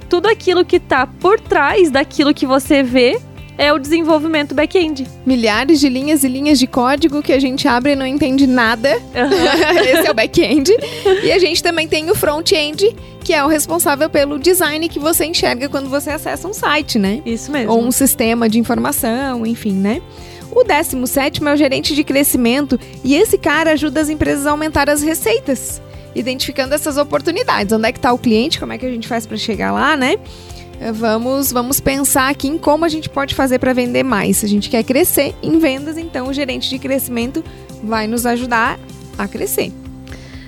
tudo 0.09 0.29
aquilo 0.29 0.65
que 0.65 0.77
está 0.77 1.07
por 1.07 1.41
trás 1.41 1.91
daquilo 1.91 2.35
que 2.35 2.47
você 2.47 2.83
vê 2.83 3.19
é 3.57 3.73
o 3.73 3.79
desenvolvimento 3.79 4.55
back-end. 4.55 5.07
Milhares 5.25 5.81
de 5.81 5.89
linhas 5.89 6.25
e 6.25 6.29
linhas 6.29 6.59
de 6.59 6.67
código 6.67 7.23
que 7.23 7.33
a 7.33 7.39
gente 7.39 7.69
abre 7.69 7.93
e 7.93 7.97
não 7.97 8.07
entende 8.07 8.47
nada. 8.47 9.01
Esse 9.87 10.09
é 10.09 10.11
o 10.11 10.15
back-end. 10.15 10.73
E 11.23 11.31
a 11.31 11.39
gente 11.39 11.63
também 11.63 11.87
tem 11.87 12.11
o 12.11 12.15
front-end, 12.15 12.95
que 13.23 13.33
é 13.33 13.45
o 13.45 13.47
responsável 13.47 14.11
pelo 14.11 14.39
design 14.39 14.89
que 14.89 14.99
você 14.99 15.25
enxerga 15.25 15.69
quando 15.69 15.89
você 15.89 16.11
acessa 16.11 16.49
um 16.49 16.53
site, 16.53 16.99
né? 16.99 17.23
Isso 17.25 17.51
mesmo. 17.51 17.73
Ou 17.73 17.83
um 17.83 17.93
sistema 17.93 18.49
de 18.49 18.59
informação, 18.59 19.47
enfim, 19.47 19.73
né? 19.73 20.03
O 20.51 20.63
17 20.63 21.47
é 21.47 21.53
o 21.53 21.57
gerente 21.57 21.95
de 21.95 22.05
crescimento 22.05 22.79
e 23.03 23.15
esse 23.15 23.37
cara 23.39 23.73
ajuda 23.73 24.01
as 24.01 24.09
empresas 24.09 24.47
a 24.47 24.51
aumentar 24.51 24.89
as 24.89 25.03
receitas, 25.03 25.81
identificando 26.15 26.75
essas 26.75 26.97
oportunidades. 26.97 27.73
Onde 27.73 27.89
é 27.89 27.93
que 27.93 27.99
está 27.99 28.13
o 28.13 28.19
cliente? 28.19 28.59
Como 28.59 28.73
é 28.73 28.79
que 28.79 28.87
a 28.87 28.91
gente 28.91 29.09
faz 29.09 29.27
para 29.27 29.37
chegar 29.37 29.73
lá, 29.73 29.97
né? 29.97 30.17
Eh, 30.81 30.93
Vamos, 30.93 31.53
vamos 31.53 31.81
pensar 31.81 32.31
aqui 32.31 32.49
em 32.49 32.59
como 32.59 32.85
a 32.85 32.89
gente 32.89 33.09
pode 33.09 33.35
fazer 33.35 33.59
para 33.59 33.73
vender 33.73 34.03
mais. 34.03 34.39
Se 34.39 34.47
a 34.47 34.49
gente 34.49 34.71
quer 34.71 34.83
crescer 34.85 35.35
em 35.43 35.59
vendas, 35.59 35.97
então 35.97 36.29
o 36.29 36.33
gerente 36.33 36.69
de 36.69 36.79
crescimento 36.79 37.45
vai 37.83 38.07
nos 38.07 38.27
ajudar 38.27 38.79
a 39.19 39.27
crescer. 39.29 39.73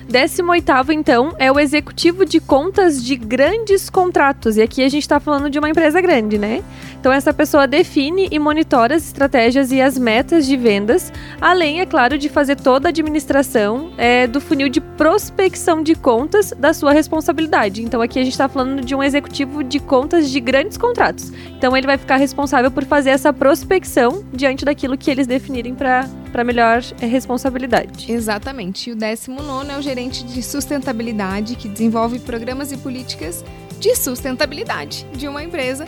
18º, 0.07 0.91
então, 0.91 1.35
é 1.37 1.51
o 1.51 1.59
executivo 1.59 2.25
de 2.25 2.39
contas 2.39 3.03
de 3.03 3.15
grandes 3.15 3.89
contratos. 3.89 4.55
E 4.55 4.61
aqui 4.61 4.81
a 4.81 4.89
gente 4.89 5.03
está 5.03 5.19
falando 5.19 5.49
de 5.49 5.59
uma 5.59 5.69
empresa 5.69 5.99
grande, 5.99 6.37
né? 6.37 6.63
Então, 6.99 7.11
essa 7.11 7.33
pessoa 7.33 7.67
define 7.67 8.27
e 8.31 8.39
monitora 8.39 8.95
as 8.95 9.05
estratégias 9.05 9.71
e 9.71 9.81
as 9.81 9.97
metas 9.97 10.45
de 10.45 10.57
vendas, 10.57 11.11
além, 11.39 11.81
é 11.81 11.85
claro, 11.85 12.17
de 12.17 12.29
fazer 12.29 12.55
toda 12.55 12.87
a 12.87 12.89
administração 12.89 13.91
é, 13.97 14.25
do 14.27 14.41
funil 14.41 14.69
de 14.69 14.81
prospecção 14.81 15.83
de 15.83 15.93
contas 15.93 16.53
da 16.57 16.73
sua 16.73 16.91
responsabilidade. 16.91 17.83
Então, 17.83 18.01
aqui 18.01 18.19
a 18.19 18.23
gente 18.23 18.33
está 18.33 18.47
falando 18.47 18.83
de 18.83 18.95
um 18.95 19.03
executivo 19.03 19.63
de 19.63 19.79
contas 19.79 20.29
de 20.29 20.39
grandes 20.39 20.77
contratos. 20.77 21.31
Então, 21.57 21.75
ele 21.75 21.85
vai 21.85 21.97
ficar 21.97 22.15
responsável 22.15 22.71
por 22.71 22.85
fazer 22.85 23.11
essa 23.11 23.31
prospecção 23.31 24.23
diante 24.33 24.65
daquilo 24.65 24.97
que 24.97 25.11
eles 25.11 25.27
definirem 25.27 25.75
para 25.75 26.43
melhor 26.43 26.81
é, 27.01 27.05
responsabilidade. 27.05 28.11
Exatamente. 28.11 28.89
E 28.89 28.93
o 28.93 28.95
19 28.95 29.71
é 29.71 29.77
o 29.77 29.81
gerente 29.81 29.96
de 30.05 30.43
sustentabilidade, 30.43 31.55
que 31.55 31.67
desenvolve 31.67 32.19
programas 32.19 32.71
e 32.71 32.77
políticas 32.77 33.43
de 33.79 33.95
sustentabilidade 33.95 35.05
de 35.13 35.27
uma 35.27 35.43
empresa, 35.43 35.85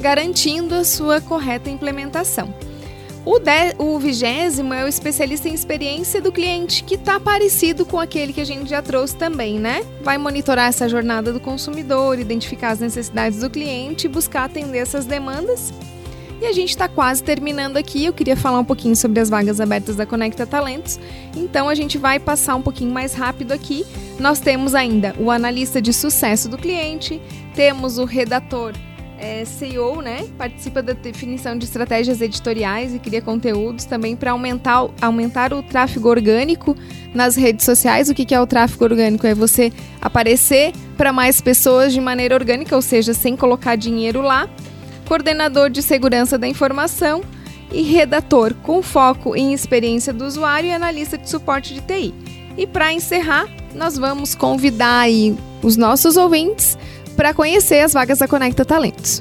garantindo 0.00 0.74
a 0.74 0.84
sua 0.84 1.20
correta 1.20 1.68
implementação. 1.68 2.52
O, 3.24 3.38
de, 3.38 3.74
o 3.76 3.98
vigésimo 3.98 4.72
é 4.72 4.82
o 4.82 4.88
especialista 4.88 5.46
em 5.46 5.52
experiência 5.52 6.22
do 6.22 6.32
cliente, 6.32 6.82
que 6.82 6.94
está 6.94 7.20
parecido 7.20 7.84
com 7.84 8.00
aquele 8.00 8.32
que 8.32 8.40
a 8.40 8.46
gente 8.46 8.70
já 8.70 8.80
trouxe 8.80 9.14
também, 9.14 9.58
né? 9.58 9.84
Vai 10.02 10.16
monitorar 10.16 10.68
essa 10.68 10.88
jornada 10.88 11.30
do 11.30 11.38
consumidor, 11.38 12.18
identificar 12.18 12.70
as 12.70 12.80
necessidades 12.80 13.40
do 13.40 13.50
cliente 13.50 14.06
e 14.06 14.08
buscar 14.08 14.44
atender 14.44 14.78
essas 14.78 15.04
demandas. 15.04 15.70
E 16.40 16.46
a 16.46 16.52
gente 16.52 16.70
está 16.70 16.88
quase 16.88 17.22
terminando 17.22 17.76
aqui. 17.76 18.06
Eu 18.06 18.14
queria 18.14 18.34
falar 18.36 18.60
um 18.60 18.64
pouquinho 18.64 18.96
sobre 18.96 19.20
as 19.20 19.28
vagas 19.28 19.60
abertas 19.60 19.94
da 19.94 20.06
Conecta 20.06 20.46
Talentos. 20.46 20.98
Então 21.36 21.68
a 21.68 21.74
gente 21.74 21.98
vai 21.98 22.18
passar 22.18 22.56
um 22.56 22.62
pouquinho 22.62 22.90
mais 22.90 23.12
rápido 23.12 23.52
aqui. 23.52 23.84
Nós 24.18 24.40
temos 24.40 24.74
ainda 24.74 25.14
o 25.18 25.30
analista 25.30 25.82
de 25.82 25.92
sucesso 25.92 26.48
do 26.48 26.56
cliente, 26.56 27.20
temos 27.54 27.98
o 27.98 28.06
redator 28.06 28.72
é, 29.18 29.44
CEO, 29.44 30.00
né? 30.00 30.26
Participa 30.38 30.82
da 30.82 30.94
definição 30.94 31.58
de 31.58 31.66
estratégias 31.66 32.22
editoriais 32.22 32.94
e 32.94 32.98
cria 32.98 33.20
conteúdos 33.20 33.84
também 33.84 34.16
para 34.16 34.30
aumentar, 34.30 34.88
aumentar 35.02 35.52
o 35.52 35.62
tráfego 35.62 36.08
orgânico 36.08 36.74
nas 37.14 37.36
redes 37.36 37.66
sociais. 37.66 38.08
O 38.08 38.14
que, 38.14 38.24
que 38.24 38.34
é 38.34 38.40
o 38.40 38.46
tráfego 38.46 38.84
orgânico? 38.84 39.26
É 39.26 39.34
você 39.34 39.70
aparecer 40.00 40.72
para 40.96 41.12
mais 41.12 41.38
pessoas 41.38 41.92
de 41.92 42.00
maneira 42.00 42.34
orgânica, 42.34 42.74
ou 42.74 42.80
seja, 42.80 43.12
sem 43.12 43.36
colocar 43.36 43.76
dinheiro 43.76 44.22
lá. 44.22 44.48
Coordenador 45.10 45.70
de 45.70 45.82
segurança 45.82 46.38
da 46.38 46.46
informação 46.46 47.20
e 47.72 47.82
redator 47.82 48.54
com 48.62 48.80
foco 48.80 49.34
em 49.34 49.52
experiência 49.52 50.12
do 50.12 50.24
usuário 50.24 50.68
e 50.68 50.72
analista 50.72 51.18
de 51.18 51.28
suporte 51.28 51.74
de 51.74 51.80
TI. 51.80 52.14
E 52.56 52.64
para 52.64 52.92
encerrar, 52.92 53.48
nós 53.74 53.98
vamos 53.98 54.36
convidar 54.36 55.08
os 55.64 55.76
nossos 55.76 56.16
ouvintes 56.16 56.78
para 57.16 57.34
conhecer 57.34 57.80
as 57.80 57.92
vagas 57.92 58.20
da 58.20 58.28
Conecta 58.28 58.64
Talentos. 58.64 59.20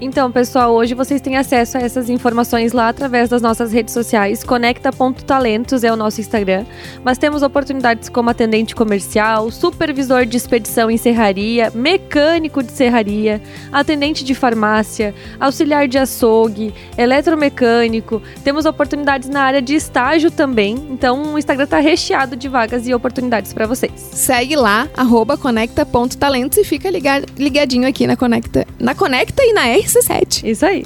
Então, 0.00 0.30
pessoal, 0.30 0.74
hoje 0.74 0.94
vocês 0.94 1.20
têm 1.20 1.36
acesso 1.36 1.76
a 1.76 1.80
essas 1.80 2.08
informações 2.08 2.72
lá 2.72 2.88
através 2.88 3.28
das 3.28 3.42
nossas 3.42 3.72
redes 3.72 3.92
sociais. 3.92 4.44
Conecta.talentos 4.44 5.82
é 5.82 5.92
o 5.92 5.96
nosso 5.96 6.20
Instagram. 6.20 6.64
Mas 7.02 7.18
temos 7.18 7.42
oportunidades 7.42 8.08
como 8.08 8.30
atendente 8.30 8.76
comercial, 8.76 9.50
supervisor 9.50 10.24
de 10.24 10.36
expedição 10.36 10.88
em 10.88 10.96
serraria, 10.96 11.72
mecânico 11.74 12.62
de 12.62 12.70
serraria, 12.70 13.42
atendente 13.72 14.24
de 14.24 14.36
farmácia, 14.36 15.12
auxiliar 15.40 15.88
de 15.88 15.98
açougue, 15.98 16.72
eletromecânico. 16.96 18.22
Temos 18.44 18.66
oportunidades 18.66 19.28
na 19.28 19.42
área 19.42 19.60
de 19.60 19.74
estágio 19.74 20.30
também. 20.30 20.76
Então, 20.90 21.34
o 21.34 21.38
Instagram 21.38 21.64
está 21.64 21.80
recheado 21.80 22.36
de 22.36 22.48
vagas 22.48 22.86
e 22.86 22.94
oportunidades 22.94 23.52
para 23.52 23.66
vocês. 23.66 23.92
Segue 23.96 24.54
lá, 24.54 24.88
conecta.talentos 25.40 26.56
e 26.56 26.62
fica 26.62 26.88
ligadinho 26.88 27.88
aqui 27.88 28.06
na 28.06 28.16
Conecta, 28.16 28.64
na 28.78 28.94
Conecta 28.94 29.42
e 29.42 29.52
na 29.52 29.66
RC7. 29.88 30.44
Isso 30.44 30.66
aí. 30.66 30.84